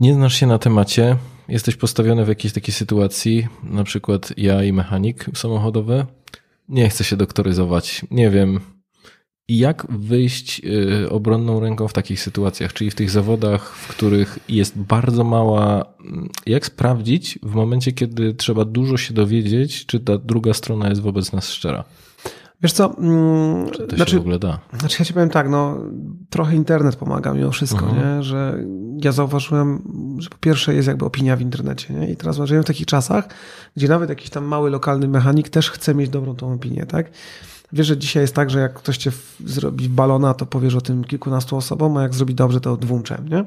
nie 0.00 0.14
znasz 0.14 0.34
się 0.34 0.46
na 0.46 0.58
temacie, 0.58 1.16
jesteś 1.50 1.76
postawiony 1.76 2.24
w 2.24 2.28
jakiejś 2.28 2.54
takiej 2.54 2.74
sytuacji, 2.74 3.46
na 3.62 3.84
przykład 3.84 4.32
ja 4.36 4.64
i 4.64 4.72
mechanik 4.72 5.26
samochodowy, 5.34 6.06
nie 6.68 6.88
chcę 6.88 7.04
się 7.04 7.16
doktoryzować, 7.16 8.02
nie 8.10 8.30
wiem. 8.30 8.60
Jak 9.48 9.86
wyjść 9.90 10.60
y, 10.64 11.10
obronną 11.10 11.60
ręką 11.60 11.88
w 11.88 11.92
takich 11.92 12.20
sytuacjach, 12.20 12.72
czyli 12.72 12.90
w 12.90 12.94
tych 12.94 13.10
zawodach, 13.10 13.74
w 13.76 13.88
których 13.88 14.38
jest 14.48 14.78
bardzo 14.78 15.24
mała. 15.24 15.84
mm, 16.00 16.28
Jak 16.46 16.66
sprawdzić 16.66 17.38
w 17.42 17.54
momencie, 17.54 17.92
kiedy 17.92 18.34
trzeba 18.34 18.64
dużo 18.64 18.96
się 18.96 19.14
dowiedzieć, 19.14 19.86
czy 19.86 20.00
ta 20.00 20.18
druga 20.18 20.54
strona 20.54 20.88
jest 20.88 21.00
wobec 21.00 21.32
nas 21.32 21.50
szczera? 21.50 21.84
Wiesz 22.62 22.72
co, 22.72 22.96
mm, 22.98 23.70
Czy 23.70 23.78
to 23.86 23.90
się 23.90 23.96
znaczy, 23.96 24.16
w 24.16 24.20
ogóle 24.20 24.38
da? 24.38 24.58
znaczy 24.78 24.96
ja 24.98 25.04
ci 25.04 25.12
powiem 25.14 25.28
tak, 25.30 25.48
no 25.48 25.78
trochę 26.30 26.56
internet 26.56 26.96
pomaga 26.96 27.34
mimo 27.34 27.50
wszystko, 27.50 27.86
Mhm. 27.86 28.16
nie? 28.16 28.22
że 28.22 28.64
ja 29.04 29.12
zauważyłem, 29.12 29.82
że 30.18 30.30
po 30.30 30.36
pierwsze 30.40 30.74
jest 30.74 30.88
jakby 30.88 31.04
opinia 31.04 31.36
w 31.36 31.40
internecie 31.40 31.94
nie? 31.94 32.10
i 32.10 32.16
teraz 32.16 32.36
żyjemy 32.44 32.62
w 32.64 32.66
takich 32.66 32.86
czasach, 32.86 33.28
gdzie 33.76 33.88
nawet 33.88 34.08
jakiś 34.10 34.30
tam 34.30 34.44
mały 34.44 34.70
lokalny 34.70 35.08
mechanik 35.08 35.48
też 35.48 35.70
chce 35.70 35.94
mieć 35.94 36.08
dobrą 36.10 36.36
tą 36.36 36.52
opinię, 36.54 36.86
tak? 36.86 37.10
Wiesz, 37.72 37.86
że 37.86 37.98
dzisiaj 37.98 38.22
jest 38.22 38.34
tak, 38.34 38.50
że 38.50 38.60
jak 38.60 38.74
ktoś 38.74 38.96
cię 38.96 39.12
zrobi 39.44 39.88
balona, 39.88 40.34
to 40.34 40.46
powiesz 40.46 40.74
o 40.74 40.80
tym 40.80 41.04
kilkunastu 41.04 41.56
osobom, 41.56 41.96
a 41.96 42.02
jak 42.02 42.14
zrobi 42.14 42.34
dobrze, 42.34 42.60
to 42.60 42.76
dwóm 42.76 43.02
trzem, 43.02 43.28
nie? 43.28 43.44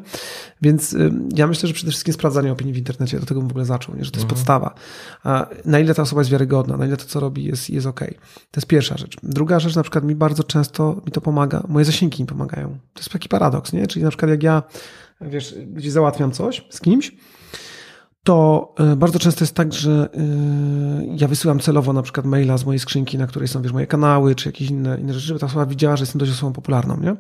Więc 0.62 0.94
y, 0.94 1.12
ja 1.36 1.48
myślę, 1.48 1.68
że 1.68 1.74
przede 1.74 1.92
wszystkim 1.92 2.14
sprawdzanie 2.14 2.52
opinii 2.52 2.74
w 2.74 2.78
internecie, 2.78 3.20
do 3.20 3.26
tego 3.26 3.40
bym 3.40 3.50
w 3.50 3.52
ogóle 3.52 3.66
zaczął, 3.66 3.96
nie? 3.96 4.06
że 4.06 4.12
to 4.12 4.18
jest 4.18 4.30
podstawa. 4.30 4.76
A 5.24 5.48
na 5.66 5.80
ile 5.80 5.96
ta 5.96 6.02
osoba 6.02 6.22
jest 6.22 6.32
wiarygodna, 6.32 6.78
na 6.78 6.86
ile 6.86 6.98
to, 6.98 7.06
co 7.06 7.20
robi, 7.20 7.46
jest, 7.46 7.70
jest 7.70 7.88
okej. 7.88 8.18
To 8.52 8.60
jest 8.60 8.68
pierwsza 8.68 8.98
rzecz. 8.98 9.18
Druga 9.24 9.60
rzecz, 9.60 9.76
na 9.76 9.84
przykład 9.84 10.04
mi 10.04 10.16
bardzo 10.16 10.44
często 10.44 11.02
mi 11.06 11.12
to 11.12 11.22
pomaga, 11.22 11.64
moje 11.68 11.86
zasięgi 11.86 12.24
mi 12.24 12.28
pomagają. 12.28 12.78
To 12.94 13.00
jest 13.00 13.10
taki 13.10 13.30
paradoks, 13.30 13.74
nie? 13.74 13.88
Czyli 13.88 14.04
na 14.04 14.10
przykład 14.10 14.32
jak 14.32 14.44
ja, 14.44 14.64
wiesz, 15.22 15.56
gdzieś 15.68 15.92
załatwiam 15.92 16.32
coś 16.32 16.66
z 16.70 16.82
kimś, 16.82 17.12
to 18.24 18.74
y, 18.94 18.96
bardzo 18.96 19.20
często 19.20 19.44
jest 19.44 19.56
tak, 19.56 19.74
że 19.74 20.10
y, 20.14 21.16
ja 21.18 21.28
wysyłam 21.28 21.60
celowo 21.60 21.94
na 21.94 22.02
przykład 22.02 22.26
maila 22.26 22.58
z 22.58 22.66
mojej 22.66 22.80
skrzynki, 22.80 23.18
na 23.18 23.28
której 23.28 23.48
są 23.48 23.62
wiesz, 23.62 23.72
moje 23.72 23.88
kanały, 23.88 24.36
czy 24.36 24.50
jakieś 24.50 24.70
inne, 24.70 25.00
inne 25.00 25.14
rzeczy, 25.14 25.28
żeby 25.28 25.40
ta 25.40 25.46
osoba 25.46 25.66
widziała, 25.66 25.96
że 25.96 26.02
jestem 26.02 26.20
dość 26.20 26.32
osobą 26.32 26.54
popularną, 26.54 26.98
nie? 26.98 27.16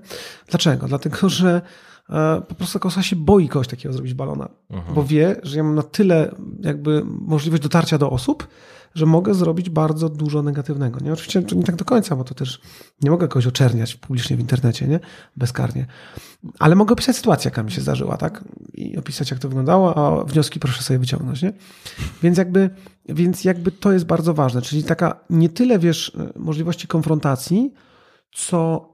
Dlaczego? 0.47 0.87
Dlatego, 0.87 1.29
że 1.29 1.61
e, 2.09 2.41
po 2.47 2.55
prostu 2.55 2.79
taka 2.79 2.87
osoba 2.87 3.03
się 3.03 3.15
boi 3.15 3.49
kogoś 3.49 3.67
takiego 3.67 3.93
zrobić 3.93 4.13
balona, 4.13 4.49
bo 4.95 5.03
wie, 5.03 5.35
że 5.43 5.57
ja 5.57 5.63
mam 5.63 5.75
na 5.75 5.83
tyle 5.83 6.35
jakby 6.61 7.03
możliwość 7.05 7.63
dotarcia 7.63 7.97
do 7.97 8.09
osób, 8.09 8.47
że 8.95 9.05
mogę 9.05 9.33
zrobić 9.33 9.69
bardzo 9.69 10.09
dużo 10.09 10.43
negatywnego. 10.43 10.99
Nie? 10.99 11.13
Oczywiście 11.13 11.43
nie 11.55 11.63
tak 11.63 11.75
do 11.75 11.85
końca, 11.85 12.15
bo 12.15 12.23
to 12.23 12.33
też 12.33 12.61
nie 13.01 13.11
mogę 13.11 13.27
kogoś 13.27 13.47
oczerniać 13.47 13.95
publicznie 13.95 14.37
w 14.37 14.39
internecie, 14.39 14.87
nie? 14.87 14.99
Bezkarnie. 15.37 15.85
Ale 16.59 16.75
mogę 16.75 16.93
opisać 16.93 17.15
sytuację, 17.15 17.49
jaka 17.49 17.63
mi 17.63 17.71
się 17.71 17.81
zdarzyła, 17.81 18.17
tak? 18.17 18.43
I 18.73 18.97
opisać, 18.97 19.31
jak 19.31 19.39
to 19.39 19.49
wyglądało, 19.49 19.97
a 19.97 20.23
wnioski 20.23 20.59
proszę 20.59 20.83
sobie 20.83 20.99
wyciągnąć, 20.99 21.41
nie? 21.41 21.53
Więc 22.23 22.37
jakby, 22.37 22.69
więc 23.09 23.43
jakby 23.43 23.71
to 23.71 23.91
jest 23.91 24.05
bardzo 24.05 24.33
ważne. 24.33 24.61
Czyli 24.61 24.83
taka 24.83 25.19
nie 25.29 25.49
tyle, 25.49 25.79
wiesz, 25.79 26.17
możliwości 26.35 26.87
konfrontacji, 26.87 27.73
co 28.31 28.92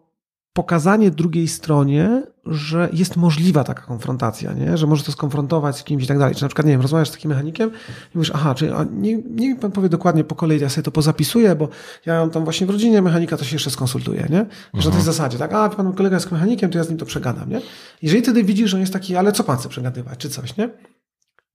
pokazanie 0.59 1.11
drugiej 1.11 1.47
stronie, 1.47 2.23
że 2.45 2.89
jest 2.93 3.17
możliwa 3.17 3.63
taka 3.63 3.81
konfrontacja, 3.81 4.53
nie? 4.53 4.77
że 4.77 4.87
może 4.87 5.03
to 5.03 5.11
skonfrontować 5.11 5.77
z 5.77 5.83
kimś 5.83 6.03
i 6.03 6.07
tak 6.07 6.19
dalej. 6.19 6.35
Czy 6.35 6.41
na 6.41 6.47
przykład, 6.47 6.67
nie 6.67 6.73
wiem, 6.73 6.81
rozmawiasz 6.81 7.09
z 7.09 7.11
takim 7.11 7.29
mechanikiem 7.29 7.69
i 8.15 8.17
mówisz, 8.17 8.31
aha, 8.35 8.55
czy 8.55 8.71
nie, 8.91 9.17
nie 9.17 9.55
pan 9.55 9.71
powie 9.71 9.89
dokładnie 9.89 10.23
po 10.23 10.35
kolei, 10.35 10.59
ja 10.59 10.69
sobie 10.69 10.83
to 10.83 10.91
pozapisuję, 10.91 11.55
bo 11.55 11.69
ja 12.05 12.19
mam 12.19 12.29
tam 12.29 12.43
właśnie 12.43 12.67
w 12.67 12.69
rodzinie 12.69 13.01
mechanika, 13.01 13.37
to 13.37 13.43
się 13.43 13.55
jeszcze 13.55 13.69
skonsultuję, 13.69 14.27
nie? 14.29 14.45
Że 14.73 14.89
na 14.89 14.95
tej 14.95 15.03
zasadzie, 15.03 15.37
tak, 15.37 15.53
a 15.53 15.69
pan 15.69 15.93
kolega 15.93 16.15
jest 16.15 16.31
mechanikiem, 16.31 16.69
to 16.71 16.77
ja 16.77 16.83
z 16.83 16.89
nim 16.89 16.97
to 16.97 17.05
przegadam, 17.05 17.49
nie? 17.49 17.61
Jeżeli 18.01 18.21
wtedy 18.21 18.43
widzisz, 18.43 18.69
że 18.69 18.77
on 18.77 18.81
jest 18.81 18.93
taki, 18.93 19.15
ale 19.15 19.31
co 19.31 19.43
pan 19.43 19.57
chce 19.57 19.69
przegadywać, 19.69 20.19
czy 20.19 20.29
coś, 20.29 20.57
nie? 20.57 20.69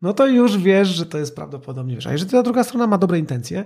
No 0.02 0.12
to 0.12 0.26
już 0.26 0.59
wiesz, 0.59 0.88
że 0.88 1.07
to 1.07 1.18
jest 1.18 1.34
prawdopodobnie 1.34 1.94
wiesz. 1.94 2.07
A 2.07 2.12
jeżeli 2.12 2.30
ta 2.30 2.42
druga 2.42 2.64
strona 2.64 2.86
ma 2.86 2.98
dobre 2.98 3.18
intencje, 3.18 3.64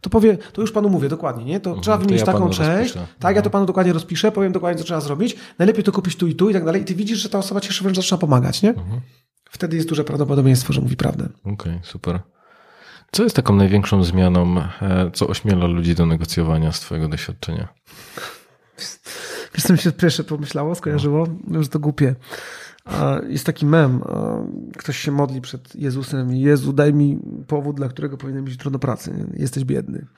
to 0.00 0.10
powie, 0.10 0.38
to 0.52 0.60
już 0.60 0.72
panu 0.72 0.88
mówię 0.88 1.08
dokładnie, 1.08 1.44
nie? 1.44 1.60
To 1.60 1.76
trzeba 1.80 1.96
to 1.96 2.02
wymienić 2.02 2.20
ja 2.20 2.32
taką 2.32 2.50
część. 2.50 2.70
rozpiszę. 2.70 3.06
Tak, 3.18 3.36
ja 3.36 3.42
to 3.42 3.50
panu 3.50 3.66
dokładnie 3.66 3.92
rozpiszę, 3.92 4.32
powiem 4.32 4.52
dokładnie, 4.52 4.78
co 4.78 4.84
trzeba 4.84 5.00
zrobić. 5.00 5.36
Najlepiej 5.58 5.84
to 5.84 5.92
kupić 5.92 6.16
tu 6.16 6.26
i 6.26 6.34
tu 6.34 6.50
i 6.50 6.52
tak 6.52 6.64
dalej. 6.64 6.82
I 6.82 6.84
ty 6.84 6.94
widzisz, 6.94 7.18
że 7.18 7.28
ta 7.28 7.38
osoba 7.38 7.60
ci 7.60 7.68
jeszcze 7.68 7.82
wręcz 7.82 7.96
zaczyna 7.96 8.18
pomagać, 8.18 8.62
nie? 8.62 8.74
Wtedy 9.50 9.76
jest 9.76 9.88
duże 9.88 10.04
prawdopodobieństwo, 10.04 10.72
że 10.72 10.80
mówi 10.80 10.96
prawdę. 10.96 11.28
Okej, 11.44 11.80
super. 11.82 12.20
Co 13.12 13.22
jest 13.22 13.36
taką 13.36 13.56
największą 13.56 14.04
zmianą, 14.04 14.60
e, 14.82 15.10
co 15.14 15.26
ośmiela 15.26 15.66
ludzi 15.66 15.94
do 15.94 16.06
negocjowania 16.06 16.72
z 16.72 16.80
Twojego 16.80 17.08
doświadczenia? 17.08 17.68
Wiesz, 19.54 19.64
co 19.64 19.72
mi 19.72 19.78
się 19.78 19.92
pierwsze 19.92 20.24
pomyślało, 20.24 20.74
skojarzyło, 20.74 21.26
że 21.60 21.68
to 21.68 21.78
głupie. 21.78 22.14
Jest 23.28 23.46
taki 23.46 23.66
mem, 23.66 24.00
ktoś 24.76 24.98
się 24.98 25.12
modli 25.12 25.40
przed 25.40 25.74
Jezusem 25.76 26.34
i 26.34 26.40
Jezu, 26.40 26.72
daj 26.72 26.94
mi 26.94 27.18
powód, 27.46 27.76
dla 27.76 27.88
którego 27.88 28.16
powinienem 28.16 28.44
iść 28.46 28.54
jutro 28.54 28.70
do 28.70 28.78
pracy. 28.78 29.26
Jesteś 29.34 29.64
biedny. 29.64 30.06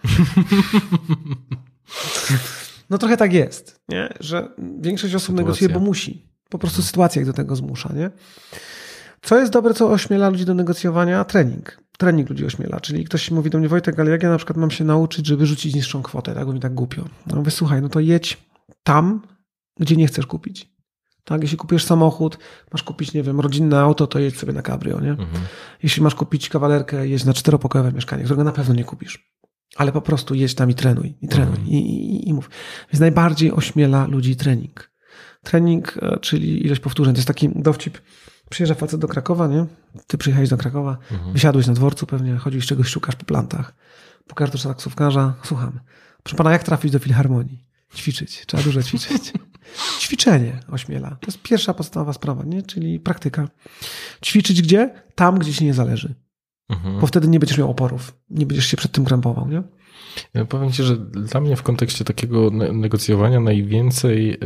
No 2.91 2.99
trochę 2.99 3.17
tak 3.17 3.33
jest, 3.33 3.81
nie? 3.89 4.09
że 4.21 4.49
większość 4.81 5.15
osób 5.15 5.27
Sytuacja. 5.27 5.45
negocjuje, 5.45 5.75
bo 5.75 5.81
musi. 5.81 6.31
Po 6.49 6.59
prostu 6.59 6.83
sytuacja 6.83 7.23
ich 7.23 7.27
do 7.27 7.33
tego 7.33 7.57
zmusza. 7.57 7.93
Nie? 7.93 8.11
Co 9.23 9.39
jest 9.39 9.53
dobre, 9.53 9.75
co 9.75 9.91
ośmiela 9.91 10.29
ludzi 10.29 10.45
do 10.45 10.55
negocjowania? 10.55 11.25
Trening. 11.25 11.83
Trening 11.99 12.31
ludzi 12.31 12.47
ośmiela. 12.47 12.81
Czyli 12.81 13.05
ktoś 13.05 13.31
mówi 13.31 13.51
do 13.51 13.59
mnie, 13.59 13.69
Wojtek, 13.69 13.99
ale 14.01 14.11
jak 14.11 14.23
ja 14.23 14.31
na 14.31 14.37
przykład 14.37 14.57
mam 14.57 14.71
się 14.71 14.85
nauczyć, 14.85 15.27
żeby 15.27 15.47
rzucić 15.47 15.75
niższą 15.75 16.03
kwotę, 16.03 16.35
tak 16.35 16.47
bo 16.47 16.53
mi 16.53 16.61
tak 16.61 16.75
głupio. 16.75 17.05
No 17.27 17.37
mówię, 17.37 17.51
słuchaj, 17.51 17.83
no 17.83 17.89
to 17.89 18.01
jedź 18.01 18.47
tam, 18.83 19.23
gdzie 19.81 19.97
nie 19.97 20.07
chcesz 20.07 20.27
kupić. 20.27 20.73
Tak, 21.31 21.43
jeśli 21.43 21.57
kupujesz 21.57 21.85
samochód, 21.85 22.39
masz 22.73 22.83
kupić, 22.83 23.13
nie 23.13 23.23
wiem, 23.23 23.41
rodzinne 23.41 23.81
auto, 23.81 24.07
to 24.07 24.19
jedź 24.19 24.39
sobie 24.39 24.53
na 24.53 24.63
cabrio, 24.63 25.01
nie? 25.01 25.17
Jeśli 25.83 26.03
masz 26.03 26.15
kupić 26.15 26.49
kawalerkę, 26.49 27.09
jedź 27.09 27.25
na 27.25 27.33
czteropokojowe 27.33 27.93
mieszkanie, 27.93 28.25
którego 28.25 28.45
na 28.45 28.53
pewno 28.53 28.75
nie 28.75 28.85
kupisz. 28.85 29.33
Ale 29.77 29.93
po 29.93 30.01
prostu 30.01 30.35
jedź 30.35 30.55
tam 30.55 30.71
i 30.71 30.75
trenuj, 30.75 31.15
i 31.23 31.29
trenuj, 31.29 31.59
i, 31.67 31.77
i, 31.77 32.29
i 32.29 32.35
mów. 32.35 32.51
Więc 32.93 33.01
najbardziej 33.01 33.53
ośmiela 33.53 34.07
ludzi 34.07 34.37
trening. 34.37 34.91
Trening, 35.43 35.97
e, 36.03 36.19
czyli 36.21 36.67
ilość 36.67 36.81
powtórzeń. 36.81 37.15
To 37.15 37.19
jest 37.19 37.29
taki 37.29 37.49
dowcip. 37.55 37.99
Przyjeżdża 38.51 38.75
facet 38.75 39.01
do 39.01 39.09
Krakowa, 39.09 39.47
nie? 39.47 39.67
Ty 40.07 40.19
przyjechałeś 40.19 40.49
do 40.49 40.57
Krakowa, 40.57 40.99
wysiadłeś 41.33 41.67
na 41.67 41.73
dworcu 41.73 42.07
pewnie, 42.07 42.37
chodzisz 42.37 42.67
czegoś 42.67 42.89
szukasz 42.89 43.17
po 43.17 43.25
plantach. 43.25 43.75
Pokażesz 44.27 44.63
do 44.63 44.69
taksówkarza, 44.69 45.35
słucham. 45.43 45.81
Proszę 46.23 46.37
pana, 46.37 46.53
jak 46.53 46.63
trafić 46.63 46.93
do 46.93 46.99
filharmonii? 46.99 47.65
Ćwiczyć, 47.95 48.47
trzeba 48.47 48.63
dużo 48.63 48.83
ćwiczyć. 48.83 49.33
Ćwiczenie 50.01 50.61
ośmiela. 50.71 51.11
To 51.11 51.27
jest 51.27 51.43
pierwsza 51.43 51.75
podstawowa 51.75 52.13
sprawa, 52.13 52.45
nie? 52.45 52.63
czyli 52.63 53.01
praktyka. 53.01 53.49
Ćwiczyć 54.25 54.63
gdzie? 54.63 54.95
Tam, 55.15 55.39
gdzie 55.39 55.53
ci 55.53 55.65
nie 55.65 55.75
zależy. 55.75 56.15
Mhm. 56.69 57.01
Bo 57.01 57.07
wtedy 57.07 57.29
nie 57.29 57.39
będziesz 57.41 57.59
miał 57.59 57.71
oporów. 57.71 58.15
Nie 58.31 58.47
będziesz 58.47 58.67
się 58.67 58.77
przed 58.77 58.93
tym 58.93 59.05
krępował, 59.05 59.49
nie? 59.49 59.63
Ja 60.35 60.45
powiem 60.45 60.73
Ci, 60.73 60.83
że 60.83 60.97
dla 60.97 61.41
mnie 61.41 61.57
w 61.57 61.63
kontekście 61.63 62.05
takiego 62.05 62.51
ne- 62.51 62.73
negocjowania 62.73 63.41
najwięcej 63.41 64.39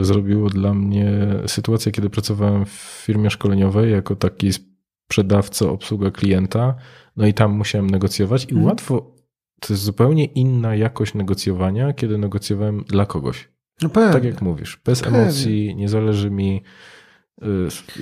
y, 0.00 0.04
zrobiło 0.04 0.50
dla 0.50 0.74
mnie 0.74 1.10
sytuacja, 1.46 1.92
kiedy 1.92 2.10
pracowałem 2.10 2.64
w 2.66 3.02
firmie 3.06 3.30
szkoleniowej 3.30 3.92
jako 3.92 4.16
taki 4.16 4.50
sprzedawca, 4.52 5.66
obsługa 5.66 6.10
klienta, 6.10 6.74
no 7.16 7.26
i 7.26 7.34
tam 7.34 7.52
musiałem 7.52 7.90
negocjować 7.90 8.44
i 8.44 8.48
Mhm. 8.48 8.64
łatwo, 8.66 9.14
to 9.60 9.72
jest 9.72 9.82
zupełnie 9.82 10.24
inna 10.24 10.74
jakość 10.76 11.14
negocjowania, 11.14 11.92
kiedy 11.92 12.18
negocjowałem 12.18 12.84
dla 12.84 13.06
kogoś. 13.06 13.48
No. 13.82 14.12
Tak 14.12 14.24
jak 14.24 14.42
mówisz, 14.42 14.80
bez 14.84 15.02
Pewnie. 15.02 15.18
emocji, 15.18 15.74
nie 15.76 15.88
zależy 15.88 16.30
mi, 16.30 16.62
y, 17.42 17.46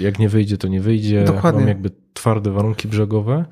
jak 0.01 0.19
nie 0.19 0.29
wyjdzie, 0.29 0.59
to 0.59 0.69
nie 0.69 0.81
wyjdzie. 0.81 1.25
Dokładnie. 1.25 1.61
Mam 1.61 1.69
jakby 1.69 1.91
twarde 2.15 2.51
warunki 2.51 2.89
brzegowe 2.89 3.45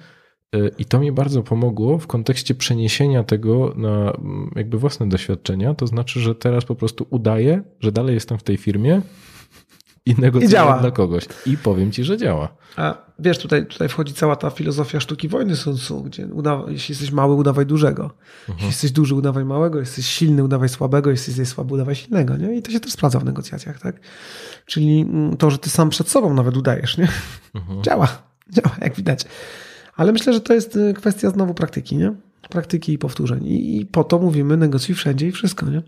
Y, 0.57 0.71
I 0.79 0.85
to 0.85 1.01
mi 1.01 1.13
bardzo 1.13 1.43
pomogło 1.43 1.99
w 1.99 2.07
kontekście 2.07 2.55
przeniesienia 2.55 3.25
tego 3.25 3.73
na 3.77 4.13
mm, 4.13 4.51
jakby 4.57 4.79
własne 4.79 5.09
doświadczenia. 5.09 5.75
To 5.75 5.87
znaczy, 5.87 6.21
że 6.21 6.35
teraz 6.35 6.65
po 6.65 6.75
prostu 6.75 7.07
udaję, 7.11 7.63
że 7.81 7.93
dalej 7.93 8.15
jestem 8.15 8.39
w 8.39 8.43
tej 8.43 8.57
firmie 8.57 9.03
i 10.09 10.15
negocjuję 10.21 10.47
I 10.47 10.53
działa. 10.53 10.79
dla 10.79 10.91
kogoś. 10.91 11.25
I 11.47 11.57
powiem 11.57 11.93
ci, 11.93 12.05
że 12.05 12.17
działa. 12.17 12.57
A 12.77 12.95
wiesz, 13.19 13.39
tutaj, 13.39 13.67
tutaj 13.67 13.89
wchodzi 13.89 14.15
cała 14.15 14.37
ta 14.37 14.51
filozofia 14.51 15.01
sztuki 15.01 15.29
wojny 15.29 15.57
Sun 15.57 15.77
Tzu, 15.77 16.03
gdzie 16.03 16.27
udawa, 16.27 16.71
jeśli 16.71 16.93
jesteś 16.93 17.11
mały, 17.11 17.35
udawaj 17.35 17.67
dużego. 17.67 18.11
Jeśli 18.49 18.67
jesteś 18.67 18.91
duży, 18.93 19.15
udawaj 19.15 19.45
małego. 19.45 19.81
Jesteś 19.81 20.07
silny, 20.07 20.45
udawaj 20.45 20.69
słabego. 20.69 21.11
Jeśli 21.11 21.31
jesteś 21.31 21.49
słaby, 21.49 21.75
udawaj 21.75 21.95
silnego. 21.95 22.37
Nie? 22.37 22.57
I 22.57 22.63
to 22.63 22.71
się 22.71 22.81
też 22.81 22.93
sprawdza 22.93 23.19
w 23.21 23.25
negocjacjach. 23.25 23.81
Tak? 23.81 24.01
Czyli 24.67 25.01
mm, 25.01 25.37
to, 25.37 25.51
że 25.51 25.59
ty 25.59 25.71
sam 25.71 25.91
przed 25.91 26.09
sobą 26.09 26.35
nawet 26.35 26.57
udajesz. 26.57 26.99
Nie? 26.99 27.09
Działa. 27.83 28.09
Działa, 28.53 28.77
jak 28.81 28.95
widać. 28.95 29.25
Ale 29.97 30.13
myślę, 30.13 30.33
że 30.33 30.41
to 30.41 30.55
jest 30.55 30.77
y, 30.77 30.95
kwestia 30.95 31.31
znowu 31.31 31.55
praktyki. 31.55 31.97
Nie? 31.97 32.13
Praktyki 32.49 32.93
i 32.93 32.99
powtórzeń. 32.99 33.47
I, 33.47 33.81
I 33.81 33.87
po 33.87 34.05
to 34.05 34.19
mówimy 34.19 34.57
negocjuj 34.57 34.95
wszędzie 34.95 35.29
i 35.29 35.33
wszystko. 35.33 35.67
Nie? 35.67 35.83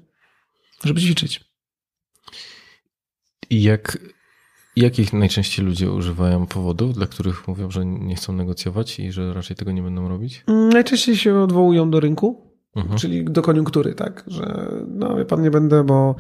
Żeby 0.85 1.01
ćwiczyć. 1.01 1.50
I 3.51 3.63
jak, 3.63 3.99
jakich 4.77 5.13
najczęściej 5.13 5.65
ludzie 5.67 5.91
używają 5.93 6.47
powodów, 6.47 6.95
dla 6.95 7.07
których 7.07 7.49
mówią, 7.49 7.71
że 7.71 7.87
nie 7.87 8.15
chcą 8.17 8.33
negocjować 8.33 9.01
i 9.01 9.13
że 9.13 9.35
raczej 9.35 9.57
tego 9.57 9.73
nie 9.73 9.83
będą 9.83 10.09
robić? 10.09 10.45
Mm, 10.47 10.69
Najczęściej 10.69 11.17
się 11.17 11.39
odwołują 11.39 11.91
do 11.91 12.01
rynku, 12.01 12.51
Mhm. 12.77 12.99
czyli 12.99 13.25
do 13.25 13.43
koniunktury, 13.43 13.95
tak? 13.95 14.25
Że 14.27 14.69
no 14.89 15.17
wie 15.17 15.25
pan, 15.25 15.43
nie 15.43 15.51
będę, 15.51 15.85
bo, 15.85 16.15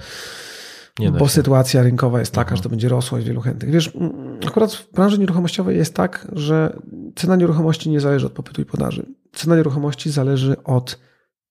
bo 1.18 1.28
sytuacja 1.28 1.83
rynkowa 1.83 2.20
jest 2.20 2.33
taka, 2.33 2.43
Mhm. 2.43 2.57
że 2.57 2.62
to 2.62 2.68
będzie 2.68 2.89
rosło 2.89 3.18
i 3.18 3.22
wielu 3.22 3.41
chętnych. 3.41 3.70
Wiesz, 3.70 3.97
mm, 3.97 4.39
akurat 4.47 4.72
w 4.74 4.93
branży 4.93 5.18
nieruchomościowej 5.18 5.76
jest 5.76 5.95
tak, 5.95 6.28
że 6.33 6.76
cena 7.16 7.37
nieruchomości 7.37 7.91
nie 7.91 8.01
zależy 8.01 8.26
od 8.26 8.33
popytu 8.33 8.62
i 8.62 8.64
podaży. 8.64 9.07
Cena 9.33 9.57
nieruchomości 9.57 10.11
zależy 10.11 10.62
od 10.64 10.99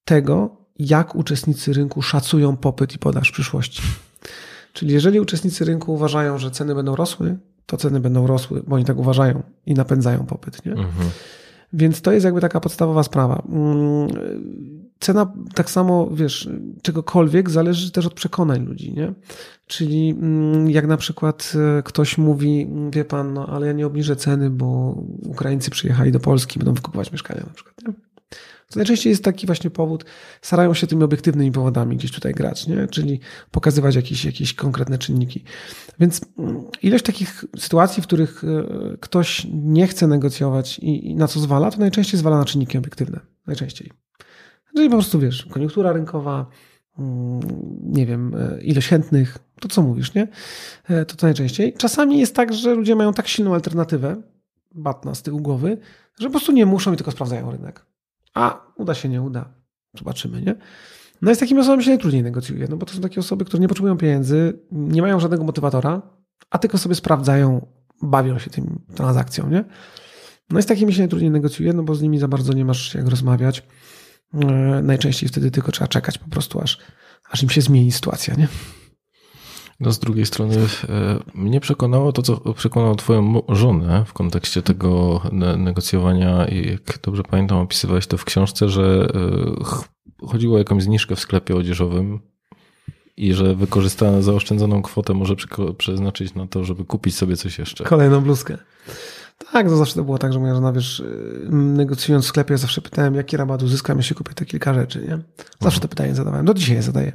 tego, 0.04 0.56
jak 0.78 1.14
uczestnicy 1.14 1.72
rynku 1.72 2.02
szacują 2.02 2.56
popyt 2.56 2.94
i 2.94 2.98
podaż 2.98 3.28
w 3.28 3.32
przyszłości. 3.32 3.82
Czyli 4.72 4.92
jeżeli 4.92 5.20
uczestnicy 5.20 5.64
rynku 5.64 5.94
uważają, 5.94 6.38
że 6.38 6.50
ceny 6.50 6.74
będą 6.74 6.96
rosły, 6.96 7.38
to 7.66 7.76
ceny 7.76 8.00
będą 8.00 8.26
rosły, 8.26 8.62
bo 8.66 8.76
oni 8.76 8.84
tak 8.84 8.98
uważają 8.98 9.42
i 9.66 9.74
napędzają 9.74 10.26
popyt. 10.26 10.66
Nie? 10.66 10.72
Mhm. 10.72 11.10
Więc 11.72 12.02
to 12.02 12.12
jest 12.12 12.24
jakby 12.24 12.40
taka 12.40 12.60
podstawowa 12.60 13.02
sprawa. 13.02 13.42
Mm, 13.48 14.08
Cena 15.00 15.32
tak 15.54 15.70
samo, 15.70 16.10
wiesz, 16.12 16.48
czegokolwiek 16.82 17.50
zależy 17.50 17.92
też 17.92 18.06
od 18.06 18.14
przekonań 18.14 18.64
ludzi, 18.64 18.92
nie? 18.92 19.14
Czyli 19.66 20.10
mm, 20.10 20.70
jak 20.70 20.86
na 20.86 20.96
przykład 20.96 21.52
e, 21.78 21.82
ktoś 21.82 22.18
mówi, 22.18 22.70
wie 22.92 23.04
pan, 23.04 23.34
no 23.34 23.46
ale 23.46 23.66
ja 23.66 23.72
nie 23.72 23.86
obniżę 23.86 24.16
ceny, 24.16 24.50
bo 24.50 24.94
Ukraińcy 25.26 25.70
przyjechali 25.70 26.12
do 26.12 26.20
Polski, 26.20 26.58
będą 26.58 26.74
wykupywać 26.74 27.12
mieszkania 27.12 27.42
na 27.46 27.52
przykład, 27.52 27.74
nie? 27.88 27.94
To 28.70 28.78
najczęściej 28.78 29.10
jest 29.10 29.24
taki 29.24 29.46
właśnie 29.46 29.70
powód, 29.70 30.04
starają 30.42 30.74
się 30.74 30.86
tymi 30.86 31.02
obiektywnymi 31.02 31.52
powodami 31.52 31.96
gdzieś 31.96 32.12
tutaj 32.12 32.32
grać, 32.34 32.66
nie? 32.66 32.88
czyli 32.88 33.20
pokazywać 33.50 33.94
jakieś, 33.94 34.24
jakieś 34.24 34.54
konkretne 34.54 34.98
czynniki. 34.98 35.44
Więc 36.00 36.20
mm, 36.38 36.62
ilość 36.82 37.04
takich 37.04 37.44
sytuacji, 37.58 38.02
w 38.02 38.06
których 38.06 38.44
e, 38.44 38.96
ktoś 39.00 39.46
nie 39.52 39.86
chce 39.86 40.06
negocjować 40.06 40.78
i, 40.78 41.10
i 41.10 41.14
na 41.14 41.28
co 41.28 41.40
zwala, 41.40 41.70
to 41.70 41.78
najczęściej 41.78 42.20
zwala 42.20 42.38
na 42.38 42.44
czynniki 42.44 42.78
obiektywne. 42.78 43.20
Najczęściej. 43.46 43.90
Czyli 44.76 44.88
po 44.88 44.96
prostu 44.96 45.18
wiesz, 45.18 45.46
koniunktura 45.50 45.92
rynkowa, 45.92 46.46
mm, 46.98 47.40
nie 47.82 48.06
wiem, 48.06 48.34
e, 48.34 48.62
ilość 48.62 48.88
chętnych, 48.88 49.38
to 49.60 49.68
co 49.68 49.82
mówisz, 49.82 50.14
nie? 50.14 50.28
E, 50.88 51.04
To 51.04 51.16
to 51.16 51.26
najczęściej. 51.26 51.72
Czasami 51.72 52.18
jest 52.18 52.34
tak, 52.34 52.54
że 52.54 52.74
ludzie 52.74 52.96
mają 52.96 53.12
tak 53.12 53.28
silną 53.28 53.54
alternatywę, 53.54 54.22
batna 54.74 55.14
z 55.14 55.22
tyłu 55.22 55.40
głowy, 55.40 55.78
że 56.18 56.26
po 56.26 56.30
prostu 56.30 56.52
nie 56.52 56.66
muszą 56.66 56.92
i 56.92 56.96
tylko 56.96 57.10
sprawdzają 57.10 57.50
rynek. 57.50 57.89
A 58.34 58.66
uda 58.76 58.94
się, 58.94 59.08
nie 59.08 59.22
uda. 59.22 59.54
Zobaczymy, 59.98 60.42
nie? 60.42 60.54
No 61.22 61.30
i 61.30 61.34
z 61.34 61.38
takimi 61.38 61.60
osobami 61.60 61.84
się 61.84 61.90
najtrudniej 61.90 62.22
negocjuje, 62.22 62.66
no 62.70 62.76
bo 62.76 62.86
to 62.86 62.94
są 62.94 63.00
takie 63.00 63.20
osoby, 63.20 63.44
które 63.44 63.60
nie 63.60 63.68
potrzebują 63.68 63.96
pieniędzy, 63.96 64.60
nie 64.72 65.02
mają 65.02 65.20
żadnego 65.20 65.44
motywatora, 65.44 66.02
a 66.50 66.58
tylko 66.58 66.78
sobie 66.78 66.94
sprawdzają, 66.94 67.66
bawią 68.02 68.38
się 68.38 68.50
tym 68.50 68.80
transakcją, 68.94 69.50
nie? 69.50 69.64
No 70.50 70.60
i 70.60 70.62
z 70.62 70.66
takimi 70.66 70.92
się 70.92 70.98
najtrudniej 70.98 71.30
negocjuje, 71.30 71.72
no 71.72 71.82
bo 71.82 71.94
z 71.94 72.02
nimi 72.02 72.18
za 72.18 72.28
bardzo 72.28 72.52
nie 72.52 72.64
masz 72.64 72.94
jak 72.94 73.08
rozmawiać. 73.08 73.62
E, 74.34 74.46
Najczęściej 74.82 75.28
wtedy 75.28 75.50
tylko 75.50 75.72
trzeba 75.72 75.88
czekać 75.88 76.18
po 76.18 76.28
prostu, 76.28 76.60
aż, 76.60 76.78
aż 77.30 77.42
im 77.42 77.50
się 77.50 77.60
zmieni 77.60 77.92
sytuacja, 77.92 78.34
nie? 78.34 78.48
No 79.80 79.92
z 79.92 79.98
drugiej 79.98 80.26
strony 80.26 80.56
e, 80.56 81.18
mnie 81.34 81.60
przekonało 81.60 82.12
to, 82.12 82.22
co 82.22 82.54
przekonało 82.54 82.94
twoją 82.94 83.42
żonę 83.48 84.04
w 84.06 84.12
kontekście 84.12 84.62
tego 84.62 85.20
ne- 85.32 85.56
negocjowania 85.56 86.46
i 86.48 86.70
jak 86.70 86.98
dobrze 87.02 87.22
pamiętam 87.22 87.58
opisywałeś 87.58 88.06
to 88.06 88.18
w 88.18 88.24
książce, 88.24 88.68
że 88.68 89.08
e, 89.60 89.64
ch- 89.64 89.88
chodziło 90.26 90.54
o 90.54 90.58
jakąś 90.58 90.82
zniżkę 90.82 91.16
w 91.16 91.20
sklepie 91.20 91.56
odzieżowym 91.56 92.20
i 93.16 93.34
że 93.34 93.54
wykorzystana 93.54 94.22
zaoszczędzoną 94.22 94.82
kwotę 94.82 95.14
może 95.14 95.34
przeznaczyć 95.78 96.34
na 96.34 96.46
to, 96.46 96.64
żeby 96.64 96.84
kupić 96.84 97.16
sobie 97.16 97.36
coś 97.36 97.58
jeszcze. 97.58 97.84
Kolejną 97.84 98.20
bluzkę. 98.20 98.58
Tak, 99.52 99.68
to 99.68 99.76
zawsze 99.76 99.94
to 99.94 100.04
było 100.04 100.18
tak, 100.18 100.32
że 100.32 100.38
moja 100.38 100.54
żona, 100.54 100.72
wiesz, 100.72 101.00
y, 101.00 101.48
negocjując 101.50 102.24
w 102.24 102.28
sklepie, 102.28 102.58
zawsze 102.58 102.80
pytałem, 102.82 103.14
jaki 103.14 103.36
rabat 103.36 103.62
uzyskam, 103.62 103.96
jeśli 103.98 104.16
kupię 104.16 104.34
te 104.34 104.44
kilka 104.46 104.74
rzeczy, 104.74 105.06
nie? 105.08 105.18
Zawsze 105.60 105.80
to 105.80 105.88
pytanie 105.88 106.14
zadawałem. 106.14 106.46
Do 106.46 106.54
dzisiaj 106.54 106.76
je 106.76 106.82
zadaję. 106.82 107.12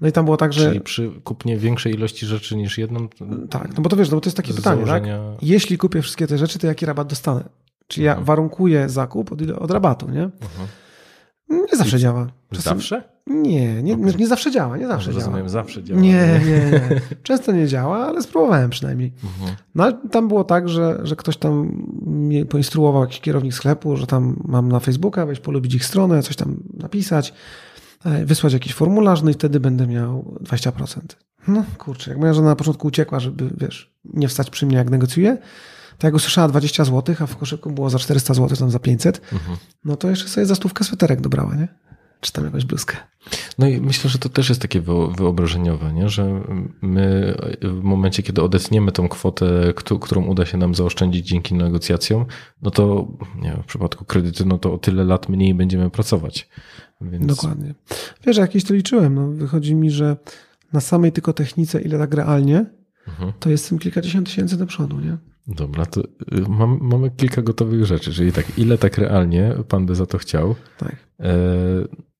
No 0.00 0.08
i 0.08 0.12
tam 0.12 0.24
było 0.24 0.36
tak, 0.36 0.52
że... 0.52 0.66
Czyli 0.68 0.80
przy 0.80 1.10
kupnie 1.24 1.56
większej 1.56 1.94
ilości 1.94 2.26
rzeczy 2.26 2.56
niż 2.56 2.78
jedną, 2.78 3.08
Tak, 3.50 3.76
no 3.76 3.82
bo 3.82 3.88
to 3.90 3.96
wiesz, 3.96 4.10
no 4.10 4.16
bo 4.16 4.20
to 4.20 4.28
jest 4.28 4.36
takie 4.36 4.54
pytanie, 4.54 4.82
założenia- 4.86 5.32
tak? 5.34 5.42
Jeśli 5.42 5.78
kupię 5.78 6.02
wszystkie 6.02 6.26
te 6.26 6.38
rzeczy, 6.38 6.58
to 6.58 6.66
jaki 6.66 6.86
rabat 6.86 7.08
dostanę? 7.08 7.44
Czy 7.86 8.02
ja 8.02 8.10
Mhm. 8.10 8.24
warunkuję 8.26 8.88
zakup 8.88 9.32
od, 9.32 9.40
od 9.50 9.70
rabatu, 9.70 10.10
nie? 10.10 10.30
Nie 11.50 11.76
zawsze 11.76 11.98
działa. 11.98 12.26
Czasem- 12.52 12.62
zawsze? 12.74 13.02
Nie, 13.26 13.82
nie, 13.82 13.96
nie, 13.96 14.12
nie 14.12 14.26
zawsze 14.26 14.50
działa, 14.50 14.76
nie 14.76 14.86
zawsze 14.86 15.10
działa. 15.12 15.24
Rozumiem, 15.24 15.48
zawsze 15.48 15.82
działa. 15.84 16.00
Nie, 16.00 16.40
nie, 16.46 16.70
nie. 16.70 17.00
Często 17.22 17.52
nie 17.52 17.66
działa, 17.66 18.06
ale 18.06 18.22
spróbowałem 18.22 18.70
przynajmniej. 18.70 19.12
Mhm. 19.24 19.56
No 19.74 19.84
ale 19.84 19.98
tam 20.10 20.28
było 20.28 20.44
tak, 20.44 20.68
że, 20.68 21.00
że 21.02 21.16
ktoś 21.16 21.36
tam 21.36 21.84
mnie 22.06 22.44
poinstruował, 22.46 23.02
jakiś 23.02 23.20
kierownik 23.20 23.54
sklepu, 23.54 23.96
że 23.96 24.06
tam 24.06 24.36
mam 24.44 24.68
na 24.72 24.80
Facebooka 24.80 25.26
wejść, 25.26 25.42
polubić 25.42 25.74
ich 25.74 25.84
stronę, 25.84 26.22
coś 26.22 26.36
tam 26.36 26.56
napisać, 26.74 27.34
wysłać 28.24 28.52
jakiś 28.52 28.74
formularz, 28.74 29.22
no 29.22 29.30
i 29.30 29.34
wtedy 29.34 29.60
będę 29.60 29.86
miał 29.86 30.34
20%. 30.44 30.98
No 31.48 31.64
kurczę, 31.78 32.10
jak 32.10 32.20
moja 32.20 32.34
żona 32.34 32.48
na 32.48 32.56
początku 32.56 32.88
uciekła, 32.88 33.20
żeby, 33.20 33.50
wiesz, 33.60 33.94
nie 34.04 34.28
wstać 34.28 34.50
przy 34.50 34.66
mnie 34.66 34.76
jak 34.76 34.90
negocjuję, 34.90 35.38
to 35.98 36.06
jak 36.06 36.14
usłyszała 36.14 36.48
20 36.48 36.84
zł, 36.84 37.14
a 37.20 37.26
w 37.26 37.36
koszyku 37.36 37.70
było 37.70 37.90
za 37.90 37.98
400 37.98 38.34
zł, 38.34 38.56
tam 38.56 38.70
za 38.70 38.78
500, 38.78 39.20
Mhm. 39.32 39.56
no 39.84 39.96
to 39.96 40.10
jeszcze 40.10 40.28
sobie 40.28 40.46
za 40.46 40.54
stówkę 40.54 40.84
sweterek 40.84 41.20
dobrała, 41.20 41.54
nie? 41.54 41.68
Czy 42.20 42.32
tam 42.32 42.44
jakąś 42.44 42.64
bluzkę. 42.64 42.96
No 43.58 43.68
i 43.68 43.80
myślę, 43.80 44.10
że 44.10 44.18
to 44.18 44.28
też 44.28 44.48
jest 44.48 44.60
takie 44.62 44.82
wyo- 44.82 45.16
wyobrażeniowe, 45.16 45.92
nie? 45.92 46.08
że 46.08 46.40
my 46.82 47.34
w 47.62 47.82
momencie, 47.82 48.22
kiedy 48.22 48.42
odetniemy 48.42 48.92
tą 48.92 49.08
kwotę, 49.08 49.72
któ- 49.76 49.98
którą 49.98 50.24
uda 50.24 50.46
się 50.46 50.58
nam 50.58 50.74
zaoszczędzić 50.74 51.26
dzięki 51.28 51.54
negocjacjom, 51.54 52.26
no 52.62 52.70
to 52.70 53.08
nie 53.42 53.56
w 53.62 53.66
przypadku 53.66 54.04
kredytu, 54.04 54.46
no 54.46 54.58
to 54.58 54.72
o 54.74 54.78
tyle 54.78 55.04
lat 55.04 55.28
mniej 55.28 55.54
będziemy 55.54 55.90
pracować. 55.90 56.48
Więc 57.00 57.26
Dokładnie. 57.26 57.74
Wiesz, 58.26 58.36
jak 58.36 58.48
jakieś 58.48 58.64
to 58.64 58.74
liczyłem, 58.74 59.14
no 59.14 59.28
wychodzi 59.28 59.74
mi, 59.74 59.90
że 59.90 60.16
na 60.72 60.80
samej 60.80 61.12
tylko 61.12 61.32
technice, 61.32 61.80
ile 61.80 61.98
tak 61.98 62.14
realnie, 62.14 62.66
Mhm. 63.08 63.32
to 63.40 63.50
jest 63.50 63.68
tym 63.68 63.78
kilkadziesiąt 63.78 64.26
tysięcy 64.26 64.56
do 64.56 64.66
przodu, 64.66 65.00
nie? 65.00 65.16
Dobra, 65.46 65.86
to 65.86 66.00
y, 66.00 66.06
mam, 66.48 66.78
mamy 66.82 67.10
kilka 67.10 67.42
gotowych 67.42 67.84
rzeczy, 67.86 68.12
czyli 68.12 68.32
tak, 68.32 68.58
ile 68.58 68.78
tak 68.78 68.98
realnie 68.98 69.52
pan 69.68 69.86
by 69.86 69.94
za 69.94 70.06
to 70.06 70.18
chciał? 70.18 70.54
Tak. 70.78 70.96
E, 71.20 71.34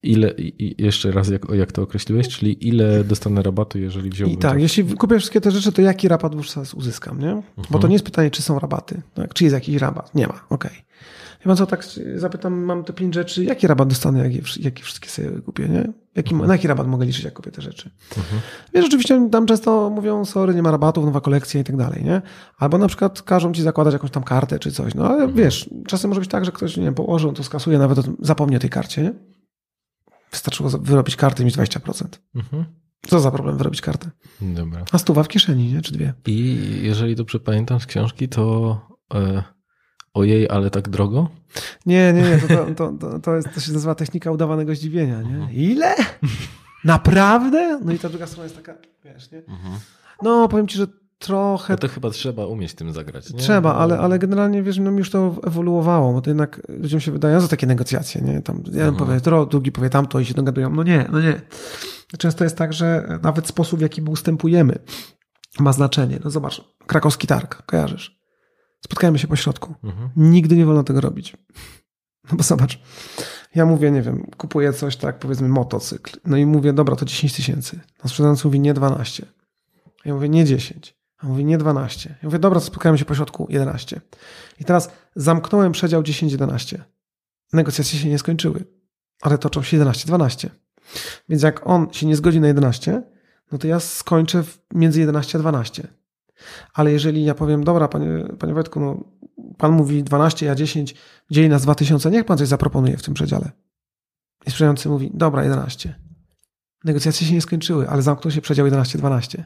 ile, 0.02 0.34
jeszcze 0.78 1.10
raz, 1.12 1.28
jak, 1.28 1.42
jak 1.54 1.72
to 1.72 1.82
określiłeś, 1.82 2.28
czyli 2.28 2.68
ile 2.68 3.04
dostanę 3.04 3.42
rabatu, 3.42 3.78
jeżeli 3.78 4.10
wziąłbym 4.10 4.38
I 4.38 4.40
tak, 4.40 4.52
to? 4.52 4.58
jeśli 4.58 4.84
kupię 4.84 5.18
wszystkie 5.18 5.40
te 5.40 5.50
rzeczy, 5.50 5.72
to 5.72 5.82
jaki 5.82 6.08
rabat 6.08 6.34
wówczas 6.34 6.74
uzyskam, 6.74 7.20
nie? 7.20 7.42
Bo 7.70 7.78
to 7.78 7.88
nie 7.88 7.92
jest 7.94 8.04
pytanie, 8.04 8.30
czy 8.30 8.42
są 8.42 8.58
rabaty. 8.58 9.02
Tak? 9.14 9.34
Czy 9.34 9.44
jest 9.44 9.54
jakiś 9.54 9.76
rabat? 9.76 10.14
Nie 10.14 10.26
ma, 10.26 10.44
okej. 10.50 10.70
Wie 10.72 10.84
pan 11.44 11.56
co, 11.56 11.66
tak 11.66 11.84
zapytam, 12.14 12.54
mam 12.64 12.84
te 12.84 12.92
pięć 12.92 13.14
rzeczy, 13.14 13.44
jaki 13.44 13.66
rabat 13.66 13.88
dostanę, 13.88 14.18
jak 14.18 14.34
je, 14.34 14.42
wsz- 14.42 14.64
jak 14.64 14.78
je 14.78 14.84
wszystkie 14.84 15.08
sobie 15.08 15.30
kupię, 15.30 15.68
nie? 15.68 15.92
Jaki, 16.16 16.34
Na 16.34 16.52
jaki 16.54 16.68
rabat 16.68 16.86
mogę 16.86 17.06
liczyć, 17.06 17.24
jak 17.24 17.34
kupię 17.34 17.50
te 17.50 17.62
rzeczy? 17.62 17.90
Wiesz, 18.74 18.84
oczywiście 18.86 19.28
tam 19.32 19.46
często 19.46 19.90
mówią, 19.90 20.24
sorry, 20.24 20.54
nie 20.54 20.62
ma 20.62 20.70
rabatów, 20.70 21.04
nowa 21.04 21.20
kolekcja 21.20 21.60
i 21.60 21.64
tak 21.64 21.76
dalej, 21.76 22.04
nie? 22.04 22.22
Albo 22.58 22.78
na 22.78 22.88
przykład 22.88 23.22
każą 23.22 23.52
ci 23.52 23.62
zakładać 23.62 23.92
jakąś 23.92 24.10
tam 24.10 24.22
kartę 24.22 24.58
czy 24.58 24.72
coś, 24.72 24.94
no 24.94 25.08
ale 25.08 25.28
wiesz, 25.28 25.70
czasem 25.86 26.08
może 26.08 26.20
być 26.20 26.30
tak, 26.30 26.44
że 26.44 26.52
ktoś, 26.52 26.76
nie 26.76 26.84
wiem, 26.84 26.94
położył, 26.94 27.32
to 27.32 27.44
skasuje, 27.44 27.78
nawet 27.78 27.98
zapomni 28.18 28.56
o 28.56 28.58
tej 28.58 28.70
karcie, 28.70 29.02
nie? 29.02 29.12
Wystarczyło 30.32 30.70
wyrobić 30.70 31.16
kartę 31.16 31.42
i 31.42 31.46
mieć 31.46 31.56
20%. 31.56 32.04
Mhm. 32.34 32.64
Co 33.06 33.20
za 33.20 33.30
problem 33.30 33.56
wyrobić 33.56 33.80
kartę? 33.80 34.10
Dobra. 34.40 34.84
A 34.92 34.98
stuwa 34.98 35.22
w 35.22 35.28
kieszeni, 35.28 35.72
nie? 35.72 35.82
Czy 35.82 35.92
dwie? 35.92 36.14
I 36.26 36.58
jeżeli 36.82 37.14
dobrze 37.16 37.40
pamiętam 37.40 37.80
z 37.80 37.86
książki, 37.86 38.28
to 38.28 38.80
e, 39.14 39.42
ojej, 40.14 40.48
ale 40.50 40.70
tak 40.70 40.88
drogo? 40.88 41.28
Nie, 41.86 42.12
nie, 42.12 42.22
nie, 42.22 42.38
to, 42.38 42.66
to, 42.74 42.92
to, 42.92 43.18
to, 43.18 43.36
jest, 43.36 43.48
to 43.54 43.60
się 43.60 43.72
nazywa 43.72 43.94
technika 43.94 44.30
udawanego 44.30 44.74
zdziwienia, 44.74 45.22
nie? 45.22 45.48
Ile? 45.52 45.94
Naprawdę? 46.84 47.80
No 47.84 47.92
i 47.92 47.98
ta 47.98 48.08
druga 48.08 48.26
strona 48.26 48.44
jest 48.44 48.56
taka, 48.56 48.74
wiesz, 49.04 49.30
nie? 49.32 49.42
No, 50.22 50.48
powiem 50.48 50.68
ci, 50.68 50.78
że 50.78 50.86
trochę 51.18 51.72
No 51.72 51.76
to 51.76 51.88
chyba 51.88 52.10
trzeba 52.10 52.46
umieć 52.46 52.74
tym 52.74 52.92
zagrać. 52.92 53.32
Nie? 53.32 53.38
Trzeba, 53.38 53.74
ale, 53.74 53.98
ale 53.98 54.18
generalnie 54.18 54.62
wiesz, 54.62 54.78
no 54.78 54.90
mi 54.90 54.98
już 54.98 55.10
to 55.10 55.36
ewoluowało, 55.46 56.12
bo 56.12 56.20
to 56.20 56.30
jednak 56.30 56.60
ludziom 56.68 57.00
się 57.00 57.12
wydaje, 57.12 57.40
że 57.40 57.48
takie 57.48 57.66
negocjacje, 57.66 58.20
nie? 58.22 58.42
Tam 58.42 58.62
jeden 58.66 58.80
Mhm. 58.88 58.96
powie 58.96 59.20
to, 59.20 59.46
drugi 59.46 59.72
powie 59.72 59.90
tamto 59.90 60.20
i 60.20 60.24
się 60.24 60.34
dogadują. 60.34 60.70
No 60.70 60.82
nie, 60.82 61.08
no 61.12 61.20
nie. 61.20 61.40
Często 62.18 62.44
jest 62.44 62.56
tak, 62.56 62.72
że 62.72 63.18
nawet 63.22 63.46
sposób, 63.46 63.78
w 63.78 63.82
jaki 63.82 64.02
my 64.02 64.10
ustępujemy, 64.10 64.78
ma 65.58 65.72
znaczenie. 65.72 66.18
No 66.24 66.30
zobacz, 66.30 66.64
krakowski 66.86 67.26
targ, 67.26 67.62
kojarzysz? 67.62 68.19
Spotkajmy 68.84 69.18
się 69.18 69.28
po 69.28 69.36
środku. 69.36 69.74
Mhm. 69.84 70.10
Nigdy 70.16 70.56
nie 70.56 70.66
wolno 70.66 70.82
tego 70.82 71.00
robić. 71.00 71.36
No 72.30 72.36
bo 72.36 72.42
zobacz, 72.42 72.80
ja 73.54 73.66
mówię, 73.66 73.90
nie 73.90 74.02
wiem, 74.02 74.30
kupuję 74.36 74.72
coś, 74.72 74.96
tak, 74.96 75.18
powiedzmy 75.18 75.48
motocykl, 75.48 76.20
no 76.24 76.36
i 76.36 76.46
mówię, 76.46 76.72
dobra, 76.72 76.96
to 76.96 77.04
10 77.04 77.36
tysięcy. 77.36 77.80
A 78.02 78.08
sprzedający 78.08 78.46
mówi, 78.46 78.60
nie 78.60 78.74
12. 78.74 79.26
Ja 80.04 80.14
mówię, 80.14 80.28
nie 80.28 80.44
10. 80.44 80.96
A 81.18 81.26
mówi, 81.26 81.44
nie 81.44 81.58
12. 81.58 82.10
Ja 82.22 82.28
mówię, 82.28 82.38
dobra, 82.38 82.60
spotkajmy 82.60 82.98
się 82.98 83.04
po 83.04 83.14
środku, 83.14 83.46
11. 83.50 84.00
I 84.60 84.64
teraz 84.64 84.90
zamknąłem 85.16 85.72
przedział 85.72 86.02
10-11. 86.02 86.78
Negocjacje 87.52 87.98
się 87.98 88.08
nie 88.08 88.18
skończyły, 88.18 88.64
ale 89.20 89.38
toczą 89.38 89.62
się 89.62 89.78
11-12. 89.78 90.48
Więc 91.28 91.42
jak 91.42 91.66
on 91.66 91.92
się 91.92 92.06
nie 92.06 92.16
zgodzi 92.16 92.40
na 92.40 92.46
11, 92.46 93.02
no 93.52 93.58
to 93.58 93.66
ja 93.66 93.80
skończę 93.80 94.44
między 94.74 95.00
11 95.00 95.38
a 95.38 95.40
12. 95.40 95.88
Ale 96.74 96.92
jeżeli 96.92 97.24
ja 97.24 97.34
powiem, 97.34 97.64
dobra, 97.64 97.88
panie, 97.88 98.24
panie 98.38 98.54
Wojtku, 98.54 98.80
no, 98.80 99.04
pan 99.58 99.72
mówi 99.72 100.04
12, 100.04 100.46
ja 100.46 100.54
10, 100.54 100.94
dzieli 101.30 101.48
nas 101.48 101.62
2000, 101.62 102.10
niech 102.10 102.24
pan 102.24 102.38
coś 102.38 102.48
zaproponuje 102.48 102.96
w 102.96 103.02
tym 103.02 103.14
przedziale. 103.14 103.50
I 104.46 104.50
sprzedający 104.50 104.88
mówi, 104.88 105.10
dobra, 105.14 105.42
11. 105.42 105.94
Negocjacje 106.84 107.26
się 107.26 107.34
nie 107.34 107.40
skończyły, 107.40 107.88
ale 107.88 108.02
zamknął 108.02 108.32
się 108.32 108.40
przedział 108.40 108.66
11-12. 108.66 109.42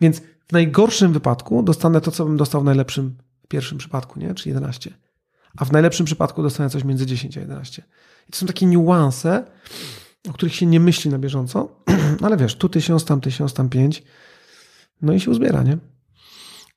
Więc 0.00 0.22
w 0.48 0.52
najgorszym 0.52 1.12
wypadku 1.12 1.62
dostanę 1.62 2.00
to, 2.00 2.10
co 2.10 2.24
bym 2.24 2.36
dostał 2.36 2.60
w 2.60 2.64
najlepszym, 2.64 3.16
w 3.44 3.48
pierwszym 3.48 3.78
przypadku, 3.78 4.20
nie? 4.20 4.34
czyli 4.34 4.50
11. 4.50 4.94
A 5.56 5.64
w 5.64 5.72
najlepszym 5.72 6.06
przypadku 6.06 6.42
dostanę 6.42 6.70
coś 6.70 6.84
między 6.84 7.06
10 7.06 7.36
a 7.38 7.40
11. 7.40 7.82
I 8.28 8.32
to 8.32 8.38
są 8.38 8.46
takie 8.46 8.66
niuanse, 8.66 9.44
o 10.28 10.32
których 10.32 10.54
się 10.54 10.66
nie 10.66 10.80
myśli 10.80 11.10
na 11.10 11.18
bieżąco, 11.18 11.82
ale 12.24 12.36
wiesz, 12.36 12.56
tu 12.56 12.68
tysiąc, 12.68 13.04
tam 13.04 13.20
tysiąc, 13.20 13.54
tam 13.54 13.68
pięć, 13.68 14.02
no 15.02 15.12
i 15.12 15.20
się 15.20 15.30
uzbiera, 15.30 15.62
nie? 15.62 15.78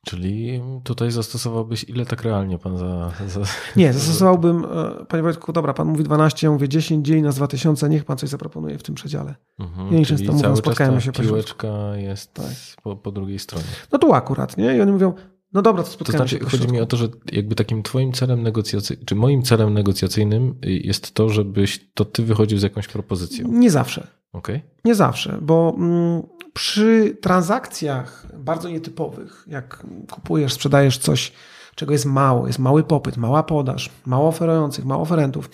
Czyli 0.08 0.60
tutaj 0.84 1.10
zastosowałbyś, 1.10 1.84
ile 1.88 2.06
tak 2.06 2.22
realnie 2.22 2.58
pan 2.58 2.78
za. 2.78 3.12
za... 3.28 3.40
Nie, 3.76 3.92
zastosowałbym, 3.92 4.64
e, 4.64 5.04
panie 5.04 5.22
Wojtku, 5.22 5.52
dobra, 5.52 5.74
pan 5.74 5.88
mówi 5.88 6.04
12, 6.04 6.46
ja 6.46 6.50
mówię 6.50 6.68
10, 6.68 7.06
dzieli 7.06 7.22
nas 7.22 7.36
2000, 7.36 7.88
niech 7.88 8.04
pan 8.04 8.18
coś 8.18 8.28
zaproponuje 8.28 8.78
w 8.78 8.82
tym 8.82 8.94
przedziale. 8.94 9.34
Mhm. 9.58 9.90
Czyli 9.90 10.06
często 10.06 10.32
mówią, 10.32 10.56
spotkajmy 10.56 11.00
się 11.00 11.12
po 11.12 11.22
piłeczka 11.22 11.68
jest 11.96 12.34
Tak. 12.34 12.46
po, 12.82 12.96
po 12.96 13.12
drugiej 13.12 13.38
stronie. 13.38 13.64
No 13.92 13.98
tu 13.98 14.14
akurat, 14.14 14.56
nie? 14.56 14.76
I 14.76 14.80
oni 14.80 14.92
mówią, 14.92 15.12
no 15.52 15.62
dobra, 15.62 15.82
to 15.82 15.88
To 15.88 15.94
spotkajmy 15.94 16.28
znaczy, 16.28 16.44
się 16.44 16.50
chodzi 16.50 16.72
mi 16.72 16.80
o 16.80 16.86
to, 16.86 16.96
że 16.96 17.08
jakby 17.32 17.54
takim 17.54 17.82
twoim 17.82 18.12
celem 18.12 18.42
negocjacyjnym, 18.42 19.06
czy 19.06 19.14
moim 19.14 19.42
celem 19.42 19.74
negocjacyjnym 19.74 20.54
jest 20.62 21.14
to, 21.14 21.28
żebyś 21.28 21.90
to 21.94 22.04
ty 22.04 22.22
wychodził 22.22 22.58
z 22.58 22.62
jakąś 22.62 22.88
propozycją. 22.88 23.48
Nie 23.48 23.70
zawsze. 23.70 24.06
Okej? 24.32 24.62
Nie 24.84 24.94
zawsze, 24.94 25.38
bo 25.42 25.74
mm, 25.78 26.22
przy 26.58 27.16
transakcjach 27.20 28.26
bardzo 28.34 28.68
nietypowych, 28.68 29.44
jak 29.46 29.86
kupujesz, 30.10 30.52
sprzedajesz 30.52 30.98
coś, 30.98 31.32
czego 31.74 31.92
jest 31.92 32.06
mało, 32.06 32.46
jest 32.46 32.58
mały 32.58 32.84
popyt, 32.84 33.16
mała 33.16 33.42
podaż, 33.42 33.90
mało 34.06 34.28
oferujących, 34.28 34.84
mało 34.84 35.02
oferentów, 35.02 35.50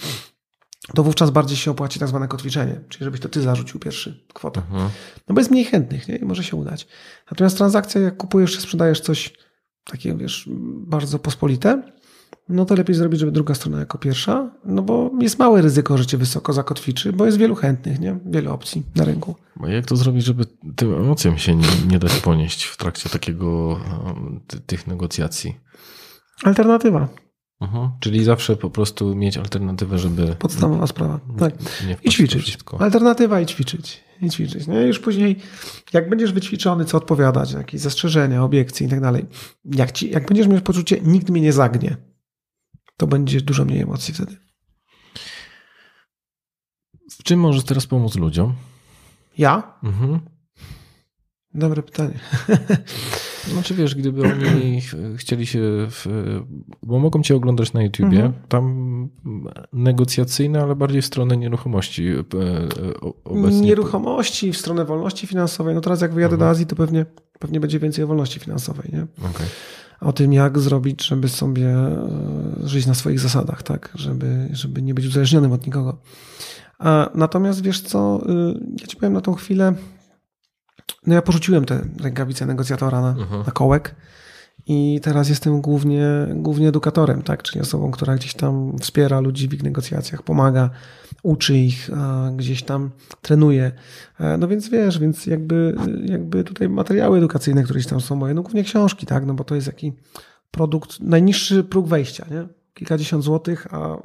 to 0.95 1.03
wówczas 1.03 1.31
bardziej 1.31 1.57
się 1.57 1.71
opłaci 1.71 1.99
tak 1.99 2.09
zwane 2.09 2.29
kotwiczenie, 2.29 2.81
czyli 2.89 3.05
żebyś 3.05 3.21
to 3.21 3.29
ty 3.29 3.43
zarzucił 3.43 3.81
pierwszy 3.81 4.25
kwotę. 4.35 4.61
Mhm. 4.61 4.91
No 5.29 5.35
bo 5.35 5.41
jest 5.41 5.51
mniej 5.51 5.65
chętnych, 5.65 6.09
nie? 6.09 6.17
I 6.17 6.25
może 6.25 6.45
się 6.45 6.57
udać. 6.57 6.87
Natomiast 7.31 7.57
transakcja, 7.57 8.01
jak 8.01 8.17
kupujesz 8.17 8.53
czy 8.53 8.61
sprzedajesz 8.61 9.01
coś 9.01 9.33
takiego, 9.85 10.19
wiesz, 10.19 10.49
bardzo 10.87 11.19
pospolite, 11.19 11.83
no 12.49 12.65
to 12.65 12.75
lepiej 12.75 12.95
zrobić, 12.95 13.21
żeby 13.21 13.33
druga 13.33 13.55
strona 13.55 13.79
jako 13.79 13.99
pierwsza, 13.99 14.51
no 14.65 14.83
bo 14.83 15.11
jest 15.21 15.39
małe 15.39 15.63
ryzyko, 15.63 15.99
że 15.99 16.07
cię 16.07 16.19
wysoko 16.19 16.53
zakotwiczy, 16.53 17.13
bo 17.13 17.27
jest 17.27 17.39
wielu 17.39 17.55
chętnych, 17.55 18.01
nie? 18.01 18.19
Wiele 18.27 18.51
opcji 18.51 18.83
na 18.97 19.05
rynku. 19.05 19.35
Bo 19.57 19.69
jak 19.69 19.87
to 19.87 19.97
zrobić, 19.97 20.25
żeby 20.25 20.45
tym 20.77 20.95
emocjom 20.95 21.39
się 21.39 21.55
nie, 21.55 21.69
nie 21.89 21.99
dać 21.99 22.13
ponieść 22.13 22.65
w 22.65 22.77
trakcie 22.77 23.09
takiego, 23.11 23.81
um, 24.07 24.41
ty, 24.47 24.61
tych 24.61 24.87
negocjacji? 24.87 25.57
Alternatywa. 26.45 27.09
Mhm. 27.61 27.91
Czyli 28.01 28.25
zawsze 28.25 28.57
po 28.57 28.71
prostu 28.71 29.15
mieć 29.15 29.37
alternatywę, 29.37 29.99
żeby 29.99 30.37
Podstawowa 30.39 30.87
sprawa. 30.87 31.21
Tak. 31.39 31.55
nie 31.87 31.97
I 32.03 32.11
ćwiczyć. 32.11 32.59
Alternatywa 32.79 33.41
i 33.41 33.47
ćwiczyć. 33.47 34.05
I 34.23 34.31
ćwiczyć. 34.31 34.67
Nie? 34.67 34.81
Już 34.81 34.99
później, 34.99 35.37
jak 35.93 36.09
będziesz 36.09 36.33
wyćwiczony, 36.33 36.85
co 36.85 36.97
odpowiadać, 36.97 37.53
jakieś 37.53 37.81
zastrzeżenia, 37.81 38.45
obiekcje 38.45 38.87
i 38.87 38.91
tak 38.91 39.01
dalej, 39.01 39.27
jak, 39.65 39.93
ci, 39.93 40.11
jak 40.11 40.27
będziesz 40.27 40.47
mieć 40.47 40.65
poczucie, 40.65 41.01
nikt 41.03 41.31
mnie 41.31 41.41
nie 41.41 41.53
zagnie, 41.53 41.97
to 42.97 43.07
będzie 43.07 43.41
dużo 43.41 43.65
mniej 43.65 43.81
emocji 43.81 44.15
wtedy. 44.15 44.37
W 47.11 47.23
czym 47.23 47.41
możesz 47.41 47.65
teraz 47.65 47.87
pomóc 47.87 48.15
ludziom? 48.17 48.55
Ja? 49.39 49.79
Mhm. 49.83 50.21
Dobre 51.55 51.83
pytanie. 51.83 52.19
Znaczy 53.53 53.75
wiesz, 53.75 53.95
gdyby 53.95 54.23
oni 54.23 54.81
ch- 54.81 54.95
chcieli 55.17 55.47
się, 55.47 55.61
w, 55.91 56.07
bo 56.83 56.99
mogą 56.99 57.23
cię 57.23 57.37
oglądać 57.37 57.73
na 57.73 57.83
YouTubie, 57.83 58.25
Mhm. 58.25 58.33
tam 58.49 59.09
negocjacyjne, 59.73 60.63
ale 60.63 60.77
bardziej 60.77 61.03
w 61.03 61.07
stronę 61.07 61.37
nieruchomości 61.37 62.09
e, 62.09 62.21
obecnie. 63.25 63.61
Nieruchomości 63.61 64.53
w 64.53 64.57
stronę 64.57 64.85
wolności 64.85 65.27
finansowej. 65.27 65.75
No 65.75 65.81
teraz 65.81 66.01
jak 66.01 66.15
wyjadę 66.15 66.35
Mhm. 66.35 66.47
do 66.47 66.51
Azji, 66.51 66.67
to 66.67 66.77
pewnie, 66.77 67.07
pewnie 67.39 67.61
będzie 67.61 67.79
więcej 67.79 68.05
o 68.05 68.07
wolności 68.07 68.41
finansowej, 68.41 68.91
nie? 68.93 69.03
Okej. 69.31 69.47
O 70.01 70.13
tym, 70.13 70.33
jak 70.33 70.59
zrobić, 70.59 71.07
żeby 71.07 71.29
sobie 71.29 71.69
e, 71.69 72.09
żyć 72.65 72.87
na 72.87 72.95
swoich 72.95 73.21
zasadach, 73.21 73.63
tak? 73.63 73.91
Żeby, 73.95 74.49
żeby 74.53 74.83
nie 74.83 74.95
być 74.95 75.07
uzależnionym 75.07 75.53
od 75.53 75.67
nikogo. 75.67 75.99
A, 76.79 77.11
natomiast 77.15 77.63
wiesz 77.63 77.81
co, 77.81 78.21
y, 78.29 78.61
ja 78.81 78.87
ci 78.87 78.97
powiem 78.97 79.13
na 79.13 79.21
tą 79.21 79.35
chwilę, 79.35 79.75
no 81.07 81.15
ja 81.15 81.23
porzuciłem 81.23 81.65
te 81.65 81.81
rękawice 82.03 82.47
negocjatora 82.47 83.01
na, 83.01 83.09
Mhm. 83.09 83.43
na 83.47 83.53
kołek 83.53 83.95
i 84.67 85.01
teraz 85.03 85.29
jestem 85.29 85.61
głównie, 85.61 86.07
głównie 86.35 86.69
edukatorem, 86.69 87.23
tak? 87.23 87.43
Czyli 87.43 87.61
osobą, 87.61 87.91
która 87.91 88.15
gdzieś 88.17 88.35
tam 88.35 88.79
wspiera 88.79 89.21
ludzi 89.21 89.49
w 89.49 89.55
ich 89.55 89.63
negocjacjach, 89.63 90.23
pomaga, 90.23 90.71
uczy 91.23 91.59
ich, 91.59 91.91
gdzieś 92.37 92.63
tam 92.63 92.91
trenuje. 93.23 93.73
E, 94.21 94.37
No 94.39 94.49
więc 94.49 94.69
wiesz, 94.69 94.99
więc 94.99 95.27
jakby, 95.27 95.77
jakby 96.05 96.45
tutaj 96.45 96.69
materiały 96.69 97.19
edukacyjne, 97.19 97.63
które 97.63 97.79
gdzieś 97.79 97.91
tam 97.91 98.01
są 98.01 98.17
moje, 98.17 98.35
no 98.35 98.43
głównie 98.43 98.65
książki, 98.65 99.07
tak? 99.07 99.27
No 99.27 99.35
bo 99.35 99.45
to 99.45 99.55
jest 99.55 99.67
taki 99.67 99.93
produkt, 100.51 101.01
najniższy 101.01 101.65
próg 101.65 101.89
wejścia, 101.89 102.27
nie? 102.31 102.47
Kilkadziesiąt 102.75 103.25
złotych, 103.25 103.67
a 103.75 103.95
e, 103.95 103.99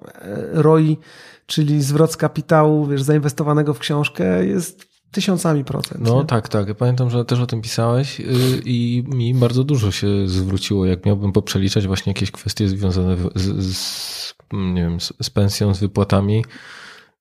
ROI, 0.54 0.98
czyli 1.46 1.82
zwrot 1.82 2.12
z 2.12 2.18
kapitału, 2.18 2.86
wiesz, 2.86 3.04
zainwestowanego 3.04 3.74
w 3.74 3.80
książkę 3.80 4.46
jest 4.46 4.89
tysiącami 5.12 5.64
procent. 5.64 6.02
No 6.02 6.20
nie? 6.20 6.26
tak, 6.26 6.50
tak. 6.50 6.68
Ja 6.68 6.76
Pamiętam, 6.76 7.10
że 7.10 7.26
też 7.26 7.40
o 7.40 7.48
tym 7.48 7.62
pisałeś 7.62 8.20
y, 8.20 8.24
i 8.66 9.04
mi 9.08 9.34
bardzo 9.34 9.64
dużo 9.64 9.92
się 9.92 10.28
zwróciło, 10.28 10.86
jak 10.86 11.06
miałbym 11.06 11.32
poprzeliczać 11.32 11.88
właśnie 11.88 12.10
jakieś 12.10 12.32
kwestie 12.32 12.68
związane 12.68 13.18
z, 13.36 13.66
z, 13.66 14.36
nie 14.54 14.82
wiem, 14.82 15.00
z, 15.00 15.30
pensją, 15.30 15.74
z 15.74 15.80
wypłatami. 15.80 16.46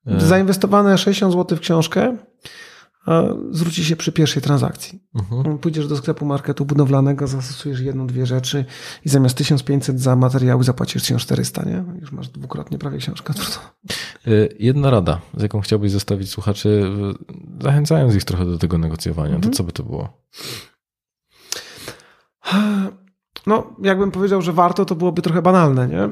E, 0.07 0.21
Zainwestowane 0.21 0.99
60 0.99 1.33
zł 1.33 1.59
w 1.59 1.61
książkę 1.61 2.17
zwróci 3.51 3.85
się 3.85 3.97
przy 3.97 4.13
pierwszej 4.13 4.43
transakcji. 4.43 5.03
Mhm. 5.15 5.59
Pójdziesz 5.59 5.89
do 5.89 5.97
sklepu 5.97 6.27
marketu 6.27 6.65
budowlanego, 6.65 7.27
zastosujesz 7.27 7.81
jedną, 7.81 8.07
dwie 8.07 8.27
rzeczy 8.27 8.65
i 9.05 9.09
zamiast 9.09 9.37
1500 9.37 10.01
za 10.01 10.17
materiały 10.17 10.65
zapłacisz 10.65 11.03
1400, 11.03 11.65
nie? 11.65 11.85
Już 12.01 12.13
masz 12.13 12.29
dwukrotnie 12.29 12.79
prawie 12.79 12.99
książkę. 12.99 13.35
Y, 14.27 14.57
Jedna 14.59 14.91
rada, 14.91 15.21
z 15.37 15.43
jaką 15.43 15.61
chciałbyś 15.61 15.91
zostawić 15.93 16.31
słuchaczy, 16.31 16.69
y, 17.59 17.63
zachęcając 17.63 18.15
ich 18.15 18.25
trochę 18.25 18.45
do 18.45 18.59
tego 18.59 18.79
negocjowania, 18.79 19.35
Mhm. 19.35 19.53
to 19.53 19.57
co 19.57 19.65
by 19.65 19.73
to 19.73 19.83
było? 19.83 20.23
No, 23.49 23.67
jakbym 23.83 24.11
powiedział, 24.11 24.43
że 24.43 24.53
warto, 24.53 24.85
to 24.85 24.95
byłoby 24.95 25.23
trochę 25.23 25.43
banalne, 25.43 25.89
nie? 25.89 26.09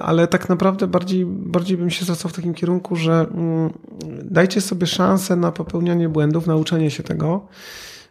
Ale 0.00 0.26
tak 0.26 0.48
naprawdę 0.48 0.86
bardziej, 0.86 1.26
bardziej 1.26 1.76
bym 1.76 1.90
się 1.90 2.04
zwracał 2.04 2.30
w 2.30 2.34
takim 2.34 2.54
kierunku, 2.54 2.96
że 2.96 3.26
mm, 3.34 3.72
dajcie 4.24 4.60
sobie 4.60 4.86
szansę 4.86 5.36
na 5.36 5.52
popełnianie 5.52 6.08
błędów, 6.08 6.46
nauczenie 6.46 6.90
się 6.90 7.02
tego, 7.02 7.46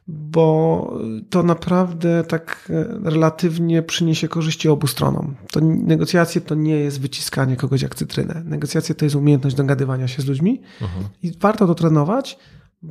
bo 0.07 0.93
to 1.29 1.43
naprawdę 1.43 2.23
tak 2.23 2.69
e, 2.69 3.09
relatywnie 3.09 3.81
przyniesie 3.81 4.27
korzyści 4.27 4.69
obu 4.69 4.87
stronom. 4.87 5.35
To 5.51 5.59
negocjacje 5.61 6.41
to 6.41 6.55
nie 6.55 6.75
jest 6.75 7.01
wyciskanie 7.01 7.55
kogoś 7.55 7.81
jak 7.81 7.95
cytrynę. 7.95 8.41
Negocjacje 8.45 8.95
to 8.95 9.05
jest 9.05 9.15
umiejętność 9.15 9.55
dogadywania 9.55 10.07
się 10.07 10.21
z 10.21 10.25
ludźmi 10.25 10.61
Mhm. 10.81 11.05
i 11.23 11.31
warto 11.39 11.67
to 11.67 11.75
trenować, 11.75 12.39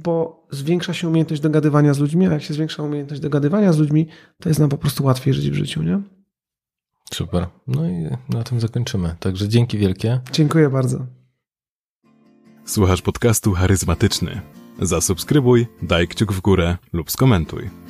bo 0.03 0.47
zwiększa 0.51 0.94
się 0.94 1.09
umiejętność 1.09 1.42
dogadywania 1.42 1.94
z 1.94 1.99
ludźmi, 1.99 2.26
a 2.26 2.32
jak 2.32 2.42
się 2.42 2.55
zwiększa 2.55 2.82
umiejętność 2.82 3.22
dogadywania 3.22 3.72
z 3.72 3.78
ludźmi, 3.78 4.09
to 4.40 4.49
jest 4.49 4.61
nam 4.61 4.68
po 4.68 4.78
prostu 4.78 5.05
łatwiej 5.05 5.34
żyć 5.34 5.51
w 5.51 5.55
życiu, 5.55 5.82
nie? 5.82 6.01
Super. 7.12 7.47
No 7.66 7.88
i 7.88 8.09
na 8.28 8.42
tym 8.42 8.61
zakończymy. 8.61 9.14
Także 9.20 9.49
dzięki 9.49 9.78
wielkie. 9.78 10.20
Dziękuję 10.32 10.70
bardzo. 10.70 11.07
Słuchasz 12.64 13.03
podcastu 13.03 13.53
charyzmatyczny. 13.53 14.40
Zasubskrybuj, 14.80 15.66
daj 15.82 16.09
kciuk 16.09 16.32
w 16.32 16.40
górę 16.40 16.76
lub 16.92 17.11
skomentuj. 17.11 17.86